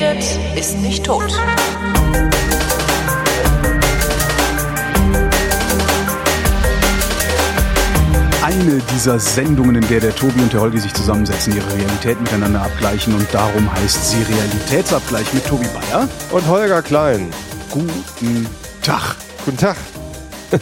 [0.00, 0.24] redet,
[0.56, 1.32] ist nicht tot.
[8.42, 12.62] Eine dieser Sendungen, in der der Tobi und der Holgi sich zusammensetzen, ihre Realität miteinander
[12.62, 16.08] abgleichen und darum heißt sie Realitätsabgleich mit Tobi Bayer.
[16.32, 17.28] Und Holger Klein.
[17.70, 18.46] Guten
[18.82, 19.16] Tag.
[19.44, 19.76] Guten Tag.
[20.52, 20.58] Äh,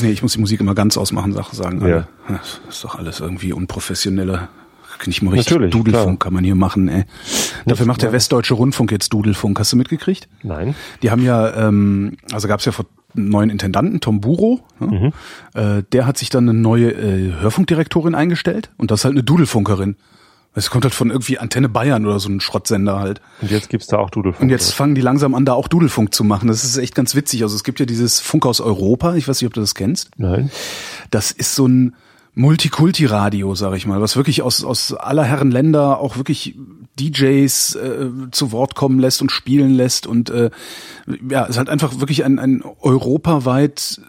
[0.00, 1.86] nee, ich muss die Musik immer ganz ausmachen, sag- sagen.
[1.86, 2.06] Ja.
[2.28, 4.48] Das ist doch alles irgendwie unprofessioneller.
[5.06, 6.16] Nicht mal richtig Natürlich, Dudelfunk klar.
[6.18, 7.04] kann man hier machen, ey.
[7.66, 9.58] Dafür macht der Westdeutsche Rundfunk jetzt Dudelfunk.
[9.58, 10.28] Hast du mitgekriegt?
[10.42, 10.74] Nein.
[11.02, 14.60] Die haben ja, ähm, also gab es ja vor neuen Intendanten, Tom Buro.
[14.80, 15.12] Ne?
[15.54, 19.22] Äh, der hat sich dann eine neue äh, Hörfunkdirektorin eingestellt und das ist halt eine
[19.22, 19.96] Dudelfunkerin.
[20.54, 23.20] Es kommt halt von irgendwie Antenne Bayern oder so ein Schrottsender halt.
[23.40, 24.42] Und jetzt gibt's da auch Dudelfunk.
[24.42, 26.48] Und jetzt fangen die langsam an, da auch Dudelfunk zu machen.
[26.48, 27.42] Das ist echt ganz witzig.
[27.42, 29.14] Also es gibt ja dieses Funk aus Europa.
[29.14, 30.10] Ich weiß nicht, ob du das kennst.
[30.16, 30.50] Nein.
[31.10, 31.94] Das ist so ein
[32.34, 36.56] Multikulti-Radio, sag ich mal, was wirklich aus, aus aller Herren Länder auch wirklich
[36.98, 40.06] DJs äh, zu Wort kommen lässt und spielen lässt.
[40.06, 40.50] Und äh,
[41.28, 44.00] ja, es halt einfach wirklich ein, ein europaweit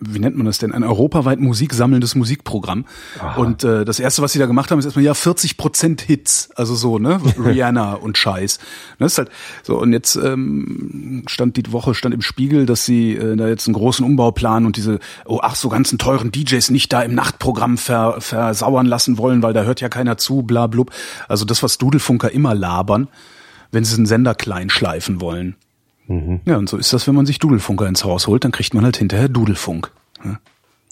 [0.00, 2.84] wie nennt man das denn, ein europaweit musiksammelndes Musikprogramm.
[3.36, 6.50] Und äh, das erste, was sie da gemacht haben, ist erstmal ja 40 Prozent Hits,
[6.54, 8.58] also so, ne, Rihanna und Scheiß.
[8.98, 9.30] Ne, ist halt
[9.62, 9.78] so.
[9.78, 13.74] Und jetzt ähm, stand die Woche stand im Spiegel, dass sie äh, da jetzt einen
[13.74, 17.76] großen Umbau planen und diese, oh ach, so ganzen teuren DJs nicht da im Nachtprogramm
[17.78, 20.92] ver, versauern lassen wollen, weil da hört ja keiner zu, bla blub.
[21.28, 23.08] Also das, was Dudelfunker immer labern,
[23.72, 25.56] wenn sie einen Sender klein schleifen wollen.
[26.46, 28.84] Ja, und so ist das, wenn man sich Dudelfunker ins Haus holt, dann kriegt man
[28.84, 29.90] halt hinterher Dudelfunk.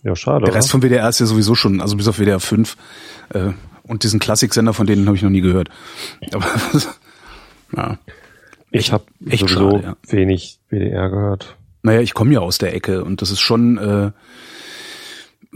[0.07, 0.45] Ja, schade.
[0.45, 2.77] Der Rest vom WDR ist ja sowieso schon, also bis auf WDR 5
[3.31, 3.51] äh,
[3.83, 5.69] und diesen Klassiksender, von denen habe ich noch nie gehört.
[6.33, 6.47] Aber
[7.77, 7.99] ja.
[8.71, 9.97] ich habe echt sowieso schade, ja.
[10.07, 11.57] wenig WDR gehört.
[11.83, 14.07] Naja, ich komme ja aus der Ecke und das ist schon, äh,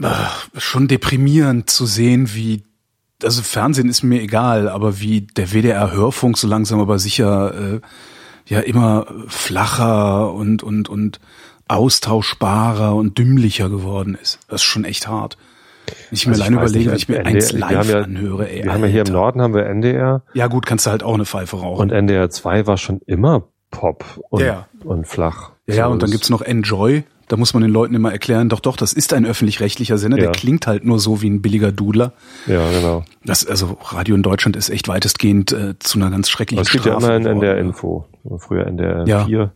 [0.05, 0.09] äh,
[0.57, 2.63] schon deprimierend zu sehen, wie,
[3.23, 7.79] also Fernsehen ist mir egal, aber wie der WDR-Hörfunk so langsam aber sicher äh,
[8.47, 11.19] ja immer flacher und, und, und
[11.67, 14.39] austauschbarer und dümmlicher geworden ist.
[14.47, 15.37] Das ist schon echt hart.
[16.11, 18.63] Ich mir Also weiß überlege, wenn ich mir NDR eins wir live ja- anhöre, ey.
[18.63, 19.13] Wir haben ja hier im Alter.
[19.13, 21.81] Norden haben wir NDR Ja gut, kannst du halt auch eine Pfeife rauchen.
[21.81, 25.51] und NDR 2 war schon immer Pop und, Ja, und flach.
[25.67, 27.03] Ja, ja, So, und dann gibt's noch Enjoy.
[27.29, 30.23] Da muss man den Leuten immer erklären, doch, doch, das ist ein öffentlich-rechtlicher Sender, Ja.
[30.23, 32.11] der klingt halt nur so wie ein billiger Dudler.
[32.45, 33.05] Ja, genau.
[33.23, 36.71] Das, also Radio in Deutschland ist echt weitestgehend äh, zu einer ganz schrecklichen Aber es
[36.71, 37.37] gibt ja Strafe immer geworden.
[37.37, 38.05] NDR Info.
[38.37, 39.25] Früher NDR Ja.
[39.25, 39.51] 4.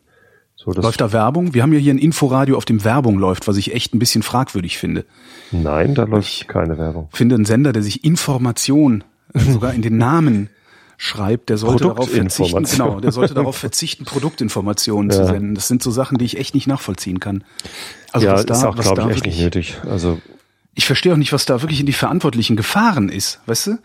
[0.57, 1.53] So, das, Läuft da Werbung?
[1.53, 4.23] Wir haben ja hier ein Inforadio, auf dem Werbung läuft, was ich echt ein bisschen
[4.23, 5.03] fragwürdig finde.
[5.51, 7.09] Nein, da läuft keine Werbung.
[7.11, 9.03] Ich finde, ein Sender, der sich Information
[9.33, 10.49] äh, sogar in den Namen
[10.97, 15.25] schreibt, der sollte darauf verzichten, genau, der sollte darauf verzichten, Produktinformationen zu Ja.
[15.25, 15.53] senden.
[15.55, 17.43] Das sind so Sachen, die ich echt nicht nachvollziehen kann.
[18.13, 19.77] Also ja, was ist auch, glaube ich, echt nicht nötig.
[19.89, 20.19] Also,
[20.77, 23.77] ich verstehe auch nicht, was da wirklich in die Verantwortlichen gefahren ist, weißt du?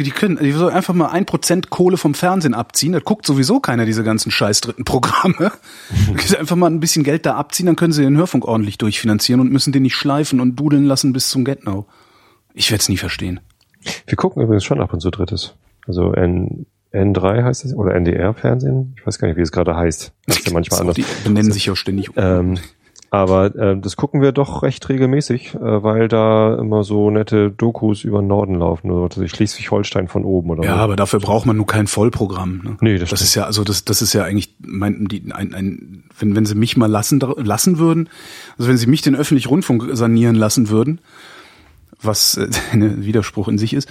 [0.00, 3.60] Die können, die sollen einfach mal ein Prozent Kohle vom Fernsehen abziehen, das guckt sowieso
[3.60, 5.52] keiner diese ganzen scheiß dritten Programme.
[6.38, 9.52] einfach mal ein bisschen Geld da abziehen, dann können sie den Hörfunk ordentlich durchfinanzieren und
[9.52, 11.86] müssen den nicht schleifen und dudeln lassen bis zum Get-No.
[12.52, 13.40] Ich werde es nie verstehen.
[14.06, 15.54] wir gucken übrigens schon ab und zu drittes.
[15.86, 18.96] Also N, N3 heißt es, oder NDR-Fernsehen.
[18.98, 20.12] Ich weiß gar nicht, wie es gerade heißt.
[20.26, 20.96] Das ist ja manchmal anders.
[20.96, 22.10] Die benennen sich ja ständig.
[22.16, 22.58] Ähm,
[23.14, 28.02] aber ähm, das gucken wir doch recht regelmäßig, äh, weil da immer so nette Dokus
[28.02, 28.90] über den Norden laufen.
[28.90, 30.80] Oder ich, Schleswig-Holstein von oben oder ja, so.
[30.80, 32.60] aber dafür braucht man nur kein Vollprogramm.
[32.64, 32.76] Ne?
[32.80, 36.04] Nee, das das ist ja, also das, das ist ja eigentlich mein, die, ein, ein,
[36.18, 38.08] wenn, wenn sie mich mal lassen, lassen würden,
[38.58, 41.00] also wenn sie mich den öffentlichen Rundfunk sanieren lassen würden,
[42.02, 43.88] was äh, ein Widerspruch in sich ist,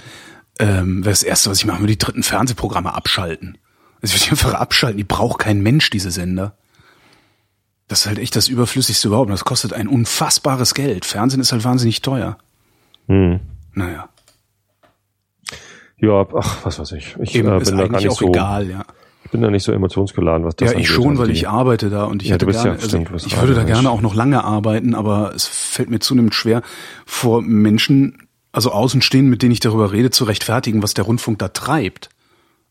[0.58, 3.56] ähm, wäre das Erste, was ich mache, würde die dritten Fernsehprogramme abschalten.
[4.02, 6.56] Also ich würde die einfach abschalten, die braucht kein Mensch, diese Sender.
[7.88, 9.30] Das ist halt echt das Überflüssigste überhaupt.
[9.30, 11.04] Das kostet ein unfassbares Geld.
[11.04, 12.38] Fernsehen ist halt wahnsinnig teuer.
[13.08, 13.40] Hm.
[13.74, 14.08] Naja,
[15.98, 17.16] Ja, ach, was weiß ich.
[17.20, 18.84] Ich eben äh, bin da gar nicht auch so, egal, ja.
[19.24, 20.90] ich bin da nicht so emotionsgeladen, was das Ja, ich angeht.
[20.90, 23.26] schon, Also weil die- ich arbeite da und ich Ja, hätte bist ja gerne, also
[23.26, 26.62] ich würde da gerne auch noch lange arbeiten, aber es fällt mir zunehmend schwer,
[27.06, 31.48] vor Menschen, also Außenstehenden, mit denen ich darüber rede, zu rechtfertigen, was der Rundfunk da
[31.48, 32.08] treibt.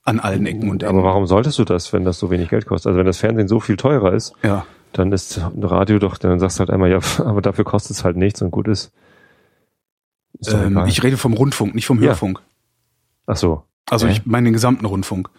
[0.06, 0.98] An allen Ecken und Enden.
[0.98, 2.88] Aber warum solltest du das, wenn das so wenig Geld kostet?
[2.88, 4.65] Also wenn das Fernsehen so viel teurer ist, Ja.
[4.94, 8.04] Dann ist ein Radio doch, dann sagst du halt einmal, ja, aber dafür kostet es
[8.04, 8.92] halt nichts und gut ist.
[10.40, 12.10] ist Ähm, ich rede vom Rundfunk, nicht vom Ja.
[12.10, 12.40] Hörfunk.
[13.25, 13.63] Ach so.
[13.90, 14.13] Also Hä?
[14.13, 15.30] ich meine den gesamten Rundfunk.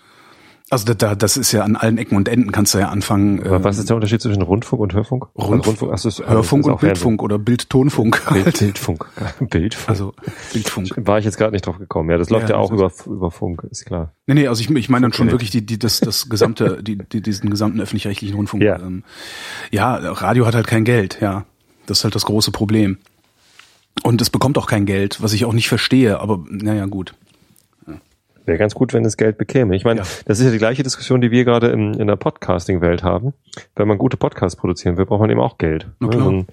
[0.70, 3.40] Also da, da, das ist ja an allen Ecken und Enden kannst du ja anfangen.
[3.44, 5.26] Aber ähm, was ist der Unterschied zwischen Rundfunk und Hörfunk?
[5.36, 6.80] Rundf- Also Rundfunk ach, so, ist- Hörfunk und.
[6.80, 8.22] Bildfunk oder Bild-Tonfunk.
[8.32, 9.06] Bild, Bildfunk.
[9.40, 9.88] Bildfunk.
[9.88, 10.14] Also
[10.54, 10.90] Bildfunk.
[10.96, 12.10] war ich jetzt gerade nicht drauf gekommen.
[12.10, 14.14] Ja, das läuft Ja, ja, auch das über, über Funk, ist klar.
[14.26, 16.96] Nee, nee, also ich, ich meine dann schon wirklich die, die, das, das gesamte, die,
[16.96, 18.62] die, diesen gesamten öffentlich-rechtlichen Rundfunk.
[18.62, 18.76] Ja.
[18.80, 19.04] Ähm,
[19.70, 21.44] ja, Radio hat halt kein Geld, ja.
[21.86, 22.96] Das ist halt das große Problem.
[24.02, 27.14] Und es bekommt auch kein Geld, was ich auch nicht verstehe, aber naja, gut.
[28.46, 29.74] Wäre ganz gut, wenn es Geld bekäme.
[29.74, 30.06] Ich meine, Ja.
[30.26, 33.32] das ist ja die gleiche Diskussion, die wir gerade in, in der Podcasting-Welt haben.
[33.74, 35.88] Wenn man gute Podcasts produzieren will, braucht man eben auch Geld.
[36.00, 36.12] Na Ne?
[36.22, 36.46] So ein,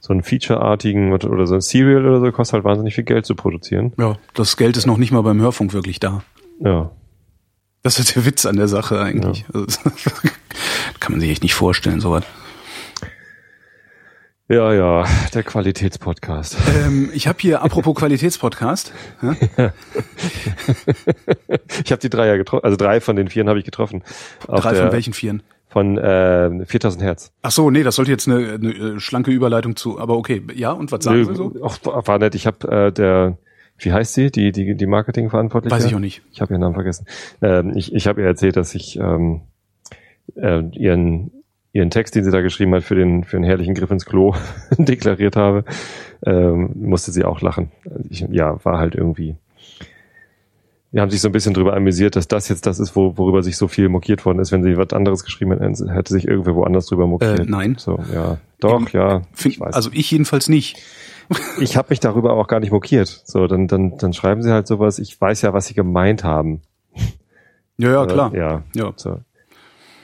[0.00, 3.34] so ein Feature-artigen oder so ein Serial oder so kostet halt wahnsinnig viel Geld zu
[3.34, 3.92] produzieren.
[3.98, 6.22] Ja, das Geld ist noch nicht mal beim Hörfunk wirklich da.
[6.60, 6.90] Ja.
[7.82, 9.44] Das ist der Witz an der Sache eigentlich.
[9.54, 9.66] Also,
[11.00, 12.24] kann man sich echt nicht vorstellen, sowas.
[14.50, 15.04] Ja, ja,
[15.34, 16.56] der Qualitätspodcast.
[16.82, 19.36] Ähm, ich habe hier, apropos Qualitätspodcast, ja,
[21.84, 24.02] Ich habe die drei ja getroffen, also drei von den vieren habe ich getroffen.
[24.46, 25.42] Drei von welchen vieren?
[25.68, 27.30] Von äh, 4000 Hertz.
[27.42, 30.72] Ach so, nee, das sollte jetzt eine, eine äh, schlanke Überleitung zu, aber okay, ja,
[30.72, 31.52] und was sagen Sie so?
[31.60, 32.34] Auch, war nett.
[32.34, 33.36] Ich habe äh, der,
[33.76, 35.76] wie heißt sie, die die die Marketingverantwortliche?
[35.76, 36.22] Weiß ich auch nicht.
[36.32, 37.04] Ich habe ihren Namen vergessen.
[37.42, 39.42] Ähm, ich ich habe ihr erzählt, dass ich ähm,
[40.36, 41.32] äh, ihren
[41.72, 44.34] ihren Text, den sie da geschrieben hat, für den für einen herrlichen Griff ins Klo
[44.78, 45.64] deklariert habe.
[46.24, 47.70] Ähm, musste sie auch lachen.
[48.08, 49.36] Ich, ja, war halt irgendwie.
[50.90, 53.42] Wir haben sich so ein bisschen drüber amüsiert, dass das jetzt das ist, wo, worüber
[53.42, 54.52] sich so viel mokiert worden ist.
[54.52, 57.40] Wenn sie was anderes geschrieben hätte, hätte sich irgendwer woanders drüber mokiert.
[57.40, 57.76] Äh, nein.
[57.78, 58.38] So, ja.
[58.58, 59.22] Doch, ja.
[59.32, 60.78] Find, ich also ich jedenfalls nicht.
[61.60, 63.22] ich habe mich darüber auch gar nicht mokiert.
[63.26, 64.98] So, dann, dann, dann schreiben sie halt sowas.
[64.98, 66.62] Ich weiß ja, was sie gemeint haben.
[67.76, 68.34] Ja, ja, Oder- klar.
[68.34, 68.62] Ja.
[68.74, 68.92] Ja.
[68.96, 69.20] So.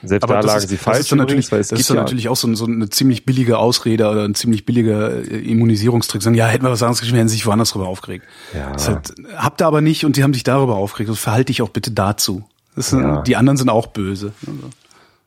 [0.07, 0.99] Selbst Aber da das lagen ist, sie das falsch.
[0.99, 3.25] ist dann natürlich, übrigens, es das ist dann ja, natürlich auch so, so eine ziemlich
[3.25, 6.21] billige Ausrede oder ein ziemlich billiger äh, Immunisierungstrick.
[6.21, 8.25] Sagen, ja, hätten wir was anderes geschrieben, hätten sie sich woanders drüber aufgeregt.
[8.53, 8.71] Ja.
[8.73, 11.09] Das halt, habt ihr aber nicht und die haben sich darüber aufgeregt.
[11.09, 12.43] Das verhalte dich auch bitte dazu.
[12.75, 13.21] Das ist, Ja.
[13.21, 14.33] Die anderen sind auch böse.
[14.45, 14.69] Also,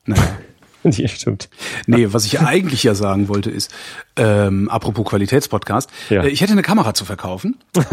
[0.05, 0.21] naja.
[0.85, 1.49] Die stimmt.
[1.87, 3.69] Nee, was ich eigentlich ja sagen wollte ist,
[4.15, 6.23] ähm, apropos Qualitätspodcast, Ja.
[6.23, 7.57] äh, ich hätte eine Kamera zu verkaufen.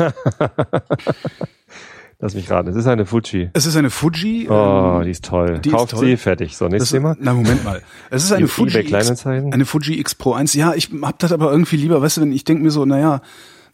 [2.19, 2.69] Lass mich raten.
[2.71, 3.51] Es ist eine Fuji.
[3.53, 4.49] Es ist eine Fuji.
[4.49, 5.59] Oh, ähm, die ist toll.
[5.63, 6.07] die ist Kauft toll.
[6.07, 6.57] sie, fertig.
[6.57, 7.17] So, nächstes das, Thema.
[7.21, 7.83] na, Moment mal.
[8.11, 10.55] Es ist eine Fuji, X, eine Fuji X Pro 1.
[10.55, 13.21] Ja, ich hab das aber irgendwie lieber, weißt du, wenn ich denke mir so, naja,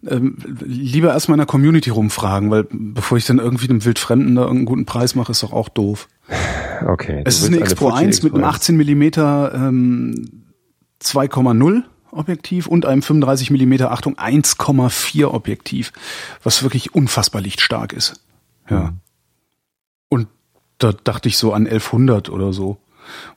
[0.05, 4.43] ähm, lieber erstmal in der Community rumfragen, weil bevor ich dann irgendwie einem Wildfremden da
[4.43, 6.09] irgendeinen guten Preis mache, ist doch auch doof.
[6.85, 7.23] Okay.
[7.25, 10.43] Es ist eine willst X Pro Fuji 1 mit einem X-Pro 18 Millimeter ähm,
[11.01, 15.93] 2,0 Objektiv und einem 35 Millimeter Achtung 1,4 Objektiv,
[16.43, 18.21] was wirklich unfassbar lichtstark ist.
[18.69, 18.81] Ja.
[18.81, 19.01] Mhm.
[20.09, 20.29] Und
[20.79, 22.79] da dachte ich so an 1100 oder so.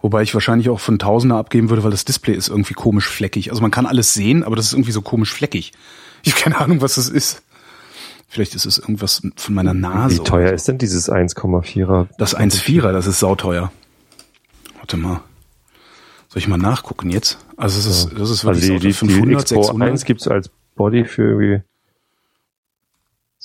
[0.02, 3.50] Wobei ich wahrscheinlich auch von Tausender abgeben würde, weil das Display ist irgendwie komisch fleckig.
[3.50, 5.74] Also man kann alles sehen, aber das ist irgendwie so komisch fleckig.
[6.24, 7.42] Ich habe keine Ahnung, was das ist.
[8.28, 10.20] Vielleicht ist es irgendwas von meiner Nase.
[10.20, 12.08] Wie teuer ist denn dieses 1,4er?
[12.18, 13.72] Das 1,4er, das ist sauteuer.
[14.78, 15.22] Warte mal.
[16.30, 17.38] Soll ich mal nachgucken jetzt?
[17.56, 19.08] Also es ist, das ist Also wirklich die, die, sauteuer.
[19.08, 19.90] die 500, X Pro 600.
[19.90, 21.62] 1 gibt's als Body für irgendwie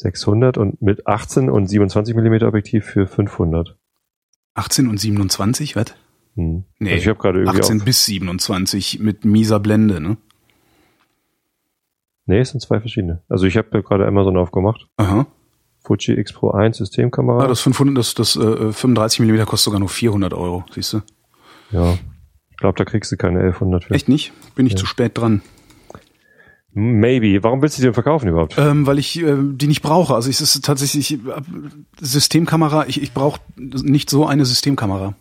[0.01, 3.77] 600 und mit 18 und 27 Millimeter Objektiv für 500.
[4.55, 5.95] 18 und 27, was?
[6.37, 6.65] Hm.
[6.79, 10.17] Nee, Also ich habe gerade irgendwie 18 auf, bis 27 mit mieser Blende, ne?
[12.27, 13.23] Nee, es sind zwei verschiedene.
[13.29, 14.87] Also ich habe gerade Amazon aufgemacht.
[14.97, 15.27] Aha.
[15.83, 17.45] Fuji X Pro 1 Systemkamera.
[17.45, 21.01] Ah, das 500, das, das äh, 35 Millimeter kostet sogar nur 400 Euro, siehst du?
[21.71, 21.99] ja.
[22.51, 23.95] Ich glaube, da kriegst du keine 1100 für.
[23.95, 24.33] Echt nicht?
[24.55, 25.41] Bin ich zu spät dran.
[26.73, 27.43] Maybe.
[27.43, 28.57] Warum willst du die denn verkaufen überhaupt?
[28.57, 30.15] Ähm, weil ich äh, die nicht brauche.
[30.15, 31.19] Also es ist tatsächlich äh,
[32.01, 32.87] Systemkamera.
[32.87, 35.15] Ich, ich brauche nicht so eine Systemkamera.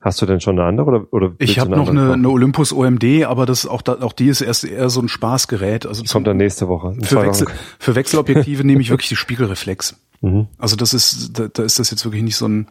[0.00, 3.24] Hast du denn schon eine andere oder oder Ich habe noch eine, eine Olympus OMD,
[3.24, 5.86] aber das auch da, auch die ist erst eher so ein Spaßgerät.
[5.86, 6.94] Also Die kommt dann nächste Woche.
[7.02, 7.48] für, Wechsel,
[7.80, 9.96] für Wechselobjektive nehme ich wirklich die Spiegelreflex.
[10.20, 10.46] Mhm.
[10.56, 12.68] Also das ist, da, da ist das jetzt wirklich nicht so ein.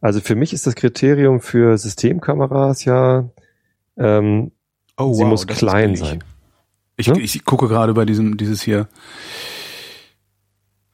[0.00, 3.28] Also für mich ist das Kriterium für Systemkameras ja,
[3.98, 4.50] ähm,
[4.96, 6.22] Oh, sie muss das ist klein sein.
[6.96, 7.20] Ich, Ne?
[7.20, 8.88] ich gucke gerade bei diesem dieses hier.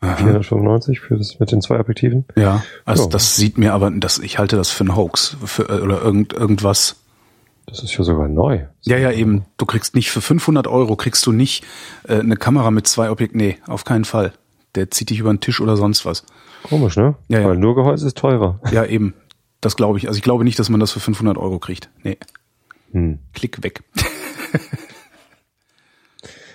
[0.02, 0.16] Aha.
[0.16, 2.24] 495 für das mit den zwei Objektiven.
[2.34, 3.08] Ja, also Ja.
[3.10, 6.96] das sieht mir aber, das, ich halte das für einen Hoax für, oder irgend, irgendwas.
[7.66, 8.64] Das ist ja sogar neu.
[8.80, 9.44] Ja, ja, eben.
[9.58, 11.64] Du kriegst nicht für 500 Euro kriegst du nicht
[12.08, 13.36] äh, eine Kamera mit zwei Objekten.
[13.38, 14.32] Nee, auf keinen Fall.
[14.74, 16.24] Der zieht dich über den Tisch oder sonst was.
[16.62, 17.14] Komisch, ne?
[17.28, 17.48] Ja, ja.
[17.48, 18.58] Weil nur Gehäuse ist teurer.
[18.72, 19.14] Ja, eben.
[19.60, 20.08] Das glaube ich.
[20.08, 21.90] Also ich glaube nicht, dass man das für 500 Euro kriegt.
[22.02, 22.16] Nee,
[22.92, 23.18] Hm.
[23.32, 23.82] klick weg.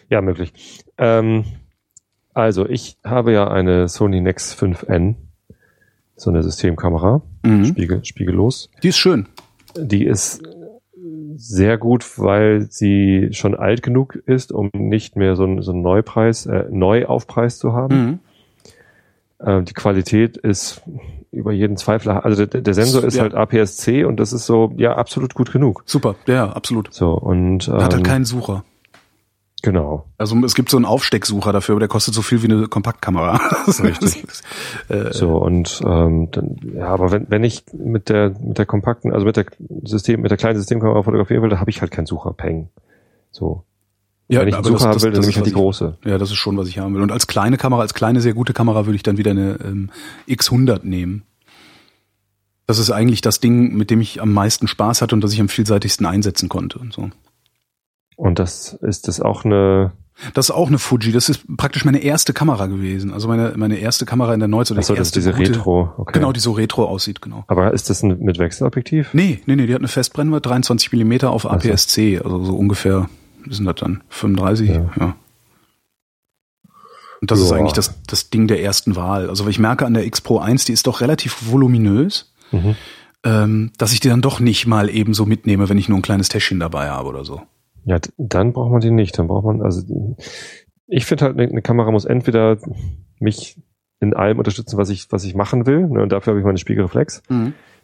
[0.09, 0.53] Ja, möglich.
[0.99, 1.45] Ähm,
[2.33, 5.15] also ich habe ja eine Sony Nex 5N,
[6.15, 7.65] so eine Systemkamera, Mhm.
[7.65, 8.69] Spiegel, spiegellos.
[8.83, 9.27] Die ist schön.
[9.75, 10.41] Die ist
[11.35, 15.81] sehr gut, weil sie schon alt genug ist, um nicht mehr so einen, so einen
[15.81, 17.95] Neupreis, äh, Neuaufpreis zu haben.
[18.05, 18.19] Mhm.
[19.43, 20.81] Ähm, die Qualität ist
[21.31, 22.11] über jeden Zweifel.
[22.11, 23.23] Also der, der Sensor ist Ja.
[23.23, 25.83] halt APS-C und das ist so, ja, absolut gut genug.
[25.85, 26.15] Super.
[26.27, 26.93] Ja, absolut.
[26.93, 28.63] So, und ähm, Hat halt keinen Sucher.
[29.61, 30.05] genau.
[30.17, 33.39] Also es gibt so einen Aufstecksucher dafür, aber der kostet so viel wie eine Kompaktkamera.
[33.67, 34.23] Richtig.
[34.87, 39.11] äh, So, und ähm, dann, ja, aber wenn, wenn ich mit der mit der kompakten,
[39.11, 39.45] also mit der
[39.83, 42.69] System, mit der kleinen Systemkamera fotografieren will, da habe ich halt keinen Sucher, Peng.
[43.31, 43.63] So.
[44.27, 45.45] Ja, Wenn ich aber das- Sucher haben das- will, dann das nehme ist, ich halt
[45.45, 45.97] die was ich- große.
[46.05, 47.01] Ja, das ist schon, was ich haben will.
[47.01, 49.89] Und als kleine Kamera, als kleine, sehr gute Kamera würde ich dann wieder eine ähm,
[50.27, 51.23] X100 nehmen.
[52.67, 55.39] Das ist eigentlich das Ding, mit dem ich am meisten Spaß hatte und das ich
[55.41, 57.11] am vielseitigsten einsetzen konnte und so.
[58.15, 59.91] Und das ist das auch eine,
[60.33, 61.11] Das ist auch eine Fuji.
[61.11, 63.11] Das ist praktisch meine erste Kamera gewesen.
[63.13, 64.77] Also meine, meine erste Kamera in der Neuzeit.
[64.79, 65.93] achso, das ist diese gute- Retro.
[65.97, 66.13] Okay.
[66.13, 67.43] Genau, die so retro aussieht, genau.
[67.47, 69.09] Aber ist das ein, mit Wechselobjektiv?
[69.13, 71.45] Nee, nee, nee, die hat eine Festbrennweite, 23 Millimeter auf.
[71.45, 73.09] APS-C, also so ungefähr,
[73.49, 74.03] sind das dann?
[74.09, 74.69] 35?
[74.69, 74.91] Ja.
[74.99, 75.15] Ja.
[77.21, 77.57] Und das ist Ja.
[77.57, 79.29] eigentlich das, das Ding der ersten Wahl.
[79.29, 82.75] Also ich merke an der X Pro 1, die ist doch relativ voluminös, Mhm.
[83.23, 86.03] ähm, dass ich die dann doch nicht mal eben so mitnehme, wenn ich nur ein
[86.03, 87.41] kleines Täschchen dabei habe oder so.
[87.85, 89.17] Ja, dann braucht man die nicht.
[89.17, 89.83] Dann braucht man, also
[90.87, 92.57] ich finde halt, eine, Kamera muss entweder
[93.19, 93.57] mich
[93.99, 95.87] in allem unterstützen, was ich, was ich machen will.
[95.87, 97.23] Ne, und dafür habe ich meine Spiegelreflex.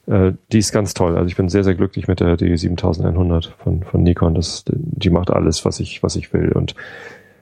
[0.08, 1.16] Äh, die ist ganz toll.
[1.16, 4.36] Also ich bin sehr, sehr glücklich mit der D7100 von, von Nikon.
[4.36, 6.76] Das, die macht alles, was ich, was ich will und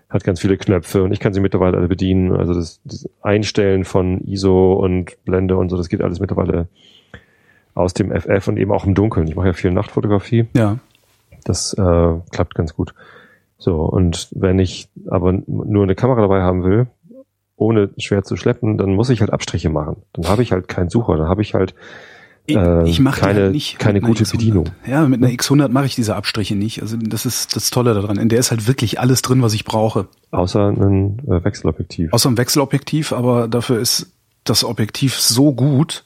[0.09, 2.31] hat ganz viele Knöpfe und ich kann sie mittlerweile alle bedienen.
[2.31, 6.67] Also das, das Einstellen von ISO und Blende und so, das geht alles mittlerweile
[7.75, 9.27] aus dem FF und eben auch im Dunkeln.
[9.27, 10.47] Ich mache ja viel Nachtfotografie.
[10.55, 10.79] Ja.
[11.43, 12.93] Das äh, klappt ganz gut.
[13.57, 16.87] So, und wenn ich aber nur eine Kamera dabei haben will,
[17.55, 19.97] ohne schwer zu schleppen, dann muss ich halt Abstriche machen.
[20.13, 21.75] Dann habe ich halt keinen Sucher, dann habe ich halt
[22.49, 24.31] Ich, Äh, ich mache keine- halt nicht keine gute X100.
[24.31, 24.65] Bedienung.
[24.87, 26.81] Ja, mit einer X100 mache ich diese Abstriche nicht.
[26.81, 28.17] Also das ist das Tolle daran.
[28.17, 30.07] In der ist halt wirklich alles drin, was ich brauche.
[30.31, 32.11] außer ein äh, Wechselobjektiv.
[32.13, 34.11] Außer ein Wechselobjektiv, aber dafür ist
[34.43, 36.05] das Objektiv so gut,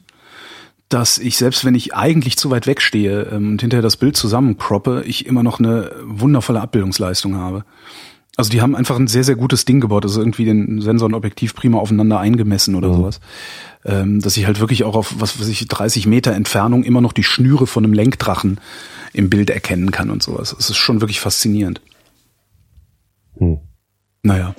[0.90, 5.04] dass ich selbst wenn ich eigentlich zu weit wegstehe ähm, und hinterher das Bild zusammencroppe,
[5.06, 7.64] ich immer noch eine wundervolle Abbildungsleistung habe.
[8.36, 11.14] Also die haben einfach ein sehr, sehr gutes Ding gebaut, also irgendwie den Sensor und
[11.14, 12.96] Objektiv prima aufeinander eingemessen oder Mhm.
[12.96, 13.20] sowas.
[13.86, 17.14] Ähm, dass ich halt wirklich auch auf, was weiß ich, 30 Meter Entfernung immer noch
[17.14, 18.60] die Schnüre von einem Lenkdrachen
[19.14, 20.56] im Bild erkennen kann und sowas.
[20.58, 21.82] Es ist schon wirklich faszinierend.
[23.38, 23.60] Hm.
[24.24, 24.56] Naja.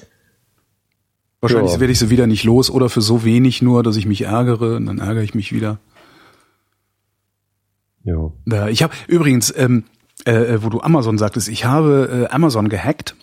[1.40, 1.80] Wahrscheinlich Ja.
[1.80, 4.76] werde ich sie wieder nicht los oder für so wenig nur, dass ich mich ärgere
[4.76, 5.78] und dann ärgere ich mich wieder.
[8.04, 8.68] Ja.
[8.68, 9.84] Ich habe übrigens, ähm,
[10.26, 13.16] äh, wo du Amazon sagtest, ich habe äh, Amazon gehackt.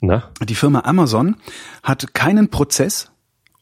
[0.00, 0.30] Na?
[0.46, 1.36] Die Firma Amazon
[1.82, 3.10] hat keinen Prozess,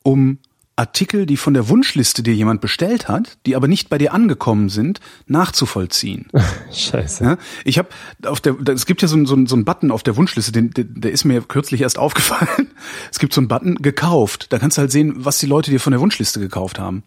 [0.02, 0.38] um
[0.76, 4.68] Artikel, die von der Wunschliste dir jemand bestellt hat, die aber nicht bei dir angekommen
[4.68, 6.28] sind, nachzuvollziehen.
[6.72, 7.24] Scheiße.
[7.24, 7.88] Ja, ich habe
[8.24, 10.70] auf der, es gibt ja so, einen- so, so einen Button auf der Wunschliste, den,
[10.70, 12.70] der, der ist mir kürzlich erst aufgefallen.
[13.10, 14.52] Es gibt so einen Button gekauft.
[14.52, 17.02] Da kannst du halt sehen, was die Leute dir von der Wunschliste gekauft haben.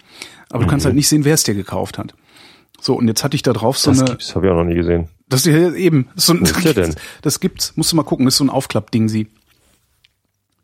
[0.50, 2.13] Aber du kannst halt nicht sehen, wer es dir gekauft hat.
[2.81, 4.65] So und jetzt hatte ich da drauf so Das eine, gibt's, habe ich auch noch
[4.65, 5.07] nie gesehen.
[5.31, 6.95] Das ist ja eben so ein, ist der denn?
[7.21, 7.73] das gibt's.
[7.75, 8.25] Musst du mal gucken.
[8.25, 9.27] Das ist so ein Aufklappding sie.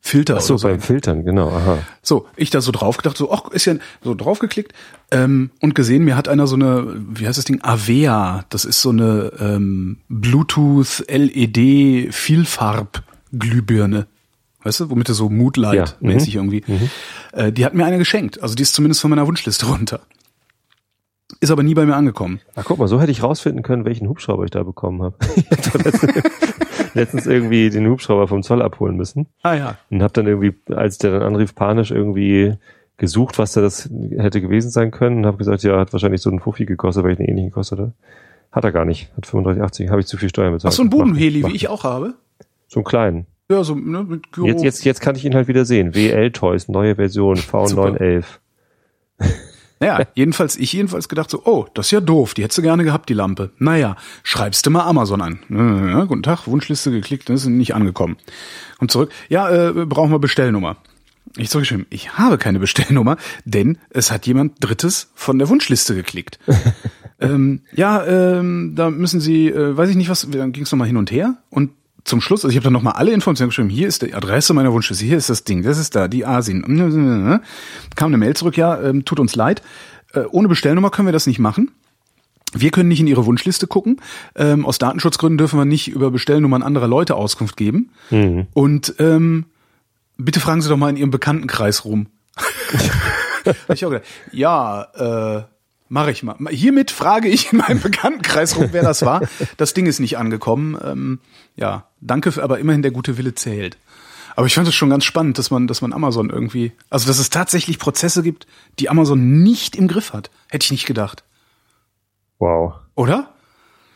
[0.01, 1.79] Filter Ach so, beim Filtern, genau, aha.
[2.01, 4.71] So, ich da so drauf gedacht, so, ach, ist ja so draufgeklickt
[5.11, 8.81] ähm, und gesehen, mir hat einer so eine, wie heißt das Ding, Avea, das ist
[8.81, 13.03] so eine ähm, Bluetooth LED Vielfarb
[13.37, 14.07] Glühbirne.
[14.63, 16.63] Weißt du, womit du so Moodlight Ja, mhm, irgendwie.
[17.33, 18.41] Äh, die hat mir eine geschenkt.
[18.41, 20.01] Also die ist zumindest von meiner Wunschliste runter.
[21.39, 22.39] Ist aber nie bei mir angekommen.
[22.55, 25.15] Ach guck mal, so hätte ich rausfinden können, welchen Hubschrauber ich da bekommen habe.
[25.83, 26.07] Letztens,
[26.95, 29.77] letztens irgendwie den Hubschrauber vom Zoll abholen müssen Ah ja.
[29.91, 32.55] und habe dann irgendwie, als der dann anrief, panisch irgendwie
[32.97, 36.31] gesucht, was da das hätte gewesen sein können und habe gesagt, ja, hat wahrscheinlich so
[36.31, 37.91] einen Fuffi gekostet, weil ich einen ähnlichen gekostet hat.
[38.51, 39.11] Hat er gar nicht.
[39.15, 39.89] Hat 35,80.
[39.91, 40.73] Habe ich zu viel Steuern bezahlt.
[40.73, 42.15] Ach, so ein Bodenheli, macht- wie ich auch habe.
[42.67, 43.27] So einen kleinen.
[43.51, 44.47] Ja, so ne, mit Gyro.
[44.47, 45.93] Jetzt, jetzt, jetzt kann ich ihn halt wieder sehen.
[45.93, 48.23] WL Toys, neue Version, V911.
[49.79, 52.83] Naja, jedenfalls, ich jedenfalls gedacht so, oh, das ist ja doof, die hättest du gerne
[52.83, 53.51] gehabt, die Lampe.
[53.59, 55.39] Naja, schreibst du mal Amazon an.
[55.49, 58.17] Ja, guten Tag, Wunschliste geklickt, das ist nicht angekommen.
[58.79, 60.77] Und zurück, ja, äh, brauchen wir Bestellnummer.
[61.35, 66.39] Ich zurückgeschrieben, ich habe keine Bestellnummer, denn es hat jemand Drittes von der Wunschliste geklickt.
[67.19, 70.87] ähm, ja, ähm, da müssen Sie, äh, weiß ich nicht was, dann ging es nochmal
[70.87, 71.71] hin und her und
[72.07, 74.71] zum Schluss, also ich habe dann nochmal alle Informationen geschrieben, hier ist die Adresse meiner
[74.71, 76.63] Wunschliste, hier ist das Ding, das ist da, die Asien.
[77.95, 79.61] Kam eine Mail zurück, ja, ähm, tut uns leid,
[80.13, 81.71] äh, ohne Bestellnummer können wir das nicht machen.
[82.53, 83.99] Wir können nicht in Ihre Wunschliste gucken.
[84.35, 87.91] Ähm, aus Datenschutzgründen dürfen wir nicht über Bestellnummern anderer Leute Auskunft geben.
[88.09, 88.47] Mhm.
[88.53, 89.47] Und ähm,
[90.17, 92.07] bitte fragen Sie doch mal in Ihrem Bekanntenkreis rum.
[93.73, 95.43] Ich auch gedacht, ja, äh,
[95.87, 96.35] mache ich mal.
[96.49, 99.21] Hiermit frage ich in meinem Bekanntenkreis rum, wer das war.
[99.55, 100.77] Das Ding ist nicht angekommen.
[100.83, 101.19] Ähm,
[101.55, 103.77] ja, danke, für, aber immerhin der gute Wille zählt.
[104.35, 107.17] Aber ich fand es schon ganz spannend, dass man, dass man Amazon irgendwie, also dass
[107.17, 108.45] es tatsächlich Prozesse gibt,
[108.77, 110.29] die Amazon nicht im Griff hat.
[110.47, 111.23] Hätte ich nicht gedacht.
[112.37, 112.75] Wow.
[112.93, 113.33] Oder?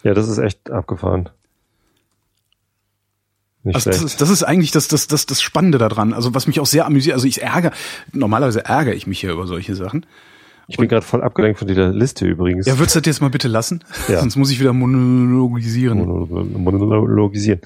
[0.04, 1.30] Ja, das ist echt abgefahren.
[3.64, 6.14] Nicht Also das ist, das ist eigentlich das, das, das, das Spannende daran.
[6.14, 7.14] Also was mich auch sehr amüsiert.
[7.14, 7.72] Also ich ärgere,
[8.12, 10.08] normalerweise ärgere ich mich ja über solche Sachen.
[10.72, 12.66] Ich bin gerade voll abgelenkt von dieser Liste übrigens.
[12.66, 13.84] Ja, würdest du das jetzt mal bitte lassen?
[14.08, 14.20] Ja.
[14.22, 16.00] Sonst muss ich wieder monologisieren.
[16.00, 17.60] Monologisieren.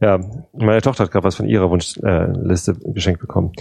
[0.00, 0.18] Ja,
[0.56, 3.52] meine Tochter hat gerade was von ihrer Wunschliste äh, geschenkt bekommen.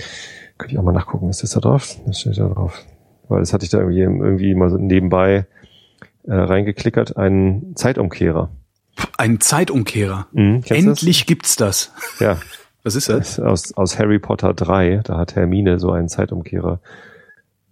[0.57, 1.29] Könnte ich auch mal nachgucken.
[1.29, 1.95] Ist das da drauf?
[2.05, 2.85] Das steht da drauf.
[3.27, 5.45] Weil das hatte ich da irgendwie, irgendwie mal so nebenbei
[6.23, 7.17] äh, reingeklickert.
[7.17, 8.49] Ein Zeitumkehrer.
[9.17, 10.27] Ein Zeitumkehrer.
[10.31, 11.91] Mhm, Endlich gibt's das.
[12.17, 12.19] Das?
[12.19, 12.37] Ja,
[12.83, 13.17] Was ist das?
[13.17, 15.01] das ist aus, aus Harry Potter 3.
[15.03, 16.79] Da hat Hermine so einen Zeitumkehrer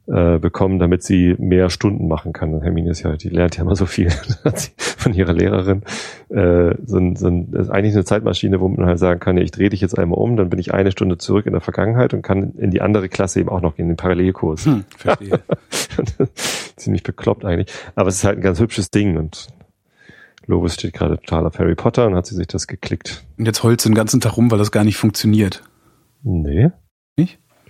[0.07, 2.53] äh, bekommen, damit sie mehr Stunden machen kann.
[2.53, 4.09] Und Hermine ist ja, die lernt ja immer so viel
[4.77, 5.83] von ihrer Lehrerin.
[6.29, 9.37] Äh, so ein, so ein, das ist eigentlich eine Zeitmaschine, wo man halt sagen kann,
[9.37, 12.13] ich drehe dich jetzt einmal um, dann bin ich eine Stunde zurück in der Vergangenheit
[12.13, 14.65] und kann in die andere Klasse eben auch noch gehen, in den Parallelkurs.
[14.65, 15.39] Hm, verstehe.
[16.75, 17.73] Ziemlich bekloppt eigentlich.
[17.95, 19.47] Aber es ist halt ein ganz hübsches Ding und
[20.47, 23.23] Lovis steht gerade total auf Harry Potter und hat sie sich das geklickt.
[23.37, 25.63] Und jetzt heult sie den ganzen Tag rum, weil das gar nicht funktioniert.
[26.23, 26.71] Nee.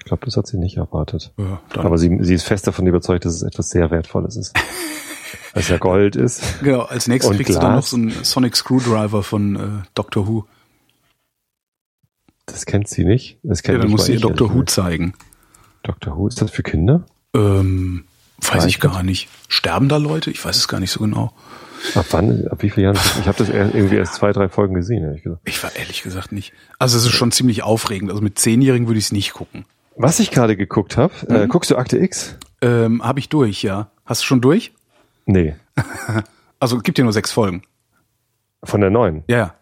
[0.04, 1.32] Ich glaube, das hat sie nicht erwartet.
[1.38, 1.86] Ja, dann.
[1.86, 4.54] Aber sie, sie ist fest davon überzeugt, dass es etwas sehr Wertvolles ist.
[5.54, 6.44] Weil es ja Gold ist.
[6.62, 7.90] genau, als nächstes kriegst du dann noch Glas.
[7.92, 10.46] so einen Sonic Screwdriver von äh, Doctor Who.
[12.46, 13.38] Das kennt sie nicht.
[13.44, 15.14] Das Ja, kennt dann nicht musst mal du ihr ich, Doctor Who zeigen.
[15.84, 17.06] Doctor Who, ist das für Kinder?
[17.36, 18.06] Ähm,
[18.42, 18.82] weiß ich Zeichnet?
[18.94, 19.30] gar nicht.
[19.48, 20.32] Sterben da Leute?
[20.32, 21.34] Ich weiß es gar nicht so genau.
[21.96, 23.00] Ab wann, ab wie vielen Jahren?
[23.20, 25.42] Ich habe das irgendwie erst zwei, drei Folgen gesehen, ehrlich gesagt.
[25.46, 26.54] Ich war ehrlich gesagt nicht.
[26.80, 28.10] Also es ist schon ziemlich aufregend.
[28.10, 29.66] Also mit Zehnjährigen würde ich es nicht gucken.
[29.96, 31.50] Was ich gerade geguckt habe, äh, Mhm.
[31.50, 32.38] guckst du Akte X?
[32.62, 33.92] Ähm, Habe ich durch, ja.
[34.06, 34.74] Hast du schon durch?
[35.26, 35.56] Nee,
[36.60, 37.64] Also gibt ja nur sechs Folgen.
[38.64, 39.24] von der neuen.
[39.28, 39.56] Ja, ja.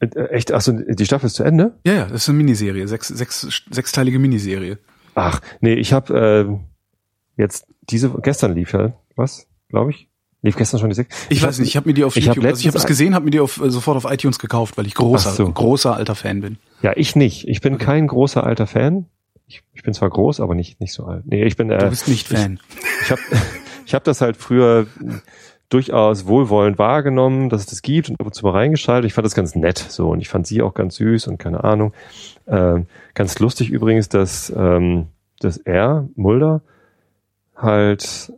[0.00, 1.78] Äh, Echt, achso, die Staffel ist zu Ende?
[1.84, 2.86] Ja, ja, das ist eine Miniserie.
[2.86, 4.78] Sechs, sechs, sechsteilige Miniserie.
[5.14, 6.58] Ach, nee, ich habe
[7.36, 10.08] äh, jetzt diese, gestern lief ja, was, glaube ich?
[10.42, 11.16] Lief gestern schon die sechs?
[11.30, 12.86] Ich, weiß nicht, ich habe mir die auf ich hab YouTube, also ich habe das
[12.86, 15.50] gesehen, habe mir die auf, äh, sofort auf iTunes gekauft, weil ich großer, so.
[15.50, 16.58] großer alter Fan bin.
[16.82, 17.48] Ja, ich nicht.
[17.48, 19.06] Ich bin kein großer alter Fan.
[19.48, 21.24] Ich, ich bin zwar groß, aber nicht nicht so alt.
[21.26, 22.60] Nee, ich bin Du äh, bist nicht Fan.
[23.02, 23.20] ich habe
[23.86, 24.86] ich hab das halt früher
[25.70, 29.06] durchaus wohlwollend wahrgenommen, dass es das gibt und ab und zu mal reingeschaltet.
[29.06, 31.64] Ich fand das ganz nett so und ich fand sie auch ganz süß und keine
[31.64, 31.92] Ahnung.
[32.46, 35.08] Ähm, ganz lustig übrigens, dass, ähm,
[35.40, 36.62] dass er, Mulder,
[37.56, 38.32] halt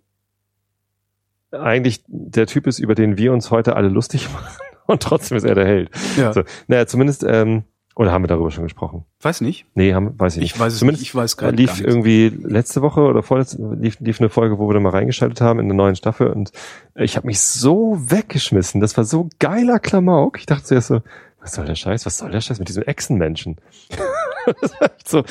[1.53, 5.45] eigentlich der Typ ist, über den wir uns heute alle lustig machen und trotzdem ist
[5.45, 5.91] er der Held.
[6.17, 6.33] Ja.
[6.33, 7.65] So, naja, zumindest, ähm,
[8.01, 9.05] oder haben wir darüber schon gesprochen?
[9.21, 9.67] Weiß nicht.
[9.75, 10.55] Nee, haben, weiß ich nicht.
[10.55, 11.11] Ich weiß es Zumindest nicht.
[11.11, 14.73] Ich weiß gerade lief irgendwie letzte Woche oder vorletzte lief, lief eine Folge, wo wir
[14.73, 16.51] da mal reingeschaltet haben in der neuen Staffel und
[16.95, 18.81] ich habe mich so weggeschmissen.
[18.81, 20.39] Das war so geiler Klamauk.
[20.39, 21.03] Ich dachte zuerst so,
[21.43, 22.07] was soll der Scheiß?
[22.07, 23.59] Was soll der Scheiß mit diesem Echsenmenschen?
[24.63, 25.23] das war echt so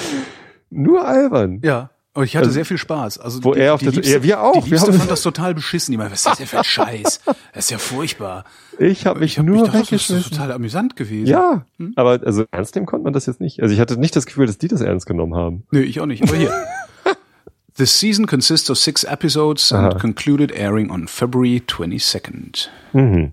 [0.70, 1.62] nur albern.
[1.64, 1.90] Ja.
[2.20, 3.18] Aber ich hatte Also, sehr viel Spaß.
[3.18, 4.52] Also wo er auf der- Liebste, ja, wir auch.
[4.52, 5.94] Die Wir Liebste haben- fand das total beschissen.
[5.94, 7.22] Die meinte, was ist das denn für ein Scheiß?
[7.26, 8.44] Das ist ja furchtbar.
[8.78, 11.28] Ich habe mich Ich habe nur mich gedacht, das ist total amüsant gewesen.
[11.28, 11.94] Ja, Hm?
[11.96, 13.62] aber also ernst nehmen konnte man das jetzt nicht.
[13.62, 15.64] Also ich hatte nicht das Gefühl, dass die das ernst genommen haben.
[15.72, 16.24] Nö, ich auch nicht.
[16.24, 16.52] Aber hier.
[17.78, 20.00] The season consists of six episodes and Aha.
[20.00, 22.70] concluded airing on February 22nd.
[22.92, 23.32] Mhm.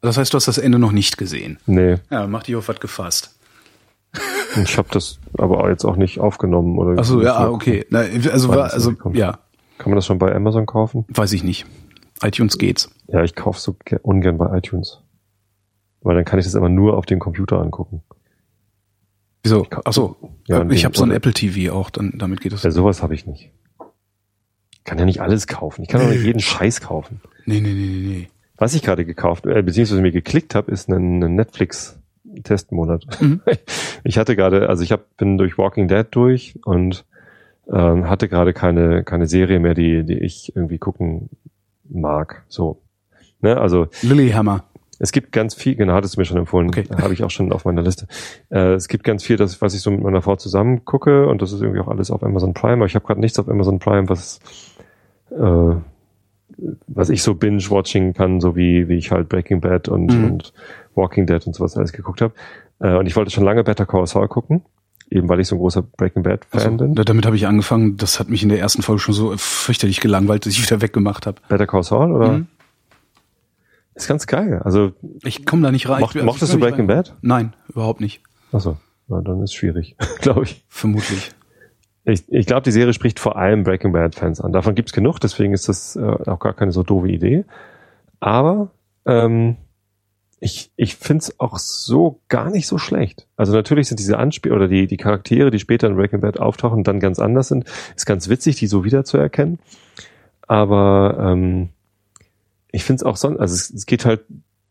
[0.00, 1.58] Das heißt, du hast das Ende noch nicht gesehen.
[1.66, 3.36] Nee, Ja, mach dich auf was gefasst.
[4.62, 6.98] ich habe das aber jetzt auch nicht aufgenommen oder.
[6.98, 7.86] Achso, ja, okay.
[7.90, 9.38] Na, also, war, also ja,
[9.78, 11.04] Kann man das schon bei Amazon kaufen?
[11.08, 11.66] weiß ich nicht.
[12.22, 12.90] iTunes geht's.
[13.06, 15.02] Ja, ich kaufe so ge- ungern bei iTunes.
[16.02, 18.02] Weil dann kann ich das immer nur auf dem Computer angucken.
[19.42, 19.66] Wieso?
[19.84, 22.62] Achso, Ja, äh, und ich habe so ein Apple TV auch, dann damit geht das.
[22.62, 23.50] Ja, sowas habe ich nicht.
[24.72, 25.82] Ich kann ja nicht alles kaufen.
[25.82, 27.20] Ich kann auch nicht jeden Scheiß kaufen.
[27.46, 28.28] Nee, nee, nee, nee, nee.
[28.56, 31.34] Was ich gerade gekauft, äh, beziehungsweise mir geklickt habe, ist ein, ein
[32.40, 33.20] Netflix-Testmonat.
[33.20, 33.40] Mhm.
[34.02, 37.04] Ich hatte gerade, also ich hab, bin durch Walking Dead durch und
[37.70, 41.28] ähm, hatte gerade keine, keine Serie mehr, die, die ich irgendwie gucken
[41.88, 42.44] mag.
[42.48, 42.80] So.
[43.42, 43.58] Ne?
[43.58, 44.64] Also Lilyhammer.
[44.98, 46.84] Es gibt ganz viel, genau, hattest du mir schon empfohlen, Okay.
[47.00, 48.06] habe ich auch schon auf meiner Liste.
[48.48, 51.42] Äh, es gibt ganz viel, das, was ich so mit meiner Frau zusammen gucke und
[51.42, 53.78] das ist irgendwie auch alles auf Amazon Prime, aber ich habe gerade nichts auf Amazon
[53.78, 54.40] Prime, was
[55.30, 55.74] äh,
[56.86, 60.24] was ich so binge-watching kann, so wie, wie ich halt Breaking Bad und, Mhm.
[60.24, 60.52] und
[60.94, 62.34] Walking Dead und sowas alles geguckt habe.
[62.80, 64.62] Äh, und ich wollte schon lange Better Call Saul gucken,
[65.10, 66.94] eben weil ich so ein großer Breaking Bad Fan Also, bin.
[66.94, 67.96] da- damit habe ich angefangen.
[67.96, 71.26] Das hat mich in der ersten Folge schon so fürchterlich gelangweilt, dass ich wieder weggemacht
[71.26, 71.40] habe.
[71.48, 72.32] Better Call Saul, oder?
[72.32, 72.46] Mhm.
[73.94, 74.60] Ist ganz geil.
[74.64, 76.00] Also, Ich komme da nicht rein.
[76.00, 77.04] mocht, also mochtest du Breaking rein.
[77.04, 77.14] Bad?
[77.22, 78.22] Nein, überhaupt nicht.
[78.52, 78.76] Achso,
[79.08, 80.64] na, dann ist schwierig, glaube ich.
[80.68, 81.30] Vermutlich.
[82.12, 84.52] Ich, ich glaube, die Serie spricht vor allem Breaking Bad Fans an.
[84.52, 87.44] Davon gibt's genug, deswegen ist das äh, auch gar keine so doofe Idee.
[88.20, 88.70] Aber
[89.06, 89.56] ähm,
[90.40, 93.26] ich, ich find's auch so gar nicht so schlecht.
[93.36, 96.82] Also natürlich sind diese Anspiel oder die, die Charaktere, die später in Breaking Bad auftauchen,
[96.82, 97.66] dann ganz anders sind.
[97.94, 99.58] Ist ganz witzig, die so wiederzuerkennen.
[100.46, 101.68] Aber ähm,
[102.72, 104.22] ich find's auch sonst, also es, es geht halt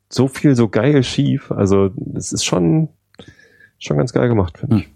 [0.09, 1.51] so viel so geil schief.
[1.51, 2.89] Also es ist schon,
[3.77, 4.89] schon ganz geil gemacht, finde ich.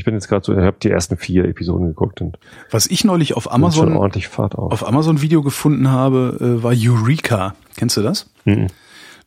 [0.00, 2.38] Ich bin jetzt gerade so, ich habe die ersten vier Episoden geguckt und
[2.70, 4.72] Was ich neulich auf Amazon schon ordentlich Fahrt auf.
[4.72, 7.54] auf Amazon Video gefunden habe, äh, war Eureka.
[7.76, 8.30] Kennst du das?
[8.46, 8.68] Mhm.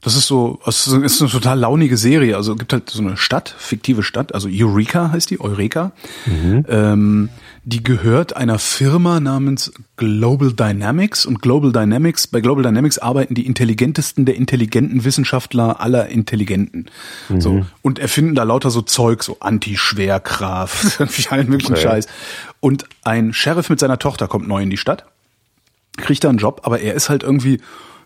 [0.02, 2.38] Das ist so, das ist eine total launige Serie.
[2.38, 5.92] Also es gibt halt so eine Stadt, fiktive Stadt, also Eureka heißt die, Eureka.
[6.68, 7.30] Ähm,
[7.66, 13.46] die gehört einer Firma namens Global Dynamics und Global Dynamics, bei Global Dynamics arbeiten die
[13.46, 16.88] intelligentesten der intelligenten Wissenschaftler aller Intelligenten.
[17.40, 17.66] So.
[17.82, 21.84] Und erfinden da lauter so Zeug, so Anti-Schwerkraft, irgendwie allen möglichen Okay.
[21.84, 22.08] Scheiß.
[22.60, 25.06] Und ein Sheriff mit seiner Tochter kommt neu in die Stadt
[25.98, 27.60] kriegt da einen Job, aber er ist halt irgendwie,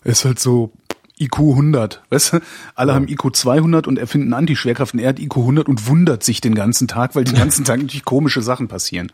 [0.04, 0.72] er ist halt so
[1.20, 2.40] IQ 100, weißt du?
[2.76, 6.42] Alle haben IQ 200 und erfinden Anti-Schwerkraft und er hat IQ 100 und wundert sich
[6.42, 9.12] den ganzen Tag, weil den ganzen Tag natürlich komische Sachen passieren.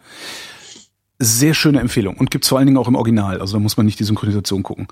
[1.20, 3.86] Sehr schöne Empfehlung und gibt's vor allen Dingen auch im Original, also da muss man
[3.86, 4.88] nicht die Synchronisation gucken.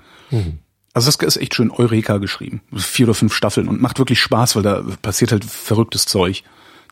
[0.94, 2.60] Also das ist echt schön Eureka geschrieben.
[2.74, 6.44] Vier oder fünf Staffeln und macht wirklich Spaß, weil da passiert halt verrücktes Zeug.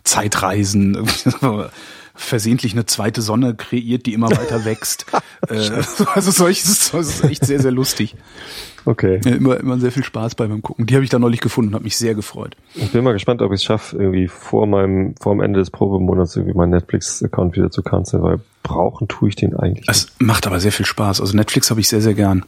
[0.04, 0.96] Zeitreisen,
[2.20, 5.06] versehentlich eine zweite Sonne kreiert, die immer weiter wächst.
[5.48, 5.54] äh,
[6.14, 8.16] also solches, das ist echt sehr, sehr lustig.
[8.85, 9.20] Okay.
[9.24, 10.87] Ja, immer, immer sehr viel Spaß bei beim Gucken.
[10.87, 12.56] Die habe ich da neulich gefunden und habe mich sehr gefreut.
[12.74, 15.70] Ich bin mal gespannt, ob ich es schaffe, irgendwie vor meinem, vor dem Ende des
[15.70, 19.87] Probemonats irgendwie meinen Netflix-Account wieder zu canceln, weil brauchen tue ich den eigentlich.
[19.88, 21.20] Es macht aber sehr viel Spaß.
[21.20, 22.44] Also Netflix habe ich sehr, sehr gern.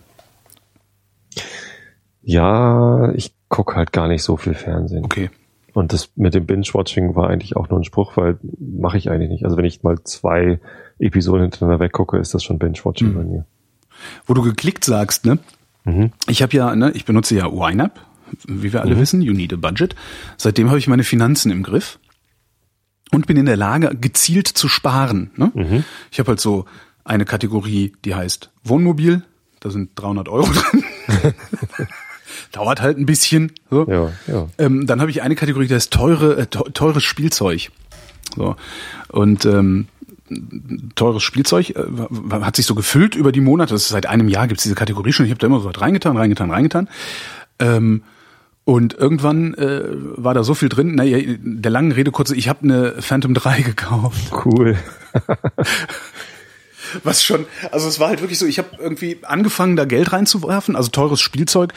[2.23, 5.05] Ja, ich gucke halt gar nicht so viel Fernsehen.
[5.05, 5.31] Okay.
[5.75, 9.31] Und das mit dem Binge-Watching war eigentlich auch nur ein Spruch, weil mache ich eigentlich
[9.31, 9.45] nicht.
[9.45, 10.61] Also wenn ich mal zwei
[10.99, 13.15] Episoden hintereinander weggucke, ist das schon Binge-Watching Mhm.
[13.15, 13.47] bei mir.
[14.27, 15.39] Wo du geklickt sagst, ne?
[15.85, 16.13] Mhm.
[16.29, 17.99] Ich habe ja, ne, ich benutze ja YNAB,
[18.47, 19.95] wie wir alle wissen, you need a budget.
[20.37, 21.99] Seitdem habe ich meine Finanzen im Griff
[23.11, 25.31] und bin in der Lage, gezielt zu sparen.
[25.37, 25.85] Ne?
[26.11, 26.65] Ich habe halt so
[27.05, 29.23] eine Kategorie, die heißt Wohnmobil,
[29.61, 30.85] da sind 300 Euro drin.
[32.53, 33.53] Dauert halt ein bisschen.
[33.71, 33.87] So.
[33.89, 34.49] Ja, ja.
[34.59, 37.71] Ähm, dann habe ich eine Kategorie, die heißt teure, äh, teu- teures Spielzeug.
[38.37, 38.57] So.
[39.09, 39.87] Und ähm,
[40.95, 41.83] teures Spielzeug äh,
[42.43, 43.75] hat sich so gefüllt über die Monate.
[43.75, 45.27] Das ist seit einem Jahr gibt's diese Kategorie schon.
[45.27, 46.89] Ich habe da immer so was reingetan, reingetan, reingetan.
[47.59, 48.03] Ähm,
[48.65, 49.83] und irgendwann äh,
[50.17, 50.95] war da so viel drin.
[50.95, 54.31] Naja, der langen Rede kurze, ich habe eine Phantom 3 gekauft.
[54.45, 54.77] Cool.
[57.03, 60.77] Was schon, also es war halt wirklich so, ich habe irgendwie angefangen, da Geld reinzuwerfen,
[60.77, 61.73] also teures Spielzeug.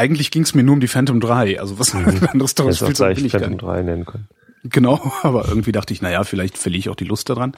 [0.00, 1.60] Eigentlich ging's mir nur um die Phantom 3.
[1.60, 3.62] Also was anderes Hättest auch Spielzeug gleich bin ich Phantom nicht.
[3.62, 4.28] 3 nennen können.
[4.64, 7.52] Genau, aber irgendwie dachte ich, naja, vielleicht verliere ich auch die Lust daran.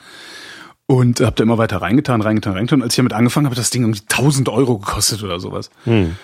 [0.87, 2.81] Und habe da immer weiter reingetan, reingetan, reingetan.
[2.81, 5.71] Und als ich damit angefangen habe, hat das Ding irgendwie 1000 Euro gekostet oder sowas.
[5.85, 6.17] Hm.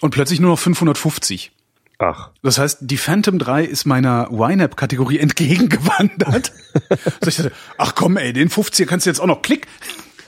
[0.00, 1.50] Und plötzlich nur noch 550.
[1.98, 6.52] Ach, Das heißt, die Phantom 3 ist meiner YNAB-Kategorie entgegengewandert.
[7.20, 9.66] so ich dachte, ach komm ey, den 50er kannst du jetzt auch noch klick.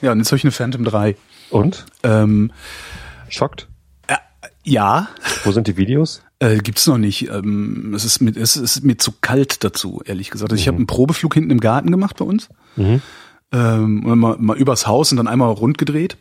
[0.03, 1.17] Ja, und jetzt habe ich eine Phantom 3.
[1.51, 1.87] und?
[2.03, 2.53] Ähm,
[3.29, 3.69] Schockt?
[4.67, 5.09] Ja,
[5.45, 6.23] Wo sind die Videos?
[6.41, 7.31] Äh, gibt's noch nicht.
[7.31, 10.51] Ähm, es, ist mit, es ist mir zu kalt dazu, ehrlich gesagt.
[10.53, 12.49] Also ich habe einen Probeflug hinten im Garten gemacht bei uns.
[12.77, 13.01] Mhm.
[13.53, 16.17] Ähm, und mal, mal übers Haus und dann einmal rund gedreht.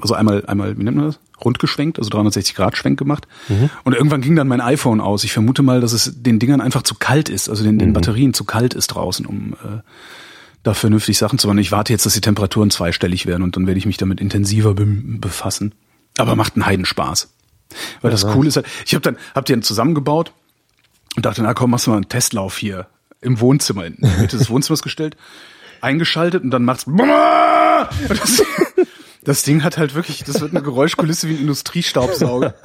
[0.00, 1.20] Also einmal, einmal, wie nennt man das?
[1.44, 3.28] Rundgeschwenkt, also 360 Grad Schwenk gemacht.
[3.48, 3.70] Mhm.
[3.84, 5.22] Und irgendwann ging dann mein iPhone aus.
[5.22, 7.92] Ich vermute mal, dass es den Dingern einfach zu kalt ist, also den, den Mhm.
[7.92, 9.80] Batterien zu kalt ist draußen, um äh,
[10.64, 11.58] da vernünftig Sachen zu machen.
[11.58, 14.74] Ich warte jetzt, dass die Temperaturen zweistellig werden und dann werde ich mich damit intensiver
[14.74, 15.74] be befassen.
[16.18, 17.33] Aber macht einen Heidenspaß.
[18.00, 20.32] Weil das cool ist halt, ich habe dann, hab die dann zusammengebaut
[21.16, 22.86] und dachte, na komm, machst du mal einen Testlauf hier
[23.20, 25.16] im Wohnzimmer, in der Mitte des Wohnzimmers gestellt,
[25.80, 27.00] eingeschaltet und dann macht's und
[28.20, 28.42] das,
[29.24, 32.54] das Ding hat halt wirklich, das wird eine Geräuschkulisse wie ein Industriestaubsauger.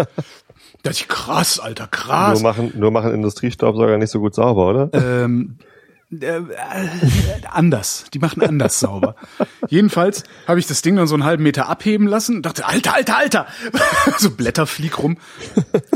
[0.81, 2.39] Da dachte ich, krass, Alter, krass.
[2.39, 4.89] Nur machen, nur machen Industriestaubsauger nicht so gut sauber, oder?
[4.93, 5.57] Ähm,
[6.11, 6.41] äh, äh,
[7.49, 8.05] anders.
[8.13, 9.15] Die machen anders sauber.
[9.67, 12.95] Jedenfalls habe ich das Ding dann so einen halben Meter abheben lassen und dachte, Alter,
[12.95, 13.47] Alter, Alter!
[14.17, 15.17] so Blätterflieg rum.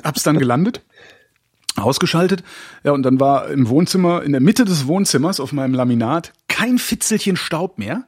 [0.03, 0.83] Hab's dann gelandet,
[1.75, 2.43] ausgeschaltet.
[2.83, 6.77] Ja, und dann war im Wohnzimmer, in der Mitte des Wohnzimmers auf meinem Laminat kein
[6.77, 8.03] Fitzelchen Staub mehr.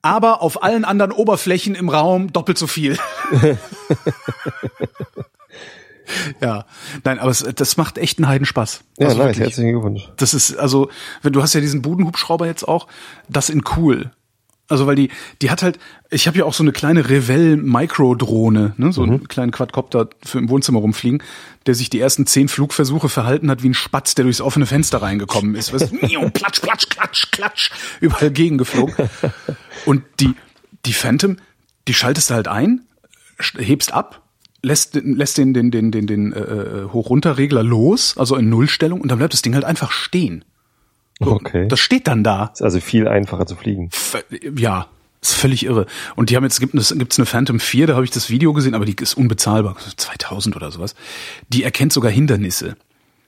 [0.00, 2.96] Aber auf allen anderen Oberflächen im Raum doppelt so viel.
[6.40, 6.64] ja,
[7.04, 8.80] nein, aber es, das macht echt einen Heidenspaß.
[8.98, 9.38] ja, Also nice.
[9.38, 10.08] Herzlichen Glückwunsch.
[10.16, 10.90] Das ist, also,
[11.22, 12.86] wenn du hast ja diesen Budenhubschrauber jetzt auch,
[13.28, 14.10] das in cool.
[14.68, 15.10] Also weil die,
[15.42, 15.78] die hat halt,
[16.10, 20.38] ich habe ja auch so eine kleine Revell Micro-Drohne, ne, so einen kleinen Quadcopter für
[20.38, 21.22] im Wohnzimmer rumfliegen,
[21.66, 25.02] der sich die ersten zehn Flugversuche verhalten hat wie ein Spatz, der durchs offene Fenster
[25.02, 25.72] reingekommen ist.
[25.92, 28.94] Miau, platsch, platsch, klatsch, klatsch, überall gegengeflogen.
[29.86, 30.34] Und die,
[30.84, 31.36] die Phantom,
[31.86, 32.86] die schaltest du halt ein,
[33.56, 34.25] hebst ab,
[34.66, 39.18] lässt, lässt den, den, den, den, den äh, Hoch-Runter-Regler los, also in Nullstellung, und dann
[39.18, 40.44] bleibt das Ding halt einfach stehen.
[41.20, 41.68] So, Okay.
[41.68, 42.50] Das steht dann da.
[42.52, 43.88] Ist also viel einfacher zu fliegen.
[43.90, 44.18] V-
[44.56, 44.86] Ja,
[45.22, 45.86] ist völlig irre.
[46.14, 48.52] Und die haben jetzt, gibt es gibt's eine Phantom 4, da habe ich das Video
[48.52, 50.94] gesehen, aber die ist unbezahlbar, 2000 oder sowas.
[51.48, 52.76] Die erkennt sogar Hindernisse.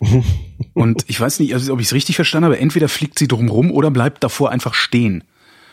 [0.74, 3.48] und ich weiß nicht, also, ob ich es richtig verstanden habe, entweder fliegt sie drum
[3.48, 5.24] rum oder bleibt davor einfach stehen.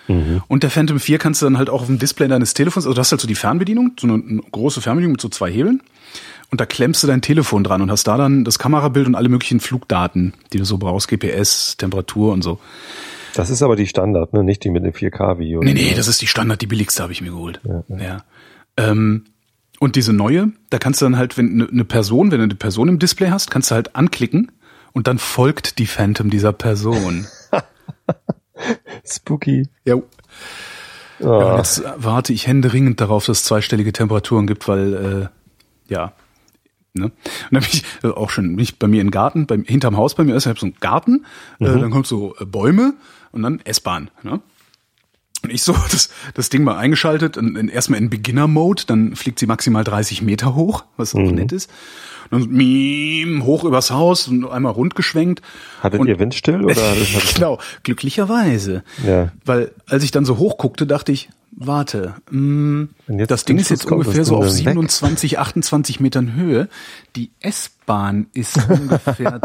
[0.08, 0.42] Mhm.
[0.48, 2.94] Und der Phantom 4 kannst du dann halt auch auf dem Display deines Telefons, also
[2.94, 5.82] du hast halt so die Fernbedienung, so eine, eine große Fernbedienung mit so zwei Hebeln.
[6.52, 9.30] Und da klemmst du dein Telefon dran und hast da dann das Kamerabild und alle
[9.30, 12.60] möglichen Flugdaten, die du so brauchst, GPS, Temperatur und so.
[13.34, 14.44] Das ist aber die Standard, ne?
[14.44, 15.62] Nicht die mit dem 4K-Video.
[15.62, 17.60] Nee, nee, das ist die Standard, die billigste habe ich mir geholt.
[17.64, 17.84] Ja.
[17.90, 17.98] ja.
[17.98, 18.24] ja.
[18.78, 19.26] Ähm,
[19.80, 22.88] und diese neue, da kannst du dann halt, wenn eine Person, wenn du eine Person
[22.88, 24.52] im Display hast, kannst du halt anklicken
[24.94, 27.28] und dann folgt die Phantom dieser Person.
[29.06, 29.68] Spooky.
[29.84, 29.96] Ja.
[29.96, 30.02] Oh.
[31.22, 31.58] ja.
[31.58, 35.30] Jetzt warte ich händeringend darauf, dass es zweistellige Temperaturen gibt, weil
[35.90, 36.14] äh, ja.
[36.94, 37.06] Ne?
[37.06, 37.14] Und
[37.52, 40.16] dann bin ich äh, auch schon bin ich bei mir im Garten, beim, hinterm Haus
[40.16, 41.26] bei mir ist, ich habe so einen Garten,
[41.60, 41.78] äh, mhm.
[41.78, 42.94] äh, dann kommt so äh, Bäume
[43.32, 44.10] und dann S-Bahn.
[44.24, 44.42] Ne?
[45.44, 49.40] Und ich so das, das Ding mal eingeschaltet, in, in, erstmal in Beginner-Mode, dann fliegt
[49.40, 51.36] sie maximal 30 Meter hoch, was auch mhm.
[51.36, 51.70] nett ist.
[52.32, 55.42] Und dann miem, hoch übers Haus und einmal rundgeschwenkt.
[55.82, 56.66] Hattet und, ihr Windstill?
[56.66, 56.96] Oder
[57.36, 58.84] genau, glücklicherweise.
[59.06, 59.32] Ja.
[59.46, 63.86] Weil als ich dann so hoch guckte, dachte ich, warte, mh, das Ding ist jetzt
[63.86, 65.40] ungefähr so auf 27, weg?
[65.40, 66.68] 28 Metern Höhe.
[67.16, 69.40] Die S-Bahn ist ungefähr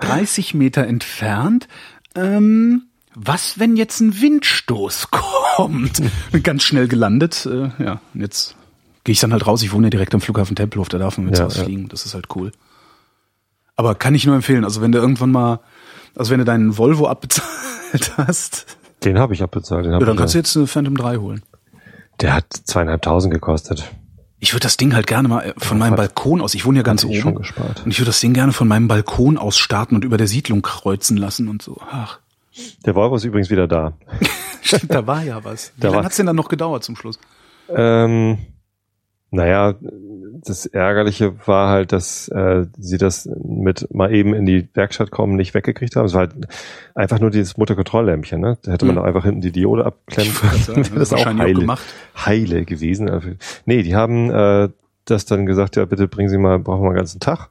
[0.00, 1.68] 30 Meter entfernt.
[2.14, 5.10] Ähm, was, wenn jetzt ein Windstoß
[5.56, 6.02] kommt?
[6.42, 7.46] Ganz schnell gelandet.
[7.46, 8.56] Äh, ja, und jetzt
[9.04, 9.62] gehe ich dann halt raus.
[9.62, 11.50] Ich wohne ja direkt am Flughafen Tempelhof, da darf man mit ja, ja.
[11.50, 11.88] fliegen.
[11.88, 12.52] Das ist halt cool.
[13.76, 14.64] Aber kann ich nur empfehlen.
[14.64, 15.60] Also wenn du irgendwann mal,
[16.14, 18.66] also wenn du deinen Volvo abbezahlt hast.
[19.04, 19.86] Den habe ich abbezahlt.
[19.86, 21.42] Den hab ja, dann kannst du jetzt eine Phantom 3 holen.
[22.20, 23.90] Der hat zweieinhalbtausend gekostet.
[24.38, 26.78] Ich würde das Ding halt gerne mal äh, von ja, meinem Balkon aus, ich wohne
[26.78, 27.84] ja ganz oben, schon gespart.
[27.84, 30.62] und ich würde das Ding gerne von meinem Balkon aus starten und über der Siedlung
[30.62, 31.80] kreuzen lassen und so.
[31.88, 32.18] Ach.
[32.84, 33.94] Der Volvo ist übrigens wieder da.
[34.62, 35.72] Stimmt, da war ja was.
[35.76, 37.18] Wie lange hat's denn dann noch gedauert zum Schluss?
[37.68, 38.38] Ähm,
[39.30, 39.74] naja,
[40.44, 45.36] das Ärgerliche war halt, dass äh, sie das mit mal eben in die Werkstatt kommen
[45.36, 46.04] nicht weggekriegt haben.
[46.04, 46.34] Es war halt
[46.94, 48.58] einfach nur dieses Motorkontrolllämpchen, ne?
[48.62, 49.02] Da hätte man mhm.
[49.02, 50.64] einfach hinten die Diode abklemmen können.
[50.76, 51.80] das ist auch heile, auch
[52.26, 53.08] heile gewesen.
[53.08, 53.30] Also,
[53.64, 54.68] nee, die haben äh,
[55.04, 57.48] das dann gesagt, ja bitte bringen Sie mal, brauchen wir einen ganzen Tag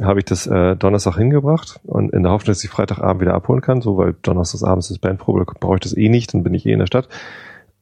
[0.00, 3.60] habe ich das äh, Donnerstag hingebracht und in der Hoffnung, dass ich Freitagabend wieder abholen
[3.60, 6.54] kann, so weil Donnerstags abends ist Bandprobe, da brauche ich das eh nicht, dann bin
[6.54, 7.08] ich eh in der Stadt.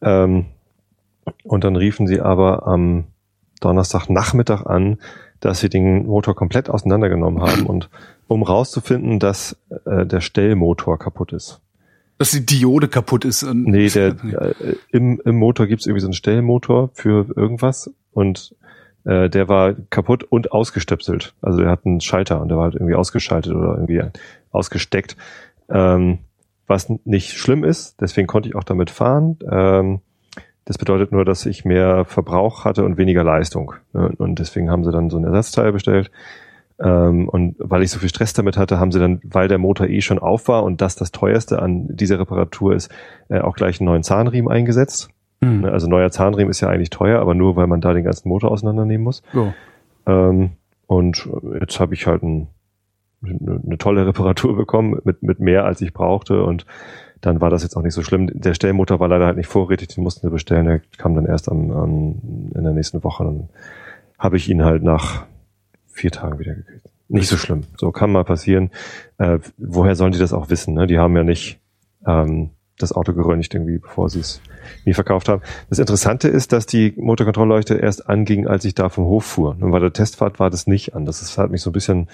[0.03, 0.47] Ähm,
[1.45, 3.05] und dann riefen sie aber am
[3.61, 4.99] Donnerstagnachmittag an,
[5.41, 7.89] dass sie den Motor komplett auseinandergenommen haben und
[8.29, 11.61] um rauszufinden, dass äh, der Stellmotor kaputt ist.
[12.19, 13.43] Dass die Diode kaputt ist.
[13.43, 14.09] nee, der,
[14.61, 18.55] äh, im, im Motor gibt es irgendwie so einen Stellmotor für irgendwas und
[19.05, 21.35] äh, der war kaputt und ausgestöpselt.
[21.43, 24.03] Also der hat einen Schalter und der war halt irgendwie ausgeschaltet oder irgendwie
[24.51, 25.17] ausgesteckt.
[25.69, 26.19] Ähm,
[26.67, 29.39] was nicht schlimm ist, deswegen konnte ich auch damit fahren.
[29.51, 30.01] Ähm,
[30.65, 33.75] das bedeutet nur, dass ich mehr Verbrauch hatte und weniger Leistung.
[33.93, 36.11] Und deswegen haben sie dann so ein Ersatzteil bestellt.
[36.79, 39.89] Ähm, und weil ich so viel Stress damit hatte, haben sie dann, weil der Motor
[39.89, 42.91] eh schon auf war und das das teuerste an dieser Reparatur ist,
[43.29, 45.11] äh, auch gleich einen neuen Zahnriemen eingesetzt.
[45.43, 45.65] Mhm.
[45.65, 48.51] Also neuer Zahnriemen ist ja eigentlich teuer, aber nur, weil man da den ganzen Motor
[48.51, 49.23] auseinandernehmen muss.
[49.35, 49.53] Oh.
[50.07, 50.53] Ähm,
[50.87, 51.29] und
[51.61, 52.47] jetzt habe ich halt ein,
[53.23, 56.45] eine, eine tolle Reparatur bekommen mit, mit mehr, als ich brauchte.
[56.45, 56.65] Und
[57.21, 58.29] dann war das jetzt auch nicht so schlimm.
[58.33, 60.67] Der Stellmotor war leider halt nicht vorrätig, den mussten wir bestellen.
[60.67, 62.21] Der kam dann erst am, am,
[62.55, 63.25] in der nächsten Woche.
[63.25, 63.49] Dann
[64.19, 65.25] habe ich ihn halt nach
[65.89, 66.89] vier Tagen wieder gekriegt.
[67.09, 67.65] Nicht so schlimm.
[67.77, 68.71] So kann mal passieren.
[69.19, 70.75] Äh, woher sollen die das auch wissen?
[70.75, 70.87] Ne?
[70.87, 71.61] Die haben ja nicht
[72.07, 74.41] ähm, das Auto geröntgt irgendwie, bevor sie es
[74.85, 75.43] mir verkauft haben.
[75.69, 79.57] Das Interessante ist, dass die Motorkontrollleuchte erst anging, als ich da vom Hof fuhr.
[79.61, 81.05] Und bei der Testfahrt war das nicht an.
[81.05, 82.09] Das hat mich so ein bisschen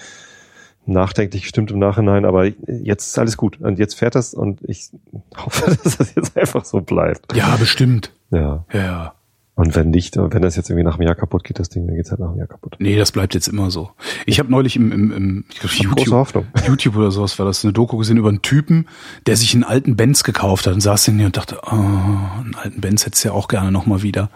[0.85, 3.59] nachdenklich gestimmt im Nachhinein, aber jetzt ist alles gut.
[3.61, 4.89] Und jetzt fährt das und ich
[5.37, 7.35] hoffe, dass das jetzt einfach so bleibt.
[7.35, 8.11] Ja, bestimmt.
[8.31, 8.65] Ja.
[8.73, 9.13] Ja.
[9.59, 11.97] Und wenn nicht, wenn das jetzt irgendwie nach einem Jahr kaputt geht, das Ding, dann
[11.97, 12.77] geht's halt nach einem Jahr kaputt.
[12.79, 13.91] Nee, das bleibt jetzt immer so.
[14.25, 17.73] Ich habe neulich im, im, im ich glaub, YouTube, YouTube oder sowas war das, eine
[17.73, 18.87] Doku gesehen über einen Typen,
[19.25, 22.55] der sich einen alten Benz gekauft hat und saß in hier und dachte, oh, einen
[22.55, 24.29] alten Benz hättest du ja auch gerne nochmal wieder.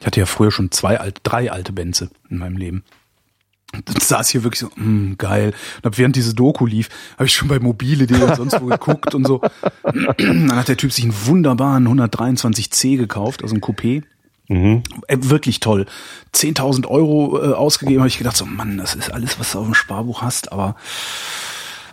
[0.00, 2.84] Ich hatte ja früher schon zwei alte, drei alte Benze in meinem Leben.
[3.74, 5.52] Und dann saß hier wirklich so, mh, geil.
[5.76, 9.14] Und hab, während diese Doku lief, habe ich schon bei mobile.de und sonst wo geguckt
[9.14, 9.42] und so.
[10.16, 14.04] dann hat der Typ sich einen wunderbaren 123C gekauft, also ein Coupé.
[14.48, 14.82] Mhm.
[15.08, 15.86] Äh, wirklich toll.
[16.34, 19.64] 10.000 Euro äh, ausgegeben, habe ich gedacht, so Mann, das ist alles, was du auf
[19.64, 20.76] dem Sparbuch hast, aber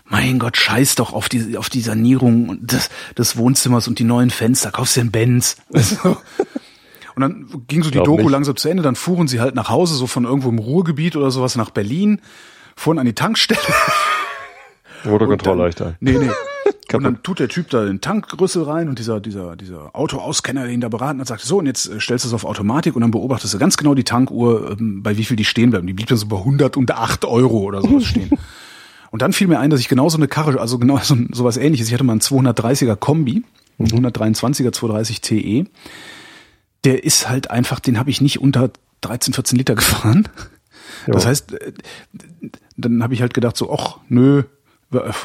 [0.06, 4.30] mein Gott, scheiß doch auf die, auf die Sanierung des, des Wohnzimmers und die neuen
[4.30, 5.56] Fenster, kaufst dir einen Benz.
[6.04, 8.32] und dann ging so die Doku nicht.
[8.32, 11.32] langsam zu Ende, dann fuhren sie halt nach Hause, so von irgendwo im Ruhrgebiet oder
[11.32, 12.20] sowas nach Berlin,
[12.76, 13.62] fuhren an die Tankstelle.
[15.06, 15.96] Motorkontrollleuchter.
[16.02, 16.30] Nee, nee.
[16.98, 20.72] Und dann tut der Typ da den Tankrüssel rein und dieser, dieser, dieser Autoauskenner, der
[20.72, 23.02] ihn da beraten hat, sagt, so, und jetzt äh, stellst du es auf Automatik und
[23.02, 25.88] dann beobachtest du ganz genau die Tankuhr, ähm, bei wie viel die stehen bleiben.
[25.88, 28.32] Die blieb dann so bei 108 Euro oder sowas stehen.
[29.12, 31.44] Und dann fiel mir ein, dass ich genau so eine Karre, also genau so, so
[31.44, 33.44] was ähnliches, ich hatte mal einen 230er Kombi,
[33.78, 35.66] einen 123er 230 TE.
[36.86, 40.30] Der ist halt einfach, den habe ich nicht unter 13, 14 Liter gefahren.
[41.08, 41.74] Das heißt, äh,
[42.78, 44.44] dann habe ich halt gedacht so, ach, nö,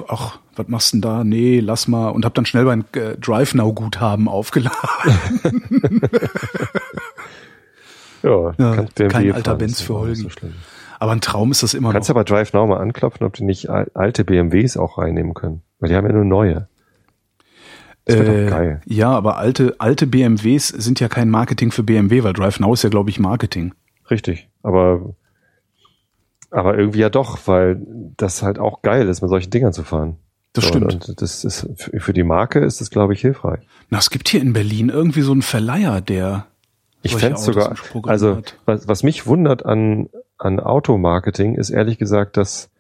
[0.09, 1.25] ach, was machst du denn da?
[1.25, 2.09] Nee, lass mal.
[2.11, 4.79] Und habe dann schnell mein äh, Drive Now Guthaben aufgeladen.
[8.23, 10.23] Ja, Ja, kannst kein alter Benz für Holgi.
[10.23, 10.29] So.
[10.99, 12.17] Aber ein Traum ist das immer Kannst noch.
[12.17, 15.63] aber Drive Now mal anklopfen, ob die nicht al- alte BMWs auch reinnehmen können.
[15.79, 16.69] Weil die haben ja nur neue.
[18.07, 18.81] Das wird Äh, doch geil.
[18.87, 22.83] Ja, aber alte, alte BMWs sind ja kein Marketing für BMW, weil Drive Now ist
[22.83, 23.75] ja, glaube ich, Marketing.
[24.11, 24.49] Richtig.
[24.63, 25.15] Aber,
[26.57, 27.81] aber irgendwie ja doch, weil
[28.17, 30.17] das halt auch geil ist, mit solchen Dingern zu fahren.
[30.55, 31.09] Das So, stimmt.
[31.09, 33.61] Und das ist, für die Marke ist das, glaube ich, hilfreich.
[33.91, 36.47] Na, es gibt hier in Berlin irgendwie so einen Verleiher, der
[37.03, 42.71] Ich fände sogar, also was, was mich wundert an, an Automarketing ist ehrlich gesagt, dass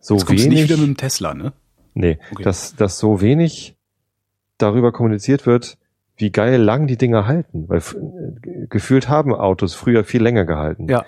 [0.00, 1.52] so Jetzt wenig, nicht wieder mit dem Tesla, ne?
[1.94, 2.42] nee, Okay.
[2.42, 3.76] dass, dass so wenig
[4.58, 5.78] darüber kommuniziert wird,
[6.16, 7.68] wie geil lang die Dinger halten.
[7.68, 10.88] Weil äh, gefühlt haben Autos früher viel länger gehalten.
[10.88, 11.04] Ja.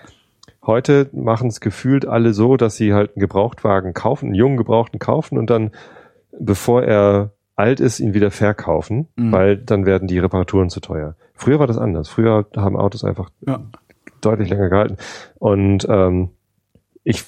[0.71, 5.01] Heute machen es gefühlt alle so, dass sie halt einen Gebrauchtwagen kaufen, einen jungen Gebrauchten
[5.01, 5.73] kaufen und dann,
[6.39, 9.33] bevor er alt ist, ihn wieder verkaufen, Mhm.
[9.33, 11.17] weil dann werden die Reparaturen zu teuer.
[11.35, 12.09] Früher war das anders.
[12.09, 13.61] Früher haben Autos einfach Ja.
[14.21, 14.97] deutlich länger gehalten.
[15.41, 16.31] Und ähm,
[17.03, 17.25] ich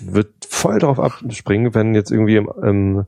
[0.00, 3.04] würde voll darauf abspringen, wenn jetzt irgendwie im, im,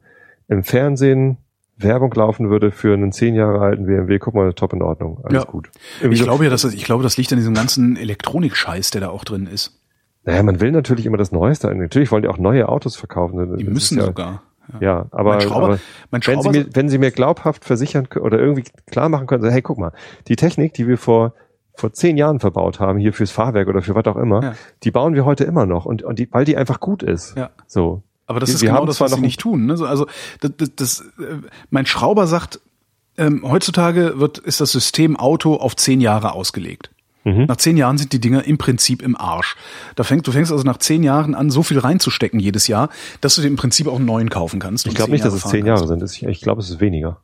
[0.49, 1.37] im Fernsehen
[1.79, 4.19] Werbung laufen würde für einen zehn Jahre alten BMW.
[4.19, 5.21] Guck mal, top in Ordnung.
[5.25, 5.51] Alles Ja.
[5.51, 5.71] gut.
[6.01, 9.01] Irgendwie Ich glaube ja, dass das, ich glaube, das liegt an diesem ganzen Elektronikscheiß, der
[9.03, 9.81] da auch drin ist.
[10.25, 11.73] Naja, man will natürlich immer das Neueste.
[11.75, 13.57] Natürlich wollen die auch neue Autos verkaufen.
[13.57, 14.43] Die Das müssen ja, sogar.
[14.81, 15.79] Ja, aber, Mein Schrauber, aber
[16.11, 19.49] mein wenn, sie mir, wenn Sie mir glaubhaft versichern oder irgendwie klar machen können, so,
[19.49, 19.93] hey, guck mal,
[20.27, 21.33] die Technik, die wir vor,
[21.75, 24.55] vor zehn Jahren verbaut haben, hier fürs Fahrwerk oder für was auch immer, Ja.
[24.83, 27.35] die bauen wir heute immer noch und, und die, weil die einfach gut ist.
[27.39, 27.49] Ja.
[27.67, 28.03] So.
[28.29, 29.67] Aber das wir- ist genau das, was noch sie nicht tun.
[29.67, 29.77] Ne?
[29.77, 30.07] So, Also
[30.41, 31.39] das, das, das, äh,
[31.71, 32.61] mein Schrauber sagt,
[33.17, 36.91] ähm, heutzutage wird ist das System Auto auf zehn Jahre ausgelegt.
[37.25, 37.47] Mhm.
[37.47, 39.57] Nach zehn Jahren sind die Dinger im Prinzip im Arsch.
[39.97, 43.35] Da fängt, du fängst also nach zehn Jahren an, so viel reinzustecken jedes Jahr, dass
[43.35, 44.87] du dir im Prinzip auch einen neuen kaufen kannst.
[44.87, 45.83] Ich glaube nicht, dass es zehn kannst.
[45.83, 46.03] Jahre sind.
[46.03, 47.19] Ich, ich glaube, es ist weniger.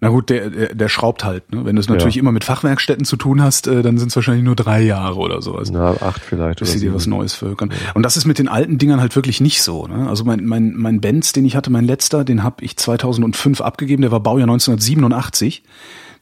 [0.00, 1.52] Na gut, der, der, der schraubt halt.
[1.52, 1.64] Ne?
[1.64, 2.20] Wenn du es natürlich Ja.
[2.20, 5.40] immer mit Fachwerkstätten zu tun hast, äh, dann sind es wahrscheinlich nur drei Jahre oder
[5.40, 5.70] sowas.
[5.70, 6.58] Na, acht vielleicht.
[6.60, 7.70] bis sie dir was Neues völkern.
[7.94, 9.86] Und das ist mit den alten Dingern halt wirklich nicht so.
[9.86, 10.08] Ne?
[10.08, 14.02] Also mein, mein, mein Benz, den ich hatte, mein letzter, den habe ich 2005 abgegeben,
[14.02, 15.62] der war Baujahr 1987.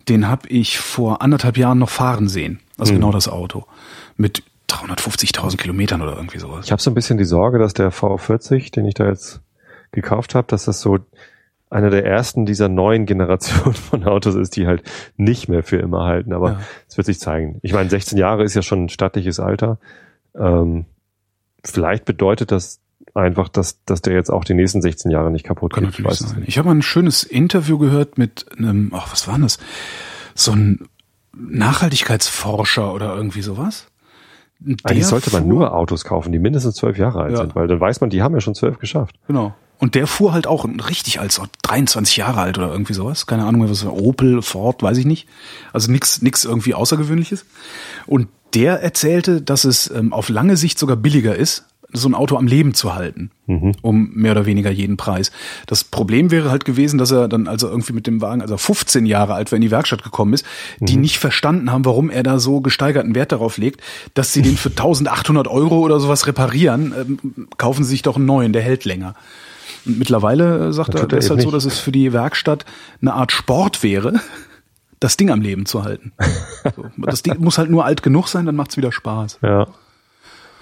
[0.09, 2.61] Den habe ich vor anderthalb Jahren noch fahren sehen.
[2.79, 3.65] Also genau das Auto.
[4.17, 6.67] Mit 350.000 Kilometern oder irgendwie sowas.
[6.67, 9.41] Ich habe so ein bisschen die Sorge, dass der V40, den ich da jetzt
[9.93, 10.99] gekauft habe, dass das so
[11.73, 14.83] einer der ersten dieser neuen Generation von Autos ist, die halt
[15.17, 16.33] nicht mehr für immer halten.
[16.33, 16.61] Aber Ja.
[16.89, 17.59] es wird sich zeigen.
[17.63, 19.79] Ich meine, 16 Jahre ist ja schon ein stattliches Alter.
[20.39, 20.85] Ähm,
[21.65, 22.81] vielleicht bedeutet das
[23.15, 25.95] einfach, dass, dass der jetzt auch die nächsten 16 Jahre nicht kaputt Kann geht.
[25.95, 26.45] Ich natürlich sein.
[26.47, 29.59] Ich habe mal ein schönes Interview gehört mit einem, ach, was war denn das?
[30.35, 30.81] So ein
[31.35, 33.87] Nachhaltigkeitsforscher oder irgendwie sowas.
[34.61, 37.39] Der Eigentlich sollte man nur Autos kaufen, die mindestens zwölf Jahre alt Ja.
[37.39, 39.17] sind, weil dann weiß man, die haben ja schon zwölf geschafft.
[39.27, 39.55] Genau.
[39.83, 43.27] Und der fuhr halt auch richtig als so 23 Jahre alt oder irgendwie sowas.
[43.27, 43.97] Keine Ahnung mehr, was war.
[43.97, 45.27] Opel, Ford, weiß ich nicht.
[45.73, 47.45] Also nix, nix irgendwie Außergewöhnliches.
[48.07, 52.37] Und der erzählte, dass es ähm, auf lange Sicht sogar billiger ist, so ein Auto
[52.37, 53.33] am Leben zu halten.
[53.83, 55.33] Um mehr oder weniger jeden Preis.
[55.67, 59.05] Das Problem wäre halt gewesen, dass er dann also irgendwie mit dem Wagen, also 15
[59.05, 60.47] Jahre alt, war in die Werkstatt gekommen ist,
[60.79, 63.81] die nicht verstanden haben, warum er da so gesteigerten Wert darauf legt,
[64.15, 68.27] dass sie den für 1800 Euro oder sowas reparieren, ähm, kaufen sie sich doch einen
[68.27, 69.17] neuen, der hält länger.
[69.85, 72.65] Und mittlerweile äh, sagt Das er, er ist halt so, dass es für die Werkstatt
[73.01, 74.21] eine Art Sport wäre,
[75.01, 76.13] das Ding am Leben zu halten.
[76.77, 79.41] So, das Ding muss halt nur alt genug sein, dann macht's wieder Spaß.
[79.43, 79.67] Ja.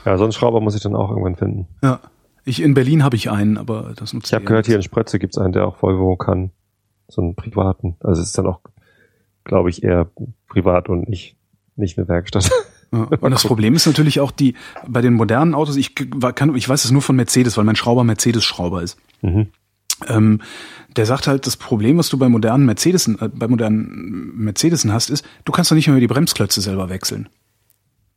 [0.07, 1.69] Ja, so einen Schrauber muss ich dann auch irgendwann finden.
[1.83, 2.01] Ja.
[2.47, 4.83] Ich in Berlin habe ich einen, aber das nutzt Ich habe er gehört, hier in
[4.83, 6.53] Sprötze gibt's einen, der auch Volvo kann.
[7.09, 7.97] So einen privaten.
[8.01, 8.61] Also es ist dann auch,
[9.45, 10.09] glaube ich, eher
[10.49, 11.37] privat und nicht,
[11.77, 12.51] nicht eine Werkstatt.
[12.93, 13.05] Ja.
[13.21, 14.57] Und das Problem ist natürlich auch die,
[14.89, 18.03] bei den modernen Autos, ich, kann, ich weiß es nur von Mercedes, weil mein Schrauber
[18.03, 18.99] Mercedes-Schrauber ist.
[19.23, 19.49] Mhm.
[20.09, 20.41] Ähm,
[20.97, 25.11] der sagt halt, das Problem, was du bei modernen Mercedes, äh, bei modernen Mercedesen hast,
[25.11, 27.29] ist, du kannst doch nicht mehr die Bremsklötze selber wechseln.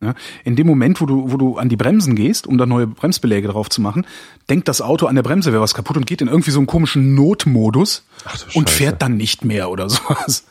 [0.03, 0.13] Ja?
[0.43, 3.47] In dem Moment, wo du, wo du an die Bremsen gehst, um da neue Bremsbeläge
[3.47, 4.05] drauf zu machen,
[4.49, 6.67] denkt das Auto an der Bremse wäre was kaputt und geht in irgendwie so einen
[6.67, 8.05] komischen Notmodus
[8.53, 10.45] und fährt dann nicht mehr oder sowas.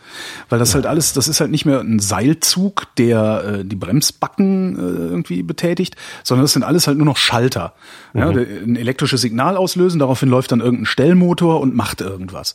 [0.48, 4.76] Weil das halt alles, das ist halt nicht mehr ein Seilzug, der äh, die Bremsbacken
[4.76, 7.72] äh, irgendwie betätigt, sondern das sind alles halt nur noch Schalter.
[8.14, 8.46] Ja, Mhm.
[8.66, 12.54] ein elektrisches Signal auslösen, daraufhin läuft dann irgendein Stellmotor und macht irgendwas.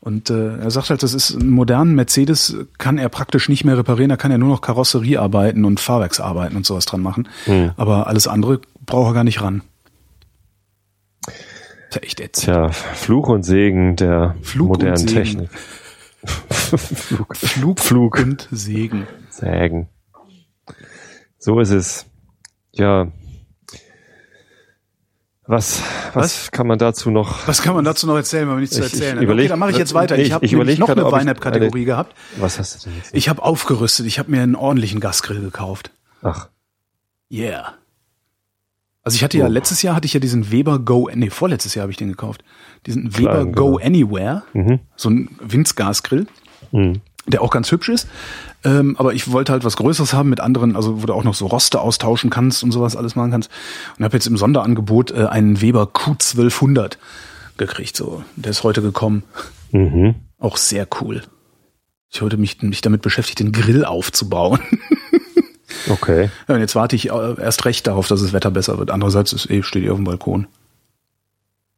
[0.00, 3.76] Und äh, er sagt halt, das ist einen modernen Mercedes kann er praktisch nicht mehr
[3.76, 7.28] reparieren, da kann er nur noch Karosseriearbeiten und Fahrwerksarbeiten und sowas dran machen.
[7.46, 7.72] Mhm.
[7.76, 9.62] Aber alles andere braucht er gar nicht ran.
[11.92, 12.44] ja echt ätzend.
[12.44, 15.14] Tja, Fluch und Segen der Flug modernen Segen.
[15.14, 15.50] Technik.
[16.28, 18.18] Flug, Flug, Flug.
[18.18, 19.06] und Segen.
[19.30, 19.88] Sägen.
[21.38, 22.06] So ist es.
[22.72, 23.08] Ja.
[25.50, 25.82] Was,
[26.12, 27.48] was, kann man dazu noch?
[27.48, 29.24] Was kann man dazu noch erzählen, wenn man nichts zu Ich- ich erzählen hat?
[29.24, 30.16] überleg- okay, dann mache ich jetzt weiter.
[30.18, 32.14] Nee, Ich habe ich nämlich noch gerade, eine ich Weinab-Kategorie gehabt.
[32.36, 33.14] Was hast du denn jetzt?
[33.14, 34.04] Ich habe aufgerüstet.
[34.04, 35.90] Ich habe mir einen ordentlichen Gasgrill gekauft.
[36.22, 36.48] Ach,
[37.32, 37.74] Yeah.
[39.02, 39.48] Also ich hatte ja Oh.
[39.48, 42.44] letztes Jahr hatte ich ja diesen Weber Go, nee, vorletztes Jahr habe ich den gekauft.
[42.86, 43.86] Diesen Weber Klein, Go genau.
[43.86, 44.80] Anywhere, mhm.
[44.96, 46.26] so ein Winzgasgrill,
[46.72, 47.00] Mhm.
[47.26, 48.06] der auch ganz hübsch ist.
[48.64, 51.34] Ähm, aber ich wollte halt was Größeres haben mit anderen, also wo du auch noch
[51.34, 53.50] so Roste austauschen kannst und sowas alles machen kannst.
[53.98, 56.94] Und habe jetzt im Sonderangebot äh, einen Weber Q1200
[57.56, 57.96] gekriegt.
[57.96, 59.22] So, der ist heute gekommen.
[59.70, 60.16] Mhm.
[60.38, 61.22] Auch sehr cool.
[62.10, 64.60] Ich heute mich, mich damit beschäftigt, den Grill aufzubauen.
[65.90, 66.30] Okay.
[66.48, 68.90] Ja, und jetzt warte ich äh, erst recht darauf, dass das Wetter besser wird.
[68.90, 70.46] Andererseits ist eh, steht eh auf dem Balkon.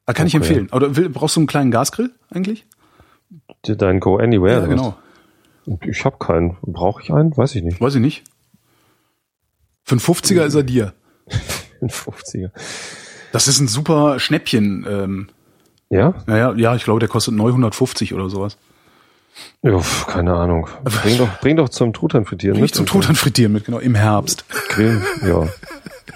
[0.07, 0.47] Ah, kann ich Okay.
[0.47, 0.69] empfehlen.
[0.73, 2.67] Oder will, brauchst du einen kleinen Gasgrill eigentlich?
[3.63, 4.61] Dein Go Anywhere.
[4.63, 4.97] Ja, genau.
[5.87, 6.57] Ich habe keinen.
[6.63, 7.37] Brauche ich einen?
[7.37, 7.81] Weiß ich nicht.
[7.81, 8.25] Weiß ich nicht.
[9.85, 10.95] Für einen 50er ist er dir.
[11.81, 12.51] Ein 50er.
[13.33, 14.85] Das ist ein super Schnäppchen.
[14.89, 15.29] Ähm,
[15.89, 16.15] Ja?
[16.27, 18.59] naja, ja, ich glaube, der kostet 950 oder sowas.
[19.63, 20.69] Ja, keine Ahnung.
[20.85, 23.95] Bring doch, bring doch zum Truthahn frittieren Nicht zum und Truthahn frittieren mit, genau, im
[23.95, 24.45] Herbst.
[24.69, 25.03] Grillen.
[25.23, 25.49] Ja.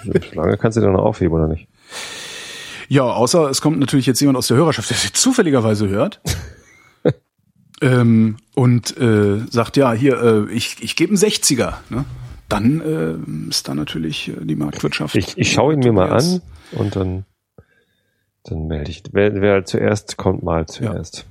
[0.33, 1.67] Lange kannst du den noch aufheben, oder nicht?
[2.87, 6.21] Ja, außer es kommt natürlich jetzt jemand aus der Hörerschaft, der jetzt zufälligerweise hört.
[7.81, 11.75] ähm, und äh, sagt, ja, hier, äh, ich, ich gebe einen 60er.
[11.89, 12.05] Ne?
[12.49, 15.15] Dann äh, ist da natürlich äh, die Marktwirtschaft.
[15.15, 16.41] Ich, ich schaue ihn mir mal an
[16.73, 17.25] und dann,
[18.43, 19.03] dann melde ich.
[19.11, 21.25] Wer, wer zuerst kommt, mal zuerst.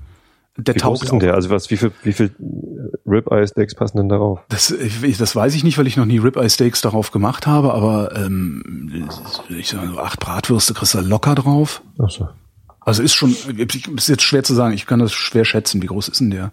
[0.57, 1.35] Der Wie groß ist denn der?
[1.35, 2.31] Also was, wie viel, wie viel
[3.07, 4.41] Ribeye Steaks passen denn darauf?
[4.49, 7.75] Das, ich, das weiß ich nicht, weil ich noch nie Ribeye Steaks darauf gemacht habe,
[7.75, 9.09] aber ähm,
[9.49, 11.83] ich sage so acht Bratwürste kriegst du locker drauf.
[11.99, 12.29] Ach so.
[12.85, 13.35] Also ist schon,
[13.97, 14.74] ist jetzt schwer zu sagen.
[14.74, 15.82] Ich kann das schwer schätzen.
[15.82, 16.53] Wie groß ist denn der?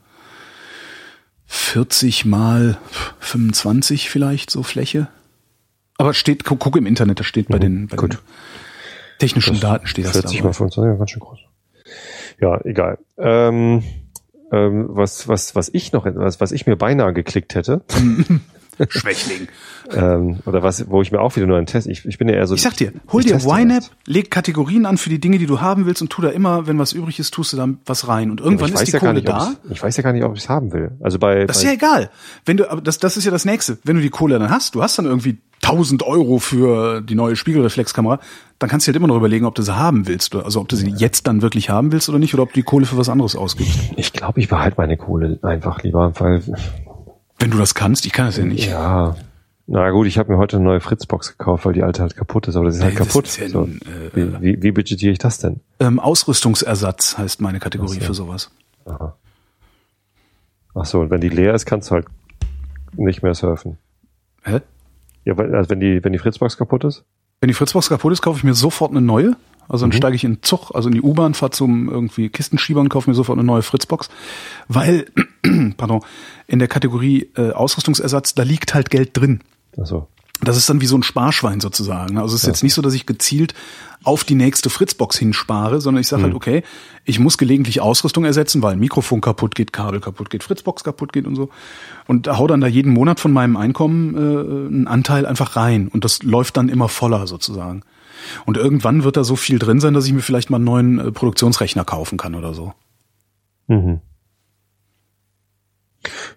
[1.47, 2.77] 40 mal
[3.19, 5.07] 25 vielleicht so Fläche.
[5.97, 7.99] Aber steht, guck, guck im Internet, da steht bei den, bei Mhm.
[7.99, 8.11] gut.
[8.13, 8.19] den
[9.19, 10.47] technischen Daten steht das 40 dabei.
[10.49, 11.39] mal 25, ja, ganz schön groß.
[12.39, 12.97] Ja, egal.
[13.17, 13.84] Ähm,
[14.51, 17.84] ähm, was, was, was ich noch, was, was ich mir beinahe geklickt hätte,
[18.89, 19.47] Schwächling.
[19.91, 22.36] ähm, oder was, wo ich mir auch wieder nur einen Test, ich, ich bin ja
[22.36, 22.55] eher so.
[22.55, 25.86] Ich sag dir, hol dir YNAB, leg Kategorien an für die Dinge, die du haben
[25.86, 28.32] willst und tu da immer, wenn was übrig ist, tust du da was rein.
[28.32, 29.53] Und irgendwann ich ist die ja Kohle nicht, da.
[29.69, 30.91] ich weiß ja gar nicht, ob ich es haben will.
[31.01, 32.09] Also bei, Das ist bei ja egal.
[32.45, 33.78] Wenn du, aber das, das ist ja das nächste.
[33.84, 37.36] Wenn du die Kohle dann hast, du hast dann irgendwie 1000 Euro für die neue
[37.36, 38.19] Spiegelreflexkamera,
[38.57, 40.34] dann kannst du halt immer noch überlegen, ob du sie haben willst.
[40.34, 42.55] oder- Also ob du sie jetzt dann wirklich haben willst oder nicht, oder ob du
[42.55, 43.78] die Kohle für was anderes ausgibst.
[43.95, 46.41] ich glaube, ich behalte meine Kohle einfach lieber, weil
[47.42, 48.68] Wenn du das kannst, ich kann das ja nicht.
[48.70, 49.16] ja.
[49.68, 52.48] Na gut, ich habe mir heute eine neue Fritzbox gekauft, weil die alte halt kaputt
[52.48, 53.26] ist, aber das ist halt Nee, das kaputt.
[53.28, 53.62] ist ja so.
[53.62, 55.62] ein, äh, wie, wie, wie budgetiere ich das denn?
[55.80, 58.06] Ähm, Ausrüstungsersatz heißt meine Kategorie so.
[58.08, 58.52] für sowas.
[58.86, 59.16] Aha.
[60.74, 62.06] Ach so, und wenn die leer ist, kannst du halt
[62.98, 63.78] nicht mehr surfen.
[64.44, 64.60] Hä?
[65.26, 67.04] Ja, weil, also wenn die, wenn die Fritzbox kaputt ist?
[67.39, 69.36] Wenn die Fritzbox kaputt ist, kaufe ich mir sofort eine neue.
[69.72, 69.97] Also dann Mhm.
[69.97, 73.09] steige ich in den Zug, also in die U-Bahn, fahre zum irgendwie Kistenschieber und kaufe
[73.09, 74.09] mir sofort eine neue Fritzbox.
[74.67, 75.05] Weil,
[75.78, 76.01] pardon,
[76.47, 79.39] in der Kategorie äh, Ausrüstungsersatz, da liegt halt Geld drin.
[79.82, 80.07] Ach so.
[80.43, 82.17] Das ist dann wie so ein Sparschwein sozusagen.
[82.17, 83.53] Also es ist jetzt nicht so, dass ich gezielt
[84.03, 86.63] auf die nächste Fritzbox hinspare, sondern ich sage halt, okay,
[87.05, 91.13] ich muss gelegentlich Ausrüstung ersetzen, weil ein Mikrofon kaputt geht, Kabel kaputt geht, Fritzbox kaputt
[91.13, 91.49] geht und so.
[92.07, 94.19] Und hau dann da jeden Monat von meinem Einkommen äh,
[94.67, 95.88] einen Anteil einfach rein.
[95.88, 97.84] Und das läuft dann immer voller sozusagen.
[98.45, 100.99] Und irgendwann wird da so viel drin sein, dass ich mir vielleicht mal einen neuen
[100.99, 102.74] äh, Produktionsrechner kaufen kann oder so.
[103.67, 104.01] Mhm.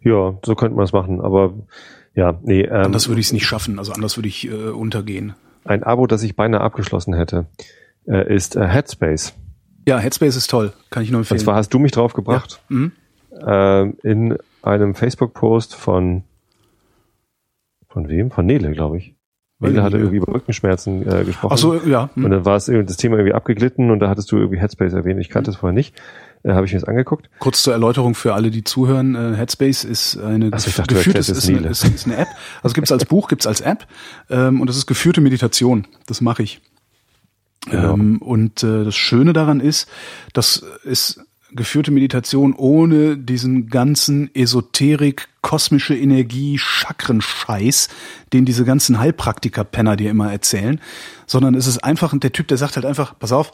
[0.03, 1.55] Ja, so könnte man es machen, aber
[2.15, 5.35] ja, nee, ähm, Anders würde ich es nicht schaffen, also anders würde ich äh, untergehen.
[5.65, 7.47] ein Abo, das ich beinahe abgeschlossen hätte,
[8.07, 9.33] äh, ist äh, Headspace.
[9.89, 11.39] Ja, Headspace ist toll, kann ich nur empfehlen.
[11.41, 12.93] Und zwar hast du mich drauf gebracht, Mhm.
[13.47, 16.25] ähm, in einem Facebook-Post von
[17.89, 18.31] von wem?
[18.33, 19.15] Von Nele, glaube ich.
[19.61, 21.53] Ich hatte irgendwie über Rückenschmerzen äh, gesprochen.
[21.53, 22.11] Ach so, ja.
[22.15, 22.25] hm.
[22.25, 25.21] Und dann war es das Thema irgendwie abgeglitten und da hattest du irgendwie Headspace erwähnt.
[25.21, 25.95] Ich kannte es vorher nicht.
[26.43, 27.31] Äh, Habe ich mir das angeguckt.
[27.39, 29.15] Kurz zur Erläuterung für alle, die zuhören.
[29.15, 32.17] Äh, Headspace ist eine Ach so, ich dachte, geführte ist, jetzt eine, ist, ist eine
[32.17, 32.29] App.
[32.63, 33.87] Also gibt's als Buch, gibt's als App
[34.29, 35.87] ähm, und das ist geführte Meditation.
[36.07, 36.61] Das mache ich.
[37.71, 37.95] Genau.
[37.95, 39.89] Ähm, und äh, das Schöne daran ist,
[40.33, 41.25] das ist
[41.55, 47.89] geführte Meditation ohne diesen ganzen Esoterik, kosmische Energie, Chakrenscheiß,
[48.33, 50.81] den diese ganzen Heilpraktiker-Penner dir immer erzählen,
[51.27, 53.53] sondern es ist einfach der Typ, der sagt halt einfach, pass auf,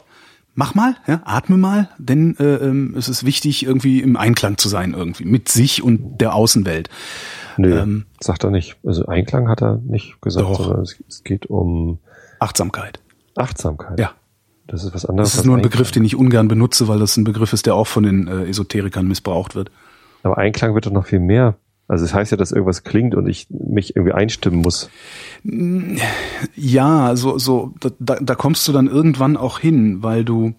[0.55, 4.69] mach mal, ja, atme mal, denn äh, ähm, es ist wichtig, irgendwie im Einklang zu
[4.69, 6.89] sein, irgendwie mit sich und der Außenwelt.
[7.57, 8.77] Nö, Ähm, sagt er nicht.
[8.85, 10.63] Also Einklang hat er nicht gesagt, Doch.
[10.63, 11.99] sondern es, es geht um
[12.39, 12.99] Achtsamkeit.
[13.35, 13.99] Achtsamkeit.
[13.99, 14.11] Ja.
[14.67, 15.31] Das ist was anderes.
[15.31, 17.75] Das ist nur ein Begriff, den ich ungern benutze, weil das ein Begriff ist, der
[17.75, 19.71] auch von den äh, Esoterikern missbraucht wird.
[20.23, 21.55] Aber Einklang wird doch noch viel mehr.
[21.87, 24.89] Also es das heißt ja, dass irgendwas klingt und ich mich irgendwie einstimmen muss.
[26.55, 30.53] Ja, so, so, da, da kommst du dann irgendwann auch hin, weil du,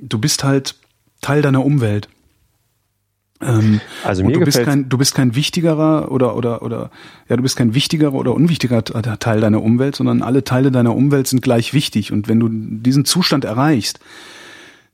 [0.00, 0.74] du bist halt
[1.20, 2.08] Teil deiner Umwelt.
[3.42, 6.90] Ähm, also mir du bist kein, du bist kein wichtigerer oder oder oder
[7.28, 11.26] ja, du bist kein wichtigerer oder unwichtiger Teil deiner Umwelt, sondern alle Teile deiner Umwelt
[11.26, 12.12] sind gleich wichtig.
[12.12, 14.00] Und wenn du diesen Zustand erreichst,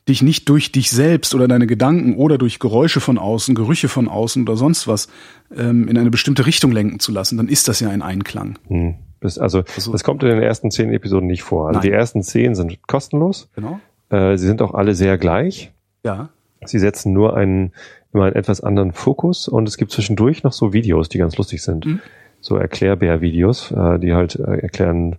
[0.08, 4.08] dich nicht durch dich selbst oder deine Gedanken oder durch Geräusche von außen, Gerüche von
[4.08, 5.08] außen oder sonst was
[5.54, 8.58] ähm, in eine bestimmte Richtung lenken zu lassen, dann ist das ja ein Einklang.
[8.68, 8.94] Hm.
[9.20, 11.68] Das, also, also, das kommt in den ersten zehn Episoden nicht vor.
[11.68, 11.88] Also nein.
[11.88, 13.48] die ersten zehn sind kostenlos.
[13.54, 13.80] Genau.
[14.10, 15.72] Äh, sie sind auch alle sehr gleich.
[16.04, 16.30] Ja.
[16.64, 17.72] Sie setzen nur einen
[18.18, 21.62] immer einen etwas anderen Fokus und es gibt zwischendurch noch so Videos, die ganz lustig
[21.62, 21.86] sind.
[21.86, 22.00] Mhm.
[22.40, 25.16] So Erklärbär-Videos, äh, die halt äh, erklären,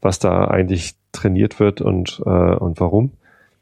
[0.00, 3.12] was da eigentlich trainiert wird und, äh, und warum.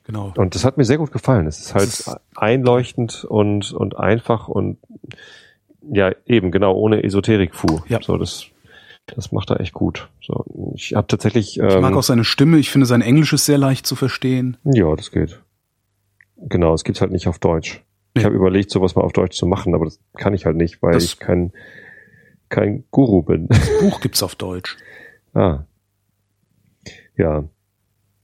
[0.05, 0.33] Genau.
[0.37, 1.47] Und das hat mir sehr gut gefallen.
[1.47, 4.79] Es ist halt ist einleuchtend und, und einfach und
[5.91, 7.81] ja, eben, genau, ohne Esoterik-Fu.
[7.89, 8.01] Ja.
[8.03, 8.47] So, das,
[9.07, 10.09] das macht er echt gut.
[10.23, 11.59] So, ich habe tatsächlich.
[11.59, 12.59] Ähm, ich mag ähm, auch seine Stimme.
[12.59, 14.57] Ich finde sein Englisch ist sehr leicht zu verstehen.
[14.65, 15.41] Ja, das geht.
[16.37, 17.83] Genau, es gibt's halt nicht auf Deutsch.
[18.19, 20.83] Ich habe überlegt, sowas mal auf Deutsch zu machen, aber das kann ich halt nicht,
[20.83, 21.53] weil das ich kein,
[22.49, 23.49] kein Guru bin.
[23.49, 24.77] Das Buch gibt's auf Deutsch.
[25.35, 25.65] ah.
[27.17, 27.45] Ja.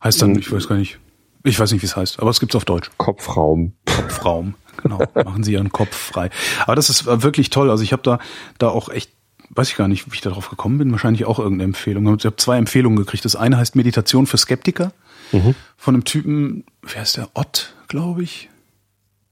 [0.03, 0.99] Heißt dann, ich weiß gar nicht,
[1.45, 2.91] ich weiß nicht, wie es heißt, aber es gibt's auf Deutsch.
[2.97, 3.73] Kopfraum.
[3.87, 5.01] Kopfraum, genau.
[5.15, 6.31] Machen Sie Ihren Kopf frei.
[6.65, 7.71] Aber das ist wirklich toll.
[7.71, 8.19] Also ich habe da,
[8.59, 9.11] da auch echt
[9.51, 12.05] weiß ich gar nicht, wie ich darauf gekommen bin, wahrscheinlich auch irgendeine Empfehlung.
[12.17, 13.25] Ich habe zwei Empfehlungen gekriegt.
[13.25, 14.93] Das eine heißt Meditation für Skeptiker
[15.33, 15.55] mhm.
[15.77, 17.29] von einem Typen, wer ist der?
[17.35, 18.51] Ott, glaube ich.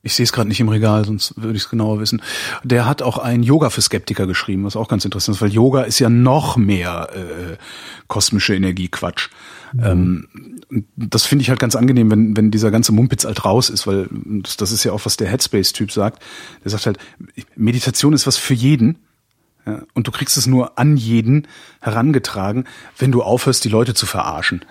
[0.05, 2.22] Ich sehe es gerade nicht im Regal, sonst würde ich es genauer wissen.
[2.64, 5.82] Der hat auch ein Yoga für Skeptiker geschrieben, was auch ganz interessant ist, weil Yoga
[5.82, 7.57] ist ja noch mehr äh,
[8.09, 9.28] kosmische Energiequatsch.
[9.72, 9.80] Mhm.
[9.84, 10.28] Ähm,
[10.96, 14.09] das finde ich halt ganz angenehm, wenn, wenn dieser ganze Mumpitz halt raus ist, weil
[14.11, 16.22] das, das ist ja auch, was der Headspace-Typ sagt.
[16.64, 16.98] Der sagt halt,
[17.55, 18.98] Meditation ist was für jeden.
[19.64, 21.46] Ja, und du kriegst es nur an jeden
[21.80, 22.64] herangetragen,
[22.98, 24.64] wenn du aufhörst, die Leute zu verarschen.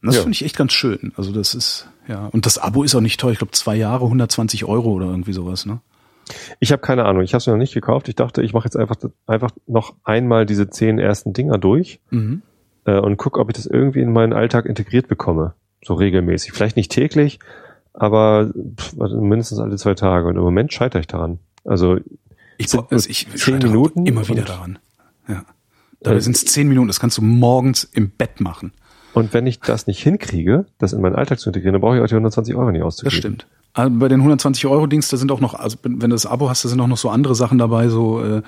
[0.00, 0.22] Und das ja.
[0.22, 1.12] finde ich echt ganz schön.
[1.16, 2.26] Also das ist, ja.
[2.26, 3.32] Und das Abo ist auch nicht teuer.
[3.32, 5.80] Ich glaube, zwei Jahre, 120 Euro oder irgendwie sowas, ne?
[6.60, 7.22] Ich habe keine Ahnung.
[7.22, 8.08] Ich habe es mir noch nicht gekauft.
[8.08, 8.96] Ich dachte, ich mache jetzt einfach,
[9.26, 12.42] einfach noch einmal diese zehn ersten Dinger durch mhm.
[12.84, 15.54] äh, und guck, ob ich das irgendwie in meinen Alltag integriert bekomme.
[15.84, 16.52] So regelmäßig.
[16.52, 17.38] Vielleicht nicht täglich,
[17.94, 20.26] aber pff, mindestens alle zwei Tage.
[20.26, 21.38] Und im Moment scheitere ich daran.
[21.64, 21.98] Also
[22.58, 24.78] ich, also ich zehn Minuten immer wieder daran.
[25.28, 25.44] Ja.
[26.00, 26.88] Da äh, sind es zehn Minuten.
[26.88, 28.72] Das kannst du morgens im Bett machen.
[29.18, 32.02] Und wenn ich das nicht hinkriege, das in meinen Alltag zu integrieren, dann brauche ich
[32.02, 33.10] auch die 120 Euro nicht auszugeben.
[33.10, 33.46] Das stimmt.
[33.74, 36.48] Also bei den 120 Euro Dings, da sind auch noch, also wenn du das Abo
[36.48, 38.42] hast, da sind auch noch so andere Sachen dabei, so äh,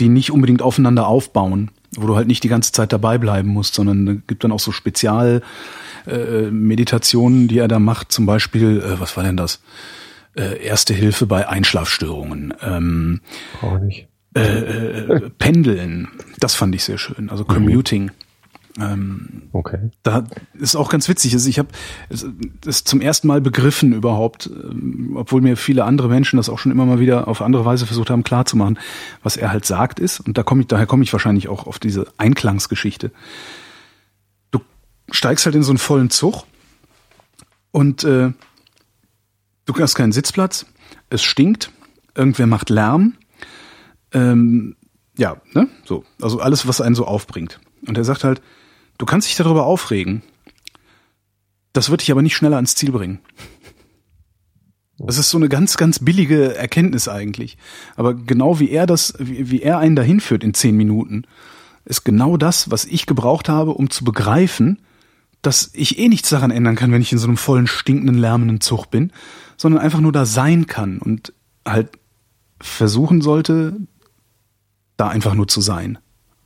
[0.00, 3.74] die nicht unbedingt aufeinander aufbauen, wo du halt nicht die ganze Zeit dabei bleiben musst,
[3.74, 5.42] sondern es gibt dann auch so Spezial
[6.06, 8.12] äh, Meditationen, die er da macht.
[8.12, 9.60] Zum Beispiel, äh, was war denn das?
[10.34, 12.54] Äh, Erste Hilfe bei Einschlafstörungen.
[12.62, 13.20] Ähm,
[13.60, 14.08] Auch nicht.
[14.34, 16.08] Äh, äh, Pendeln,
[16.40, 17.28] das fand ich sehr schön.
[17.28, 18.10] Also Commuting.
[18.80, 19.90] Ähm, okay.
[20.02, 21.34] Da ist auch ganz witzig.
[21.34, 21.68] Also ich habe
[22.62, 26.72] das zum ersten Mal begriffen überhaupt, ähm, obwohl mir viele andere Menschen das auch schon
[26.72, 28.78] immer mal wieder auf andere Weise versucht haben klarzumachen.
[29.22, 31.78] Was er halt sagt ist, und da komme ich, daher komme ich wahrscheinlich auch auf
[31.78, 33.10] diese Einklangsgeschichte.
[34.50, 34.60] Du
[35.10, 36.44] steigst halt in so einen vollen Zug
[37.72, 38.32] und äh,
[39.66, 40.66] du hast keinen Sitzplatz,
[41.10, 41.70] es stinkt,
[42.14, 43.14] irgendwer macht Lärm.
[44.12, 44.76] Ähm,
[45.18, 45.68] ja, ne?
[45.84, 46.04] So.
[46.22, 47.60] Also alles, was einen so aufbringt.
[47.86, 48.40] Und er sagt halt,
[48.98, 50.22] Du kannst dich darüber aufregen.
[51.72, 53.20] Das wird dich aber nicht schneller ans Ziel bringen.
[54.98, 57.58] Das ist so eine ganz, ganz billige Erkenntnis eigentlich.
[57.96, 61.24] Aber genau wie er das, wie, wie er einen dahin führt in zehn Minuten,
[61.84, 64.78] ist genau das, was ich gebraucht habe, um zu begreifen,
[65.40, 68.60] dass ich eh nichts daran ändern kann, wenn ich in so einem vollen, stinkenden, lärmenden
[68.60, 69.12] Zug bin,
[69.56, 71.32] sondern einfach nur da sein kann und
[71.66, 71.88] halt
[72.60, 73.76] versuchen sollte,
[74.96, 75.98] da einfach nur zu sein.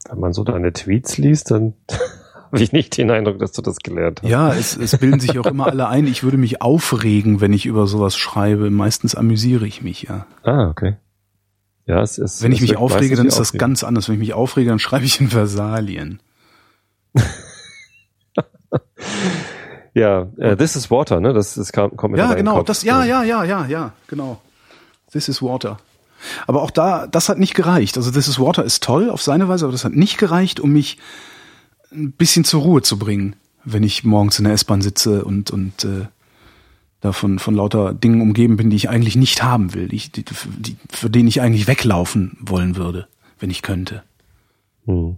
[0.09, 1.75] Wenn man so deine Tweets liest, dann
[2.61, 4.29] habe ich nicht den Eindruck, dass du das gelernt hast.
[4.29, 7.67] Ja, es, es bilden sich auch immer alle ein, ich würde mich aufregen, wenn ich
[7.67, 8.71] über sowas schreibe.
[8.71, 10.27] Meistens amüsiere ich mich, ja.
[10.43, 10.97] Ah, okay.
[11.87, 12.43] Ja, es ist.
[12.43, 13.61] Wenn ich mich aufrege, dann ist das aufregen.
[13.61, 14.09] ganz anders.
[14.09, 16.21] Wenn ich mich aufrege, dann schreibe ich in Versalien.
[19.95, 21.33] ja, uh, This is Water, ne?
[21.33, 22.63] Das, das kam, kommt mir Ja, genau.
[22.63, 24.41] Das, ja, ja, ja, ja, ja, genau.
[25.13, 25.79] This is Water.
[26.49, 27.97] Aber auch da, das hat nicht gereicht.
[27.97, 30.73] Also This is Water ist toll auf seine Weise, aber das hat nicht gereicht, um
[30.73, 30.99] mich
[31.93, 35.85] ein bisschen zur Ruhe zu bringen, wenn ich morgens in der S-Bahn sitze und, und
[35.85, 36.07] äh,
[37.01, 40.25] davon von lauter Dingen umgeben bin, die ich eigentlich nicht haben will, die, die,
[40.59, 43.07] die, für denen ich eigentlich weglaufen wollen würde,
[43.39, 44.03] wenn ich könnte.
[44.87, 45.17] Hm.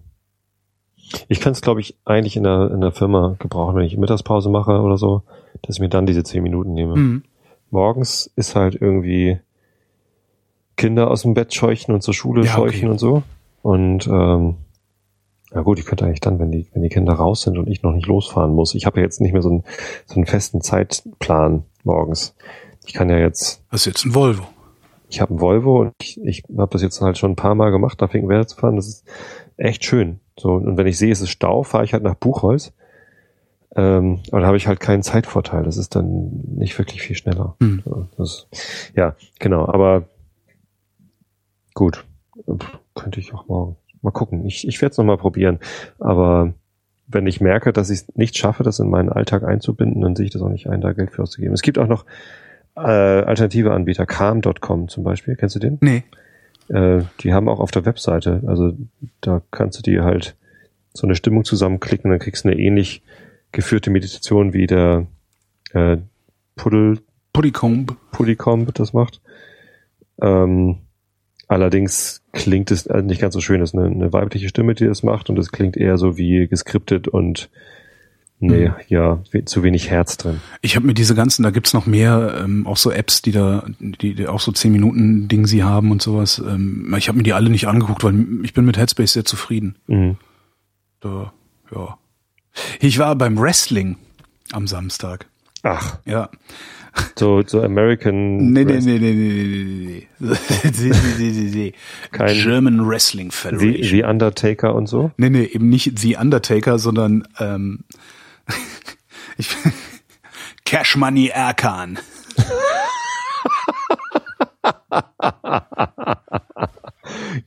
[1.29, 4.51] Ich kann es, glaube ich, eigentlich in der, in der Firma gebrauchen, wenn ich Mittagspause
[4.51, 5.23] mache oder so,
[5.63, 6.97] dass ich mir dann diese zehn Minuten nehme.
[6.97, 7.23] Mhm.
[7.71, 9.39] Morgens ist halt irgendwie
[10.77, 12.73] Kinder aus dem Bett scheuchen und zur Schule Ja, okay.
[12.73, 13.23] scheuchen und so.
[13.63, 14.57] Und ähm,
[15.55, 17.83] ja gut, ich könnte eigentlich dann, wenn die, wenn die Kinder raus sind und ich
[17.83, 18.75] noch nicht losfahren muss.
[18.75, 19.65] Ich habe ja jetzt nicht mehr so einen,
[20.07, 22.35] so einen festen Zeitplan morgens.
[22.87, 24.47] Ich kann ja jetzt Das ist jetzt ein Volvo.
[25.09, 27.71] ich habe einen Volvo und ich, ich habe das jetzt halt schon ein paar Mal
[27.71, 28.77] gemacht, nach Finkenwerder zu fahren.
[28.77, 29.07] Das ist
[29.57, 30.21] echt schön.
[30.39, 32.73] So, und wenn ich sehe, es ist Stau, fahre ich halt nach Buchholz.
[33.75, 35.63] Ähm, aber da habe ich halt keinen Zeitvorteil.
[35.63, 37.57] Das ist dann nicht wirklich viel schneller.
[37.61, 37.83] Hm.
[37.85, 38.49] So, das,
[38.95, 39.67] ja, genau.
[39.67, 40.05] Aber
[41.75, 42.05] gut,
[42.95, 44.47] könnte ich auch morgen mal gucken.
[44.47, 45.59] Ich, ich werde es nochmal probieren.
[45.99, 46.55] Aber
[47.07, 50.27] wenn ich merke, dass ich es nicht schaffe, das in meinen Alltag einzubinden, dann sehe
[50.27, 51.55] ich das auch nicht ein, da Geld für auszugeben.
[51.55, 52.05] Es gibt auch noch
[52.77, 55.37] äh, alternative Anbieter, calm.com zum Beispiel.
[55.37, 55.79] Kennst du den?
[55.81, 56.05] Nee.
[56.69, 58.73] Äh, die haben auch auf der Webseite, also
[59.21, 60.37] da kannst du dir halt
[60.93, 63.03] so eine Stimmung zusammenklicken, dann kriegst du eine ähnlich
[63.53, 65.07] geführte Meditation wie der
[65.73, 65.97] äh,
[66.57, 66.99] Puddel
[67.33, 67.97] Puddycomb.
[68.13, 69.21] Pudicomb das macht.
[70.21, 70.79] Ähm,
[71.49, 73.61] allerdings klingt es äh, nicht ganz so schön.
[73.61, 76.47] Das ist eine, eine weibliche Stimme, die das macht und es klingt eher so wie
[76.47, 77.51] geskriptet und
[78.41, 78.75] nee, Mhm.
[78.87, 80.41] ja, zu wenig Herz drin.
[80.61, 83.65] Ich habe mir diese ganzen, da gibt's noch mehr, ähm, auch so Apps, die da,
[83.81, 86.39] die, die auch so 10 Minuten Ding sie haben und sowas.
[86.47, 89.75] Ähm, ich habe mir die alle nicht angeguckt, weil ich bin mit Headspace sehr zufrieden.
[89.89, 90.17] Mhm.
[91.01, 91.33] Da,
[91.75, 91.99] ja.
[92.81, 93.97] Ich war beim Wrestling
[94.53, 95.27] am Samstag.
[95.65, 96.31] Ach, Ja.
[97.19, 98.53] So, so American.
[98.53, 100.21] Nee, nee, nee, nee, nee, nee, nee.
[100.21, 101.73] nee, nee, nee, nee.
[102.13, 103.83] Kein- German Wrestling The, Federation.
[103.89, 105.11] The Undertaker und so.
[105.17, 107.85] Nee, nee, eben nicht The Undertaker, sondern ähm,
[109.37, 109.49] ich,
[110.65, 111.99] Cash Money Erkan.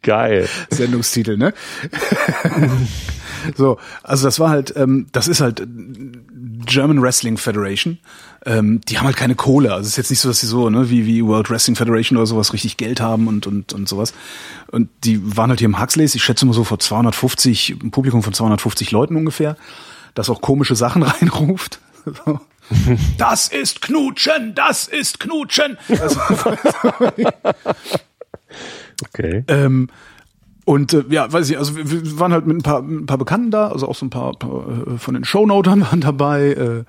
[0.01, 0.47] Geil.
[0.69, 1.53] Sendungstitel, ne?
[3.55, 5.65] so, also das war halt, ähm, das ist halt
[6.65, 7.99] German Wrestling Federation.
[8.45, 9.73] Ähm, die haben halt keine Kohle.
[9.73, 12.17] Also es ist jetzt nicht so, dass sie so, ne, wie, wie World Wrestling Federation
[12.17, 14.13] oder sowas richtig Geld haben und, und, und sowas.
[14.71, 18.23] Und die waren halt hier im Huxleys, ich schätze mal so vor 250, ein Publikum
[18.23, 19.57] von 250 Leuten ungefähr,
[20.13, 21.79] das auch komische Sachen reinruft.
[22.05, 22.39] So.
[23.17, 25.77] Das ist Knutschen, das ist Knutschen.
[25.89, 26.19] Also,
[29.13, 29.43] Okay.
[29.47, 29.89] Ähm,
[30.65, 33.05] und äh, ja, weiß ich, also wir, wir waren halt mit ein paar, mit ein
[33.05, 36.51] paar Bekannten da, also auch so ein paar, paar äh, von den Shownotern waren dabei.
[36.51, 36.83] Äh,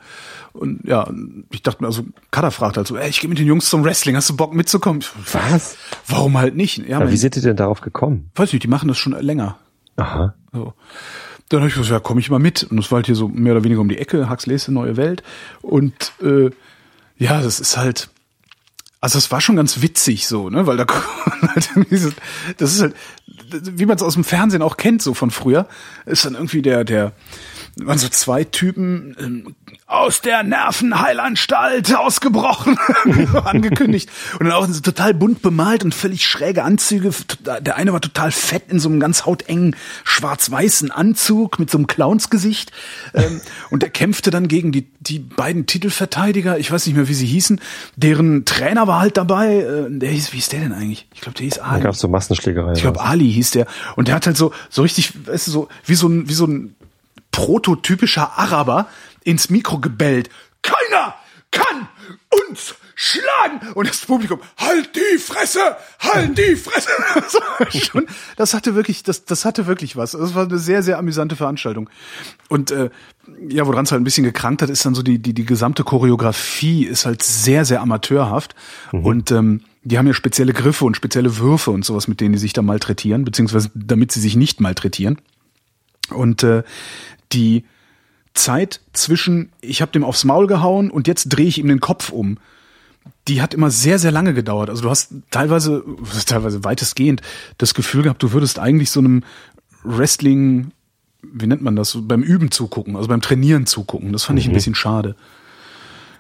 [0.53, 1.11] und ja,
[1.51, 3.85] ich dachte mir, also Kada fragt halt so, ey, ich gehe mit den Jungs zum
[3.85, 5.03] Wrestling, hast du Bock mitzukommen?
[5.33, 5.77] Was?
[6.07, 6.87] Warum halt nicht?
[6.87, 8.31] Ja, Aber mein, wie sind die denn darauf gekommen?
[8.35, 9.59] weiß nicht, die machen das schon länger.
[9.97, 10.35] Aha.
[10.53, 10.75] So.
[11.49, 12.65] Dann habe ich gesagt, ja, komm ich mal mit.
[12.65, 15.23] Und das war halt hier so mehr oder weniger um die Ecke, Huxleys Neue Welt.
[15.63, 16.51] Und äh,
[17.17, 18.11] ja, das ist halt,
[19.01, 20.87] also es war schon ganz witzig so, ne, weil da
[21.43, 21.71] halt
[22.59, 22.95] das ist halt,
[23.53, 25.67] wie man es aus dem Fernsehen auch kennt, so von früher,
[26.07, 27.13] ist dann irgendwie der, der,
[27.77, 29.55] waren so zwei Typen ähm,
[29.87, 32.79] aus der Nervenheilanstalt ausgebrochen,
[33.45, 34.11] angekündigt.
[34.39, 37.11] Und dann auch so total bunt bemalt und völlig schräge Anzüge.
[37.61, 41.87] Der eine war total fett in so einem ganz hautengen schwarz-weißen Anzug mit so einem
[41.87, 42.73] Clownsgesicht.
[43.15, 47.15] Ähm, und der kämpfte dann gegen die, die beiden Titelverteidiger, ich weiß nicht mehr, wie
[47.15, 47.61] sie hießen.
[47.97, 49.57] Deren Trainer war halt dabei.
[49.57, 51.09] Äh, der hieß, wie ist der denn eigentlich?
[51.15, 51.83] Ich glaube, der hieß Da Ali.
[51.83, 52.77] gab es so Massenschlägereien.
[52.77, 53.67] Ich glaube, Ali hieß der.
[53.97, 56.47] Und der hat halt so, so richtig, weißt du, so, wie so ein, wie so
[56.47, 56.75] ein
[57.33, 58.87] prototypischer Araber
[59.25, 60.31] ins Mikro gebellt.
[60.63, 61.15] Keiner
[61.51, 61.89] kann
[62.31, 63.73] uns schlagen!
[63.75, 65.77] Und das Publikum, halt die Fresse!
[65.99, 66.91] Halt die Fresse!
[67.15, 68.07] Das, war schon,
[68.37, 70.13] das hatte wirklich, das, das hatte wirklich was.
[70.13, 71.91] Das war eine sehr, sehr amüsante Veranstaltung.
[72.49, 72.91] Und äh,
[73.49, 75.85] ja, woran es halt ein bisschen gekrankt hat, ist dann so die, die, die gesamte
[75.85, 78.55] Choreografie ist halt sehr, sehr amateurhaft.
[78.93, 82.39] Und ähm, die haben ja spezielle Griffe und spezielle Würfe und sowas, mit denen die
[82.39, 85.19] sich da malträtieren, beziehungsweise damit sie sich nicht malträtieren.
[86.11, 86.63] Und äh,
[87.33, 87.65] die
[88.35, 92.11] Zeit zwischen, ich habe dem aufs Maul gehauen und jetzt drehe ich ihm den Kopf
[92.11, 92.39] um,
[93.29, 94.71] die hat immer sehr, sehr lange gedauert.
[94.71, 95.85] Also du hast teilweise,
[96.27, 97.23] teilweise weitestgehend
[97.59, 99.25] das Gefühl gehabt, du würdest eigentlich so einem
[99.85, 100.73] Wrestling,
[101.23, 104.13] wie nennt man das, so beim Üben zugucken, also beim Trainieren zugucken.
[104.13, 105.17] Das fand ich ein bisschen schade.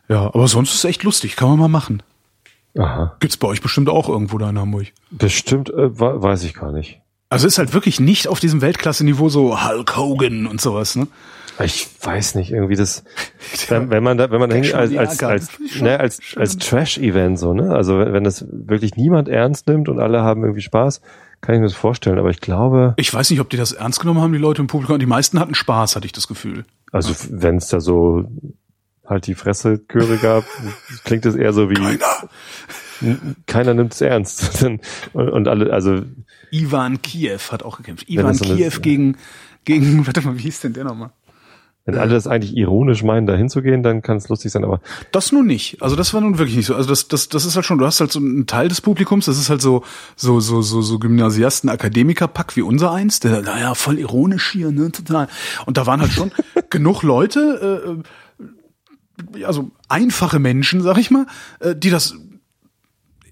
[0.09, 2.03] Ja, aber sonst ist es echt lustig, kann man mal machen.
[2.77, 3.17] Aha.
[3.21, 4.93] Gibt's bei euch bestimmt auch irgendwo da in Hamburg.
[5.11, 7.02] Bestimmt, äh, weiß ich gar nicht.
[7.33, 11.07] Also ist halt wirklich nicht auf diesem Weltklasse-Niveau so Hulk Hogan und sowas, ne?
[11.65, 13.05] Ich weiß nicht, irgendwie das,
[13.69, 15.49] wenn, wenn man da, wenn man da hingeht, als, als, als,
[15.81, 17.75] ne, als, als Trash-Event so, ne?
[17.75, 21.01] Also wenn, wenn das wirklich niemand ernst nimmt und alle haben irgendwie Spaß,
[21.41, 22.19] kann ich mir das vorstellen.
[22.19, 24.67] Aber ich glaube, Ich weiß nicht, ob die das ernst genommen haben, die Leute im
[24.69, 24.99] Publikum.
[24.99, 26.65] Die meisten hatten Spaß, hatte ich das Gefühl.
[26.93, 28.25] also wenn es da so
[29.07, 30.45] halt die Fresse-Chöre gab,
[31.05, 32.29] klingt es eher so wie Keiner.
[33.47, 34.63] Keiner nimmt es ernst.
[35.13, 36.03] und, und alle, also
[36.51, 38.09] Ivan Kiev hat auch gekämpft.
[38.09, 39.17] Ivan so eine- Kiev gegen,
[39.65, 41.11] gegen, warte mal, wie hieß denn der nochmal?
[41.85, 44.81] Wenn alle das eigentlich ironisch meinen, da hinzugehen, dann kann es lustig sein, aber.
[45.11, 45.83] Das nun nicht.
[45.83, 46.77] Also das war nun wirklich nicht so.
[46.77, 49.25] Also das, das, das ist halt schon, du hast halt so einen Teil des Publikums,
[49.25, 49.83] das ist halt so,
[50.15, 54.93] so, so, so, so Gymnasiasten, Akademiker-Pack wie unser eins, der, naja, voll ironisch hier, ne,
[54.93, 55.27] total.
[55.67, 56.31] Und da waren halt schon
[56.71, 58.01] genug Leute,
[59.35, 61.27] äh, also einfache Menschen, sag ich mal,
[61.59, 62.15] äh, die das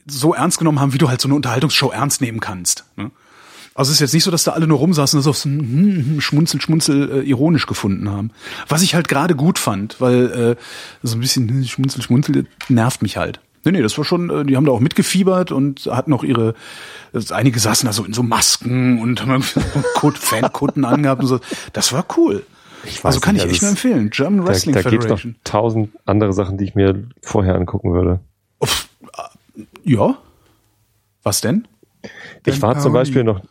[0.06, 2.84] so ernst genommen haben, wie du halt so eine Unterhaltungsshow ernst nehmen kannst.
[2.96, 3.10] Ne?
[3.74, 6.06] Also es ist jetzt nicht so, dass da alle nur rumsaßen und so hm, hm,
[6.06, 8.30] hm, schmunzel, schmunzel äh, ironisch gefunden haben.
[8.68, 10.56] Was ich halt gerade gut fand, weil äh,
[11.02, 13.40] so ein bisschen hm, schmunzel, schmunzel nervt mich halt.
[13.64, 16.54] Nee, nee, das war schon, äh, die haben da auch mitgefiebert und hatten auch ihre,
[17.12, 19.42] also einige saßen da so in so Masken und haben
[20.14, 21.40] Fankutten angehabt und so.
[21.72, 22.42] Das war cool.
[23.02, 24.10] also kann nicht, ich echt nur empfehlen.
[24.10, 25.32] German Wrestling da, da Federation.
[25.32, 28.20] Da gibt tausend andere Sachen, die ich mir vorher angucken würde.
[29.84, 30.18] Ja.
[31.22, 31.66] Was denn?
[32.46, 33.42] Ich war zum Beispiel noch,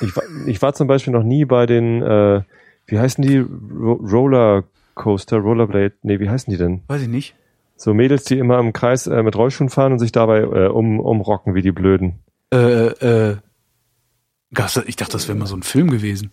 [0.00, 2.42] ich war, ich war zum Beispiel noch nie bei den, äh,
[2.86, 5.94] wie heißen die Ro Roller Coaster, Rollerblade?
[6.02, 6.82] Nee, wie heißen die denn?
[6.88, 7.34] Weiß ich nicht.
[7.76, 11.00] So Mädels, die immer im Kreis äh, mit Rollschuhen fahren und sich dabei äh, um,
[11.00, 12.18] umrocken wie die Blöden.
[12.52, 13.36] Äh, äh,
[14.86, 16.32] ich dachte, das wäre mal so ein Film gewesen.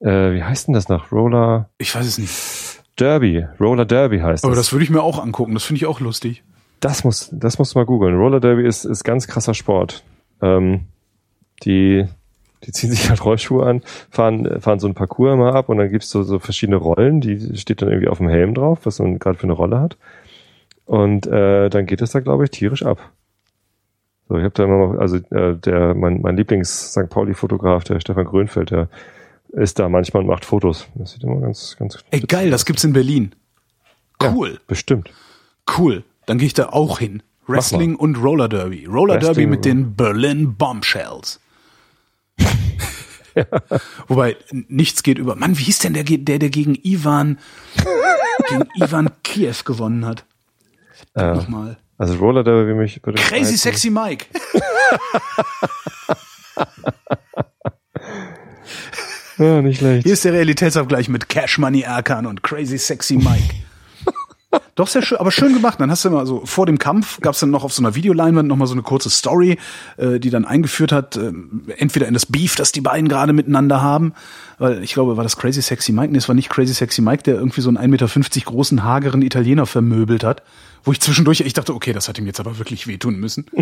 [0.00, 1.12] Äh, wie heißt denn das noch?
[1.12, 1.70] Roller?
[1.78, 2.82] Ich weiß es nicht.
[2.98, 3.46] Derby.
[3.58, 4.66] Roller Derby heißt Aber das.
[4.66, 5.54] das würde ich mir auch angucken.
[5.54, 6.44] Das finde ich auch lustig.
[6.80, 8.16] Das muss, das musst du mal googeln.
[8.16, 10.02] Roller Derby ist, ist ganz krasser Sport.
[10.40, 10.86] Ähm,
[11.62, 12.06] die,
[12.64, 15.90] die ziehen sich halt Rollschuhe an, fahren, fahren so ein Parcours immer ab und dann
[15.90, 19.18] gibt's so, so verschiedene Rollen, die steht dann irgendwie auf dem Helm drauf, was man
[19.18, 19.98] gerade für eine Rolle hat.
[20.86, 22.98] Und äh, dann geht es da, glaube ich, tierisch ab.
[24.28, 27.08] So, ich habe da immer mal, also äh, der, mein, mein Lieblings-St.
[27.10, 28.88] Pauli-Fotograf, der Stefan Grönfeld, der
[29.52, 30.88] ist da manchmal und macht Fotos.
[30.94, 31.98] Das sieht immer ganz, ganz.
[32.10, 33.34] Ey, geil, das gibt's in Berlin.
[34.22, 34.52] Cool.
[34.52, 35.10] Ja, bestimmt.
[35.76, 36.04] Cool.
[36.30, 37.24] Dann gehe ich da auch hin.
[37.48, 38.86] Wrestling und Roller Derby.
[38.86, 41.40] Roller Wrestling, Derby mit den Berlin Bombshells.
[43.34, 43.46] ja.
[44.06, 45.34] Wobei nichts geht über.
[45.34, 47.40] Mann, wie hieß denn der, der, der gegen Ivan,
[48.48, 50.24] gegen Ivan Kiev gewonnen hat?
[51.16, 51.78] Äh, Nochmal.
[51.98, 53.56] Also Roller Derby mich Crazy.
[53.56, 54.26] Sexy Mike.
[59.38, 60.04] Ja, nicht schlecht.
[60.04, 63.54] Hier ist der Realitätsabgleich mit Cash Money Erkan und Crazy Sexy Mike.
[64.74, 65.80] Doch sehr schön, aber schön gemacht.
[65.80, 67.94] Dann hast du immer so vor dem Kampf gab es dann noch auf so einer
[67.94, 69.58] Videoleinwand noch mal so eine kurze Story,
[69.96, 71.32] äh, die dann eingeführt hat, äh,
[71.76, 74.12] entweder in das Beef, das die beiden gerade miteinander haben,
[74.58, 76.12] weil ich glaube, war das Crazy Sexy Mike?
[76.12, 79.22] Nee, es war nicht Crazy Sexy Mike, der irgendwie so einen 1,50 Meter großen hageren
[79.22, 80.42] Italiener vermöbelt hat,
[80.82, 83.46] wo ich zwischendurch ich dachte, okay, das hat ihm jetzt aber wirklich wehtun müssen.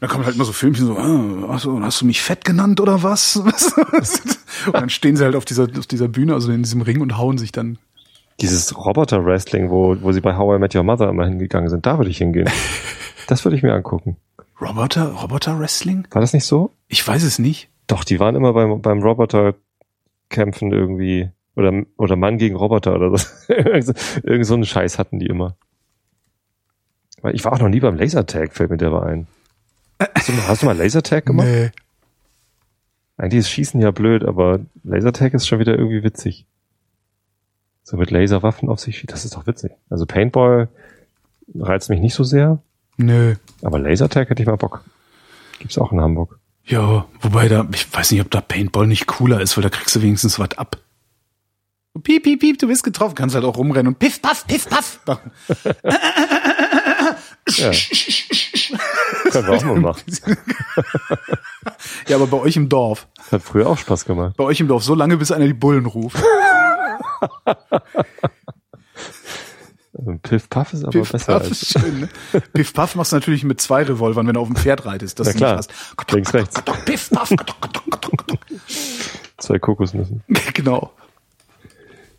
[0.00, 3.02] Dann kommen halt immer so Filmchen so, ah, so, hast du mich fett genannt oder
[3.02, 3.36] was?
[4.66, 7.16] und dann stehen sie halt auf dieser, auf dieser Bühne, also in diesem Ring und
[7.16, 7.78] hauen sich dann
[8.40, 11.98] Dieses Roboter-Wrestling, wo, wo sie bei How I Met Your Mother immer hingegangen sind, da
[11.98, 12.48] würde ich hingehen.
[13.28, 14.16] das würde ich mir angucken.
[14.60, 16.06] Roboter, Roboter Wrestling?
[16.10, 16.70] War das nicht so?
[16.88, 17.68] Ich weiß es nicht.
[17.86, 21.30] Doch, die waren immer beim, beim Roboter-Kämpfen irgendwie.
[21.56, 23.28] Oder, oder Mann gegen Roboter oder so.
[23.52, 25.56] Irgend so einen Scheiß hatten die immer.
[27.32, 29.26] Ich war auch noch nie beim Lasertag, fällt mir dabei ein.
[30.14, 31.46] Hast du, mal- hast du mal Lasertag gemacht?
[31.46, 31.70] Nee.
[33.16, 36.46] Eigentlich ist Schießen ja blöd, aber Lasertag ist schon wieder irgendwie witzig.
[37.84, 39.72] So mit Laserwaffen auf sich, das ist doch witzig.
[39.90, 40.68] Also Paintball
[41.54, 42.58] reizt mich nicht so sehr,
[42.96, 43.34] Nö.
[43.62, 44.82] aber Lasertag hätte ich mal Bock.
[45.58, 46.38] Gibt's auch in Hamburg.
[46.64, 49.94] Ja, wobei da, ich weiß nicht, ob da Paintball nicht cooler ist, weil da kriegst
[49.94, 50.78] du wenigstens was ab.
[52.02, 54.98] Piep, piep, piep, du bist getroffen, kannst halt auch rumrennen und piff, paff, piff, paff
[55.06, 55.30] machen.
[57.50, 57.70] Ja.
[59.30, 60.02] Können wir auch mal machen.
[62.08, 63.08] Ja, aber bei euch im Dorf.
[63.32, 64.36] Hat früher auch Spaß gemacht.
[64.36, 66.22] Bei euch im Dorf, so lange, bis einer die Bullen ruft.
[69.96, 72.08] Also Piff Puff ist aber Piff, besser als ist schön, ne?
[72.52, 75.20] Piff, paff machst du natürlich mit zwei Revolvern, wenn du auf dem Pferd reitest.
[75.20, 75.56] Das Na klar.
[75.56, 76.12] nicht hast.
[76.12, 76.62] links, rechts.
[76.84, 77.30] Piff, paff,
[79.38, 80.22] Zwei Kokosnüssen.
[80.54, 80.92] genau.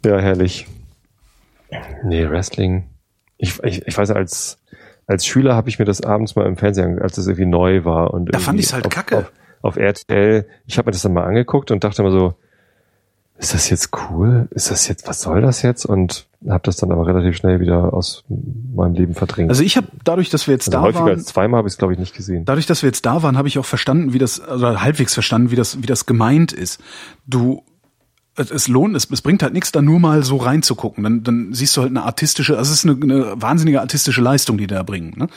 [0.05, 0.67] Ja, herrlich.
[2.03, 2.89] Nee, Wrestling.
[3.37, 4.59] Ich, ich, ich weiß, als,
[5.07, 8.13] als Schüler habe ich mir das abends mal im Fernsehen, als es irgendwie neu war.
[8.13, 9.17] Und Da fand irgendwie ich's halt auf, kacke.
[9.17, 9.31] Auf,
[9.61, 10.47] auf RTL.
[10.65, 12.35] Ich habe mir das dann mal angeguckt und dachte immer so,
[13.37, 14.47] ist das jetzt cool?
[14.51, 15.85] Ist das jetzt, was soll das jetzt?
[15.85, 19.49] Und habe das dann aber relativ schnell wieder aus meinem Leben verdrängt.
[19.49, 21.73] Also ich habe dadurch, dass wir jetzt Also da häufiger waren, als zweimal habe ich
[21.73, 22.45] es, glaube ich, nicht gesehen.
[22.45, 25.51] dadurch, dass wir jetzt da waren, habe ich auch verstanden, wie das, oder halbwegs verstanden,
[25.51, 26.81] wie das, wie das gemeint ist.
[27.25, 27.63] Du,
[28.37, 31.03] es, lohnt, es, es bringt halt nichts, da nur mal so reinzugucken.
[31.03, 34.57] Dann, dann siehst du halt eine artistische, also es ist eine, eine wahnsinnige artistische Leistung,
[34.57, 35.13] die die da bringen.
[35.17, 35.27] Ne?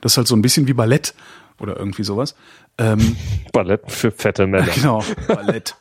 [0.00, 1.14] Das ist halt so ein bisschen wie Ballett
[1.58, 2.34] oder irgendwie sowas.
[2.78, 3.16] Ähm,
[3.52, 4.68] Ballett für fette Männer.
[4.74, 5.76] genau, Ballett.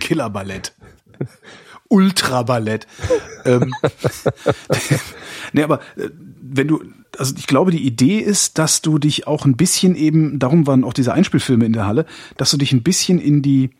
[0.00, 0.74] Killerballett.
[1.88, 2.86] Ultraballett.
[3.44, 3.72] ähm,
[5.52, 6.08] nee, aber äh,
[6.40, 6.82] wenn du,
[7.18, 10.84] also ich glaube, die Idee ist, dass du dich auch ein bisschen eben, darum waren
[10.84, 12.06] auch diese Einspielfilme in der Halle,
[12.36, 13.70] dass du dich ein bisschen in die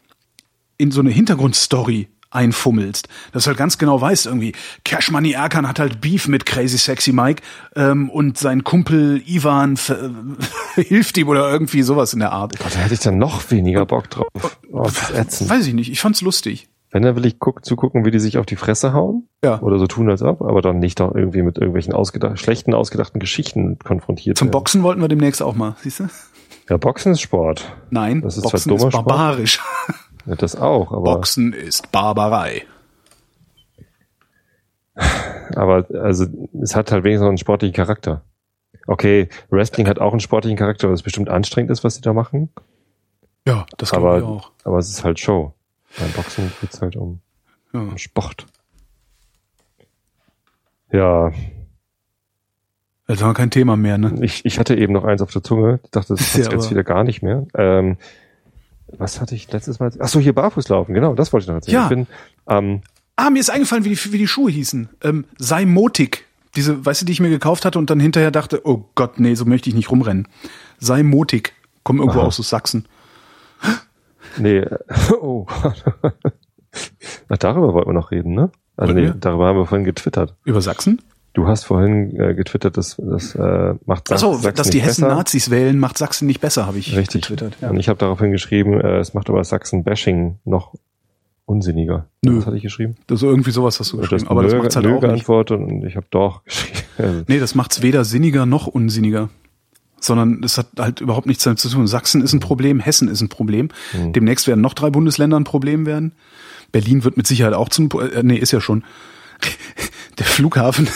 [0.79, 3.09] in so eine Hintergrundstory einfummelst.
[3.33, 4.53] Dass du halt ganz genau weißt, irgendwie,
[4.85, 7.43] Cash Money Erkan hat halt Beef mit Crazy Sexy Mike
[7.77, 9.79] ähm, und sein Kumpel Ivan
[10.75, 12.59] hilft ihm oder irgendwie sowas in der Art.
[12.59, 14.27] Gott, da hätte ich dann noch weniger Bock drauf.
[14.71, 15.51] Oh, das ist ätzend.
[15.51, 16.69] Weiß ich nicht, ich fand's lustig.
[16.93, 19.27] Wenn, dann will ich guck, zugucken, wie die sich auf die Fresse hauen.
[19.43, 19.61] Ja.
[19.63, 23.19] Oder so tun, als ob, aber dann nicht doch irgendwie mit irgendwelchen ausgedacht, schlechten, ausgedachten
[23.19, 24.53] Geschichten konfrontiert Zum werden.
[24.53, 26.09] Boxen wollten wir demnächst auch mal, siehst du?
[26.69, 27.73] Ja, Boxen ist Sport.
[27.91, 29.07] Nein, Das ist Boxen zwar dummer ist Sport.
[29.09, 29.61] barbarisch.
[30.25, 32.63] Ja, das auch, aber, Boxen ist Barbarei.
[35.57, 36.27] aber also
[36.63, 38.23] es hat halt wenigstens noch einen sportlichen Charakter.
[38.87, 42.13] Okay, Wrestling hat auch einen sportlichen Charakter, weil es bestimmt anstrengend ist, was sie da
[42.13, 42.51] machen.
[43.49, 44.53] Ja, das glaube ich auch.
[44.65, 45.55] aber es ist halt Show.
[45.99, 47.21] Beim Boxen geht's halt um,
[47.73, 47.81] Ja.
[47.81, 48.47] um Sport.
[50.93, 51.33] Ja,
[53.09, 54.15] Jetzt haben wir kein Thema mehr, ne?
[54.25, 55.81] ich, ich hatte eben noch eins auf der Zunge.
[55.85, 57.47] Ich dachte, das ist Ja, jetzt, wieder gar nicht mehr.
[57.55, 57.99] Ähm,
[58.97, 59.91] was hatte ich letztes Mal?
[59.99, 60.95] Ach so, hier barfuß laufen.
[60.95, 61.75] Genau, das wollte ich noch erzählen.
[61.75, 61.83] Ja.
[61.85, 62.07] Ich bin,
[62.49, 62.81] ähm,
[63.17, 64.89] Ah, mir ist eingefallen, wie die, wie die Schuhe hießen.
[65.03, 66.25] Ähm, sei motig.
[66.57, 69.35] Diese, weißt du, die ich mir gekauft hatte und dann hinterher dachte, oh Gott, nee,
[69.35, 70.29] so möchte ich nicht rumrennen.
[70.79, 71.53] Sei motig.
[71.83, 72.29] Kommen irgendwo Aha.
[72.29, 72.87] aus Sachsen.
[74.39, 74.65] Nee,
[75.21, 75.47] oh.
[77.29, 78.51] Ach, darüber wollten wir noch reden, ne?
[78.77, 80.35] Also nee, darüber haben wir vorhin getwittert.
[80.45, 81.01] Über Sachsen?
[81.35, 85.05] Du hast vorhin äh, getwittert, dass das äh, macht Sach- Achso, Sachsen dass die Hessen
[85.05, 85.15] besser.
[85.17, 87.23] Nazis wählen, macht Sachsen nicht besser, habe ich Richtig.
[87.23, 87.57] getwittert.
[87.61, 87.71] Ja.
[87.71, 90.75] Und ich habe daraufhin geschrieben, äh, es macht aber Sachsen-Bashing noch
[91.47, 92.07] unsinniger.
[92.25, 92.39] Nö.
[92.39, 92.97] Was hatte ich geschrieben?
[93.07, 95.09] Das irgendwie sowas hast du geschrieben, aber das Nö- macht's halt Nö auch nicht.
[95.09, 97.25] geantwortet und ich habe doch geschrieben.
[97.29, 99.29] Nee, das macht's weder sinniger noch unsinniger.
[100.05, 101.87] Sondern es hat halt überhaupt nichts damit zu tun.
[101.87, 103.69] Sachsen ist ein Problem, Hessen ist ein Problem.
[103.93, 104.13] Hm.
[104.13, 106.13] Demnächst werden noch drei Bundesländer ein Problem werden.
[106.73, 108.85] Berlin wird mit Sicherheit auch zum, äh, nee, ist ja schon.
[110.19, 110.89] Der Flughafen.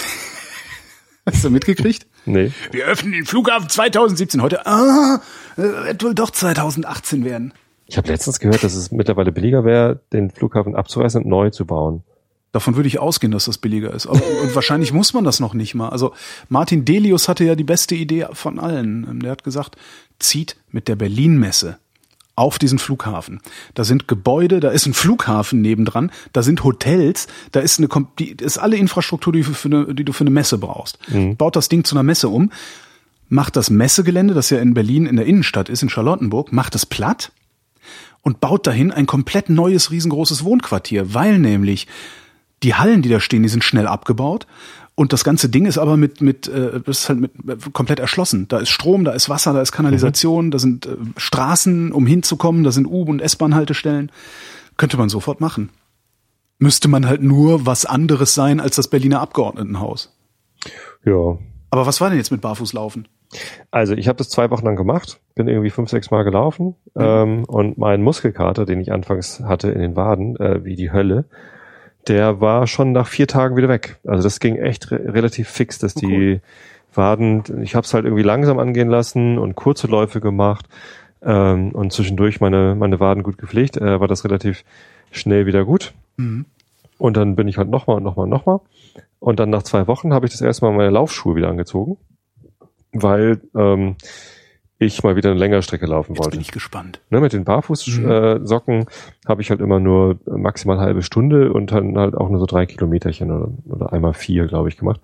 [1.26, 2.06] Hast du mitgekriegt?
[2.24, 2.52] nee.
[2.70, 4.42] Wir öffnen den Flughafen 2017.
[4.42, 5.20] Heute, ah,
[5.56, 7.52] äh, wird wohl doch 2018 werden.
[7.86, 11.66] Ich habe letztens gehört, dass es mittlerweile billiger wäre, den Flughafen abzureißen und neu zu
[11.66, 12.02] bauen.
[12.52, 14.06] Davon würde ich ausgehen, dass das billiger ist.
[14.06, 15.90] Aber, und wahrscheinlich muss man das noch nicht mal.
[15.90, 16.14] Also
[16.48, 19.20] Martin Delius hatte ja die beste Idee von allen.
[19.20, 19.76] Der hat gesagt,
[20.18, 21.78] zieht mit der Berlin-Messe
[22.36, 23.40] auf diesen Flughafen.
[23.74, 27.88] Da sind Gebäude, da ist ein Flughafen nebendran, da sind Hotels, da ist eine,
[28.18, 30.98] die ist alle Infrastruktur, die, du für eine, die du für eine Messe brauchst.
[31.36, 32.52] Baut das Ding zu einer Messe um,
[33.28, 36.84] macht das Messegelände, das ja in Berlin in der Innenstadt ist, in Charlottenburg, macht es
[36.84, 37.32] platt
[38.20, 41.86] und baut dahin ein komplett neues, riesengroßes Wohnquartier, weil nämlich
[42.66, 44.46] die Hallen, die da stehen, die sind schnell abgebaut
[44.96, 48.48] und das ganze Ding ist aber mit mit äh, ist halt mit äh, komplett erschlossen.
[48.48, 52.64] Da ist Strom, da ist Wasser, da ist Kanalisation, da sind äh, Straßen, um hinzukommen,
[52.64, 54.10] da sind U- und S-Bahn-Haltestellen.
[54.78, 55.68] Könnte man sofort machen.
[56.58, 60.16] Müsste man halt nur was anderes sein als das Berliner Abgeordnetenhaus.
[61.04, 61.38] Ja.
[61.70, 63.06] Aber was war denn jetzt mit Barfußlaufen?
[63.70, 67.44] Also ich habe das zwei Wochen lang gemacht, bin irgendwie fünf, sechs Mal gelaufen ähm,
[67.44, 71.26] und mein Muskelkater, den ich anfangs hatte in den Waden, äh, wie die Hölle,
[72.08, 73.98] der war schon nach vier Tagen wieder weg.
[74.06, 76.40] Also das ging echt re relativ fix, dass Oh, die
[76.94, 80.66] Waden, ich habe es halt irgendwie langsam angehen lassen und kurze Läufe gemacht
[81.22, 84.64] ähm, und zwischendurch meine, meine Waden gut gepflegt, äh, war das relativ
[85.10, 85.92] schnell wieder gut.
[86.16, 86.46] Mhm.
[86.98, 88.60] Und dann bin ich halt nochmal und nochmal und nochmal.
[89.18, 91.98] Und dann nach zwei Wochen habe ich das erste Mal meine Laufschuhe wieder angezogen,
[92.92, 93.96] weil ähm,
[94.78, 96.30] ich mal wieder eine längere Strecke laufen Jetzt wollte.
[96.32, 97.00] bin ich gespannt.
[97.10, 98.82] Ne, mit den Barfußsocken Mhm.
[98.82, 98.86] äh,
[99.26, 102.66] habe ich halt immer nur maximal halbe Stunde und dann halt auch nur so drei
[102.66, 105.00] Kilometerchen oder, oder einmal vier, glaube ich, gemacht.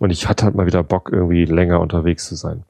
[0.00, 2.64] Und ich hatte halt mal wieder Bock, irgendwie länger unterwegs zu sein.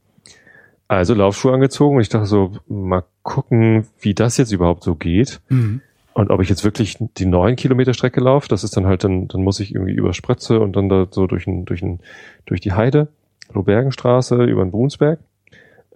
[0.88, 5.40] Also Laufschuhe angezogen und ich dachte so, mal gucken, wie das jetzt überhaupt so geht.
[5.48, 5.80] Mhm.
[6.12, 9.26] Und ob ich jetzt wirklich die neun Kilometer Strecke laufe, das ist dann halt, dann,
[9.26, 11.98] dann muss ich irgendwie über Sprötze und dann da so durch, ein, durch, ein,
[12.46, 13.08] durch die Heide,
[13.52, 15.18] Lobergenstraße, über den Brunsberg.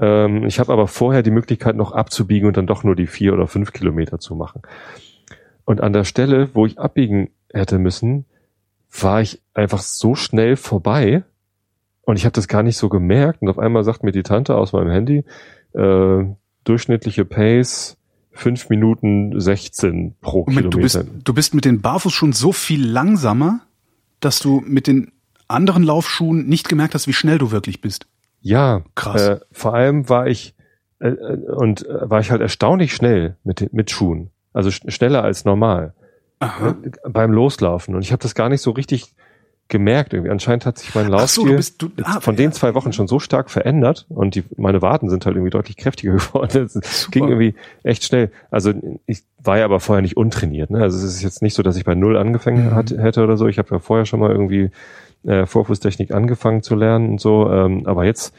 [0.00, 3.34] Ähm, ich habe aber vorher die Möglichkeit noch abzubiegen und dann doch nur die vier
[3.34, 4.62] oder fünf Kilometer zu machen.
[5.64, 8.24] Und an der Stelle, wo ich abbiegen hätte müssen,
[8.98, 11.22] war ich einfach so schnell vorbei
[12.02, 13.42] und ich habe das gar nicht so gemerkt.
[13.42, 15.24] Und auf einmal sagt mir die Tante aus meinem Handy,
[15.74, 16.24] äh,
[16.64, 17.98] durchschnittliche Pace
[18.32, 21.20] fünf Minuten 16 pro Moment, du bist, Kilometer.
[21.22, 23.60] du bist mit den Barfußschuhen so viel langsamer,
[24.20, 25.12] dass du mit den
[25.46, 28.06] anderen Laufschuhen nicht gemerkt hast, wie schnell du wirklich bist.
[28.40, 29.28] Ja, Krass.
[29.28, 30.54] Äh, vor allem war ich
[31.00, 35.22] äh, äh, und äh, war ich halt erstaunlich schnell mit mit Schuhen, also sch schneller
[35.22, 35.94] als normal
[36.40, 36.46] äh,
[37.08, 37.94] beim Loslaufen.
[37.94, 39.14] Und ich habe das gar nicht so richtig
[39.68, 40.14] gemerkt.
[40.14, 42.92] Irgendwie anscheinend hat sich mein Ach so, Laufstil du du- ah, von den zwei Wochen
[42.92, 46.64] schon so stark verändert und die meine Waden sind halt irgendwie deutlich kräftiger geworden.
[46.74, 48.30] Es ging irgendwie echt schnell.
[48.50, 48.72] Also
[49.06, 50.70] ich war ja aber vorher nicht untrainiert.
[50.70, 50.82] Ne?
[50.82, 52.74] Also es ist jetzt nicht so, dass ich bei null angefangen Mhm.
[52.74, 53.46] hat, hätte oder so.
[53.48, 54.70] Ich habe ja vorher schon mal irgendwie
[55.24, 57.50] äh, Vorfußtechnik angefangen zu lernen und so.
[57.50, 58.34] Ähm, aber jetzt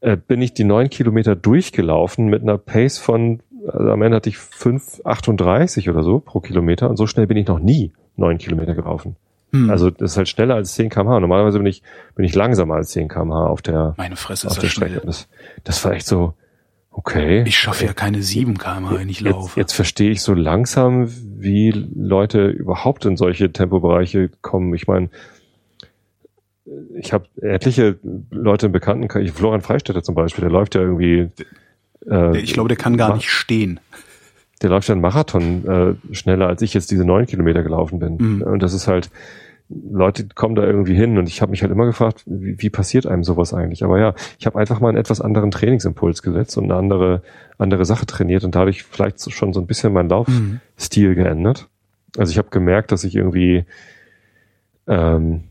[0.00, 4.28] äh, bin ich die neun Kilometer durchgelaufen mit einer Pace von also am Ende hatte
[4.28, 8.74] ich 5,38 oder so pro Kilometer und so schnell bin ich noch nie neun Kilometer
[8.74, 9.16] gelaufen.
[9.52, 9.70] Hm.
[9.70, 11.20] Also das ist halt schneller als 10 kmh.
[11.20, 11.82] Normalerweise bin ich,
[12.14, 15.02] bin ich langsamer als 10 kmh auf der, Meine Fresse auf ist der das Strecke.
[15.04, 15.28] Das,
[15.64, 16.34] das war echt so,
[16.90, 17.44] okay.
[17.46, 19.60] Ich schaffe ja keine 7 km, wenn ich Jetzt, laufe.
[19.60, 24.74] jetzt verstehe ich so langsam, wie Leute überhaupt in solche Tempobereiche kommen.
[24.74, 25.08] Ich meine,
[26.94, 27.98] ich habe etliche
[28.30, 31.30] Leute im Bekanntenkreis, Florian Freistetter zum Beispiel, der läuft ja irgendwie.
[32.08, 33.80] Äh, ich glaube, der kann gar nicht stehen.
[34.62, 38.16] Der läuft ja einen Marathon äh, schneller, als ich jetzt diese neun Kilometer gelaufen bin.
[38.16, 38.42] Mhm.
[38.42, 39.10] Und das ist halt,
[39.68, 43.06] Leute kommen da irgendwie hin und ich habe mich halt immer gefragt, wie, wie passiert
[43.06, 43.84] einem sowas eigentlich?
[43.84, 47.22] Aber ja, ich habe einfach mal einen etwas anderen Trainingsimpuls gesetzt und eine andere,
[47.58, 50.60] andere Sache trainiert und dadurch vielleicht schon so ein bisschen meinen Mhm.
[50.76, 51.68] Laufstil geändert.
[52.16, 53.64] Also ich habe gemerkt, dass ich irgendwie
[54.86, 55.44] ähm,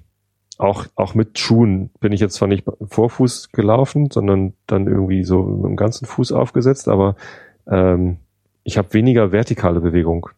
[0.58, 5.43] auch, auch mit Schuhen bin ich jetzt zwar nicht Vorfuß gelaufen, sondern dann irgendwie so
[5.43, 7.16] mit dem ganzen Fuß aufgesetzt, aber
[7.68, 8.18] ähm,
[8.64, 10.30] ich habe weniger vertikale Bewegung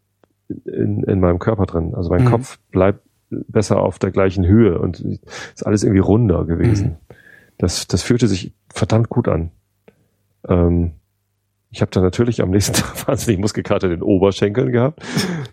[0.66, 1.94] in, in meinem Körper drin.
[1.96, 2.30] Also mein Mhm.
[2.30, 6.88] Kopf bleibt besser auf der gleichen Höhe und ist alles irgendwie runder gewesen.
[6.88, 7.16] Mhm.
[7.58, 9.52] Das, das fühlte sich verdammt gut an.
[10.48, 10.94] Ähm,
[11.72, 15.02] ich habe dann natürlich am nächsten Tag wahnsinnig Muskelkater in den Oberschenkeln gehabt,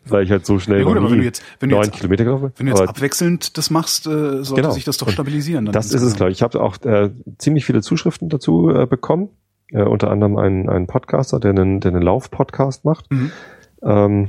[0.07, 2.53] weil ich halt so schnell Ja gut, wenn du jetzt, wenn neun Kilometer gelaufen bin.
[2.57, 4.71] wenn du jetzt Aber abwechselnd das machst, äh, sollte Genau.
[4.71, 5.67] sich das doch stabilisieren.
[5.67, 6.39] Das ist es, glaube ich.
[6.39, 9.29] Ich habe auch äh, ziemlich viele Zuschriften dazu äh, bekommen.
[9.73, 13.11] Äh, unter anderem einen, einen Podcaster, der einen, der einen Lauf-Podcast macht.
[13.11, 13.33] Mhm.
[13.83, 14.29] Ähm,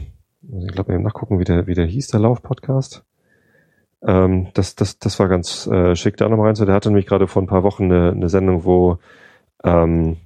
[0.61, 3.03] ich glaube eben nachgucken, wie der, wie der hieß, der Lauf-Podcast.
[4.05, 6.65] Ähm, das, das, das war ganz äh, schick, da nochmal rein.
[6.65, 8.97] Der hatte nämlich gerade vor ein paar Wochen eine, eine Sendung, wo,
[9.63, 10.17] ähm,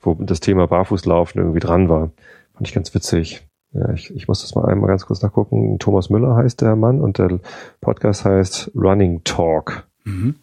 [0.00, 2.10] wo das Thema Barfußlaufen irgendwie dran war.
[2.54, 3.46] Fand ich ganz witzig.
[3.72, 5.78] Ja, ich, ich muss das mal einmal ganz kurz nachgucken.
[5.78, 7.40] Thomas Müller heißt der Mann und der
[7.80, 9.86] Podcast heißt Running Talk.
[10.04, 10.36] Mhm.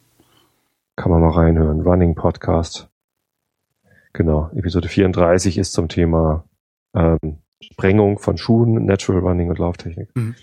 [0.96, 1.82] Kann man mal reinhören.
[1.82, 2.90] Running Podcast.
[4.14, 4.50] Genau.
[4.56, 6.46] Episode 34 ist zum Thema
[6.94, 10.10] ähm, Sprengung von Schuhen, Natural Running und Lauftechnik.
[10.16, 10.36] Mhm.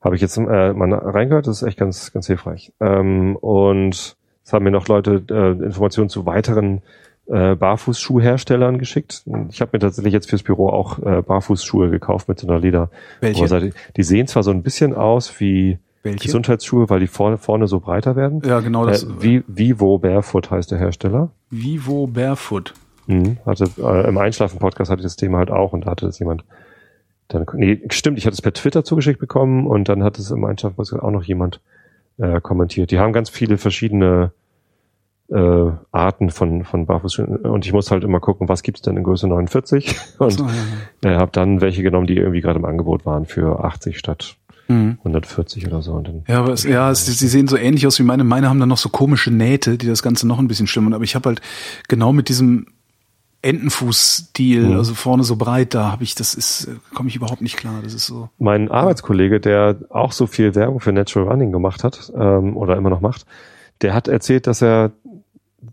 [0.00, 1.46] Habe ich jetzt äh, mal reingehört.
[1.46, 2.72] Das ist echt ganz, ganz hilfreich.
[2.80, 6.82] Ähm, und es haben mir noch Leute äh, Informationen zu weiteren
[7.30, 9.24] äh, Barfußschuhherstellern geschickt.
[9.50, 12.90] Ich habe mir tatsächlich jetzt fürs Büro auch äh, Barfußschuhe gekauft mit so einer Leder.
[13.20, 13.40] Welche?
[13.40, 13.72] Oberseite.
[13.96, 16.18] Die sehen zwar so ein bisschen aus wie Welche?
[16.26, 18.42] Gesundheitsschuhe, weil die vorne, vorne so breiter werden.
[18.44, 19.04] Ja, genau das.
[19.04, 21.30] Äh, Vi- Vivo Barefoot heißt der Hersteller.
[21.50, 22.74] Vivo Barefoot.
[23.06, 23.38] Mhm.
[23.46, 26.44] Hatte äh, im Einschlafen-Podcast hatte ich das Thema halt auch und da hatte das jemand
[27.28, 30.44] dann nee, stimmt, ich hatte es per Twitter zugeschickt bekommen und dann hat es im
[30.44, 31.60] Einschlafen-Podcast auch noch jemand
[32.18, 32.90] äh, kommentiert.
[32.90, 34.32] Die haben ganz viele verschiedene
[35.30, 39.04] äh, Arten von von Barfußschuhen und ich muss halt immer gucken, was gibt's denn in
[39.04, 40.46] Größe 49 und So,
[41.04, 44.36] ja, äh, habe dann welche genommen, die irgendwie gerade im Angebot waren für 80 statt
[44.68, 44.98] Mhm.
[44.98, 47.98] 140 oder so und dann Ja, aber es, ja, es, sie sehen so ähnlich aus
[47.98, 48.22] wie meine.
[48.22, 50.94] Meine haben dann noch so komische Nähte, die das Ganze noch ein bisschen stimmen.
[50.94, 51.40] Aber ich habe halt
[51.88, 52.66] genau mit diesem
[53.42, 54.76] Entenfuß-Stil, Mhm.
[54.76, 57.80] also vorne so breit, da habe ich, das ist, komme ich überhaupt nicht klar.
[57.82, 58.28] Das ist so.
[58.38, 62.90] mein Arbeitskollege, der auch so viel Werbung für Natural Running gemacht hat ähm, oder immer
[62.90, 63.26] noch macht,
[63.82, 64.92] der hat erzählt, dass er,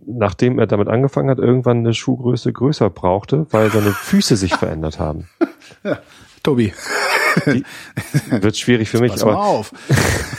[0.06, 5.00] nachdem er damit angefangen hat, irgendwann eine Schuhgröße größer brauchte, weil seine Füße sich verändert
[5.00, 5.28] haben.
[6.44, 6.74] Tobi,
[8.30, 9.72] Wird schwierig für mich, pass mal aber auf.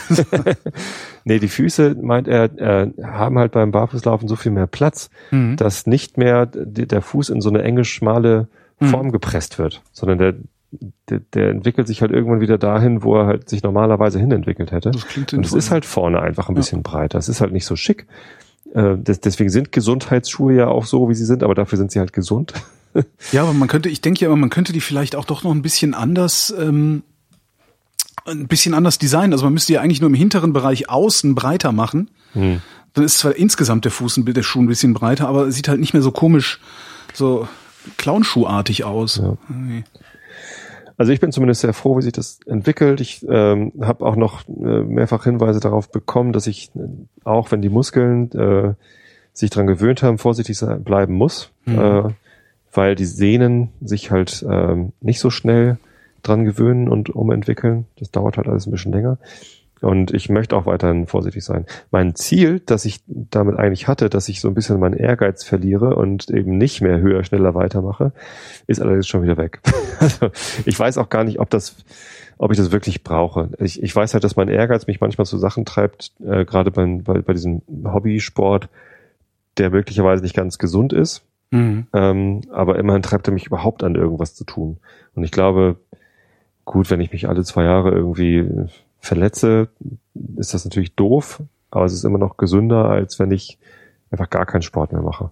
[1.24, 5.56] nee, die Füße, meint er, äh, haben halt beim Barfußlaufen so viel mehr Platz, Mhm.
[5.56, 8.48] dass nicht mehr der Fuß in so eine enge, schmale
[8.80, 8.86] Mhm.
[8.86, 10.34] Form gepresst wird, sondern der,
[11.10, 14.92] der, der entwickelt sich halt irgendwann wieder dahin, wo er halt sich normalerweise hinentwickelt hätte.
[14.92, 17.18] Das klingt Und es ist halt vorne einfach ein bisschen breiter.
[17.18, 18.06] Es ist halt nicht so schick.
[18.74, 21.98] Äh, des- deswegen sind Gesundheitsschuhe ja auch so, wie sie sind, aber dafür sind sie
[21.98, 22.52] halt gesund.
[23.32, 25.52] Ja, aber man könnte, ich denke ja, aber man könnte die vielleicht auch doch noch
[25.52, 27.02] ein bisschen anders, ähm,
[28.24, 29.32] ein bisschen anders designen.
[29.34, 32.10] Also man müsste ja eigentlich nur im hinteren Bereich außen breiter machen.
[32.32, 32.60] Hm.
[32.94, 35.92] Dann ist zwar insgesamt der Fuß, der Schuh ein bisschen breiter, aber sieht halt nicht
[35.92, 36.58] mehr so komisch,
[37.12, 37.46] so
[37.98, 39.16] Clownschuhartig aus.
[39.18, 39.36] Ja.
[40.98, 43.00] Also ich bin zumindest sehr froh, wie sich das entwickelt.
[43.00, 46.80] Ich ähm, habe auch noch äh, mehrfach Hinweise darauf bekommen, dass ich, äh,
[47.24, 48.74] auch wenn die Muskeln äh,
[49.32, 51.78] sich dran gewöhnt haben, vorsichtig sein, bleiben muss, Mhm.
[51.78, 52.02] äh,
[52.72, 55.78] weil die Sehnen sich halt ähm, nicht so schnell
[56.22, 57.86] dran gewöhnen und umentwickeln.
[57.98, 59.18] Das dauert halt alles ein bisschen länger.
[59.80, 61.66] Und ich möchte auch weiterhin vorsichtig sein.
[61.90, 65.94] Mein Ziel, das ich damit eigentlich hatte, dass ich so ein bisschen meinen Ehrgeiz verliere
[65.96, 68.12] und eben nicht mehr höher, schneller weitermache,
[68.66, 69.60] ist allerdings schon wieder weg.
[70.00, 70.30] Also
[70.64, 71.76] ich weiß auch gar nicht, ob das,
[72.38, 73.50] ob ich das wirklich brauche.
[73.58, 77.02] Ich, ich weiß halt, dass mein Ehrgeiz mich manchmal zu Sachen treibt, äh, gerade beim,
[77.02, 78.68] bei, bei diesem Hobbysport,
[79.56, 81.24] der möglicherweise nicht ganz gesund ist.
[81.50, 81.88] Mhm.
[81.92, 84.78] Ähm, aber immerhin treibt er mich überhaupt an irgendwas zu tun.
[85.16, 85.76] Und ich glaube,
[86.64, 88.46] gut, wenn ich mich alle zwei Jahre irgendwie
[89.00, 89.68] verletze,
[90.36, 93.58] ist das natürlich doof, aber es ist immer noch gesünder, als wenn ich
[94.10, 95.30] einfach gar keinen Sport mehr mache,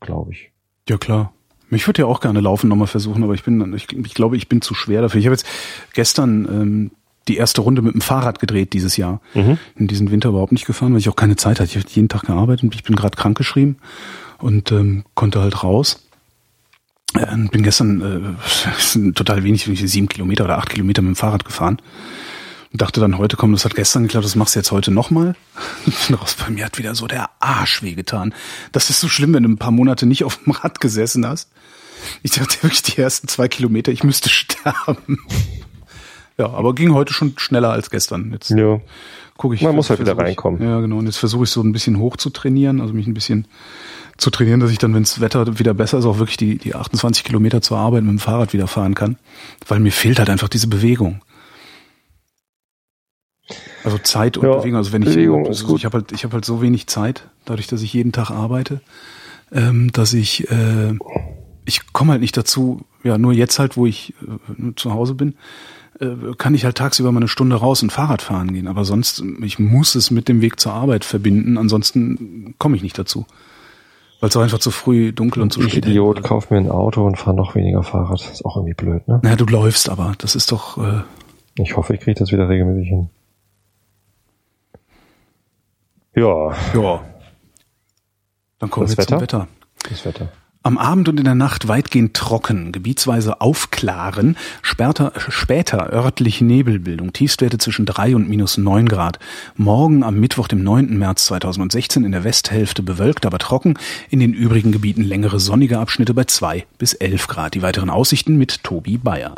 [0.00, 0.50] glaube ich.
[0.88, 1.32] Ja klar.
[1.70, 4.48] Mich würde ja auch gerne laufen nochmal versuchen, aber ich bin, ich, ich glaube, ich
[4.48, 5.20] bin zu schwer dafür.
[5.20, 5.46] Ich habe jetzt
[5.94, 6.90] gestern ähm,
[7.28, 9.20] die erste Runde mit dem Fahrrad gedreht dieses Jahr.
[9.34, 9.58] Mhm.
[9.76, 11.70] In diesem Winter überhaupt nicht gefahren, weil ich auch keine Zeit hatte.
[11.70, 13.76] Ich habe jeden Tag gearbeitet und ich bin gerade krankgeschrieben
[14.38, 16.06] und ähm, konnte halt raus.
[17.14, 18.36] Äh, bin gestern
[18.98, 21.80] äh, total wenig, sieben Kilometer oder acht Kilometer mit dem Fahrrad gefahren.
[22.72, 25.36] Und dachte dann heute, komm, das hat gestern geklappt, das machst du jetzt heute nochmal.
[26.10, 28.34] Raus bei mir hat wieder so der Arsch wehgetan.
[28.72, 31.50] Das ist so schlimm, wenn du ein paar Monate nicht auf dem Rad gesessen hast.
[32.22, 35.18] Ich dachte wirklich die ersten zwei Kilometer, ich müsste sterben.
[36.38, 38.32] Ja, aber ging heute schon schneller als gestern.
[38.32, 38.80] Jetzt ja.
[39.36, 39.60] gucke ich.
[39.60, 40.60] Man muss halt wieder reinkommen.
[40.60, 40.96] Ich, ja, genau.
[40.96, 43.46] Und jetzt versuche ich so ein bisschen hoch zu trainieren, also mich ein bisschen
[44.16, 46.74] zu trainieren, dass ich dann, wenn das Wetter wieder besser ist, auch wirklich die, die
[46.74, 49.18] 28 Kilometer zur Arbeit mit dem Fahrrad wieder fahren kann.
[49.68, 51.20] Weil mir fehlt halt einfach diese Bewegung.
[53.84, 54.76] Also Zeit und ja, Bewegung.
[54.76, 57.66] Also wenn ich, Bewegung also ich habe halt, ich habe halt so wenig Zeit, dadurch,
[57.66, 58.80] dass ich jeden Tag arbeite,
[59.52, 60.94] ähm, dass ich, äh,
[61.64, 62.82] ich komme halt nicht dazu.
[63.04, 65.34] Ja, nur jetzt halt, wo ich äh, zu Hause bin,
[66.00, 68.68] äh, kann ich halt tagsüber mal eine Stunde raus und Fahrrad fahren gehen.
[68.68, 71.58] Aber sonst, ich muss es mit dem Weg zur Arbeit verbinden.
[71.58, 73.26] Ansonsten komme ich nicht dazu.
[74.20, 76.24] Weil es auch einfach zu früh dunkel und zu ich spät Idiot, ist.
[76.24, 78.20] kauf mir ein Auto und fahr noch weniger Fahrrad.
[78.20, 79.18] Ist auch irgendwie blöd, ne?
[79.22, 80.14] Naja, du läufst aber.
[80.18, 80.78] Das ist doch.
[80.78, 81.02] Äh,
[81.56, 83.10] ich hoffe, ich kriege das wieder regelmäßig hin.
[86.14, 86.54] Ja.
[86.74, 87.04] Ja.
[88.58, 89.08] Dann kommen das wir Wetter?
[89.08, 89.48] zum Wetter.
[89.88, 90.28] Das Wetter.
[90.64, 97.58] Am Abend und in der Nacht weitgehend trocken, gebietsweise aufklaren, später, später örtlich Nebelbildung, Tiefstwerte
[97.58, 99.18] zwischen drei und minus neun Grad.
[99.56, 100.96] Morgen am Mittwoch, dem 9.
[100.96, 103.74] März 2016 in der Westhälfte bewölkt, aber trocken,
[104.08, 107.54] in den übrigen Gebieten längere sonnige Abschnitte bei zwei bis elf Grad.
[107.54, 109.34] Die weiteren Aussichten mit Tobi Bayer.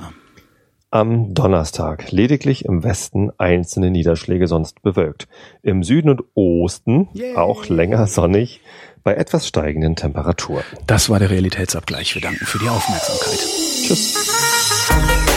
[0.94, 5.26] Am Donnerstag lediglich im Westen einzelne Niederschläge, sonst bewölkt.
[5.60, 7.34] Im Süden und Osten Yay.
[7.34, 8.60] auch länger sonnig
[9.02, 10.62] bei etwas steigenden Temperaturen.
[10.86, 12.14] Das war der Realitätsabgleich.
[12.14, 13.40] Wir danken für die Aufmerksamkeit.
[13.82, 15.33] Tschüss.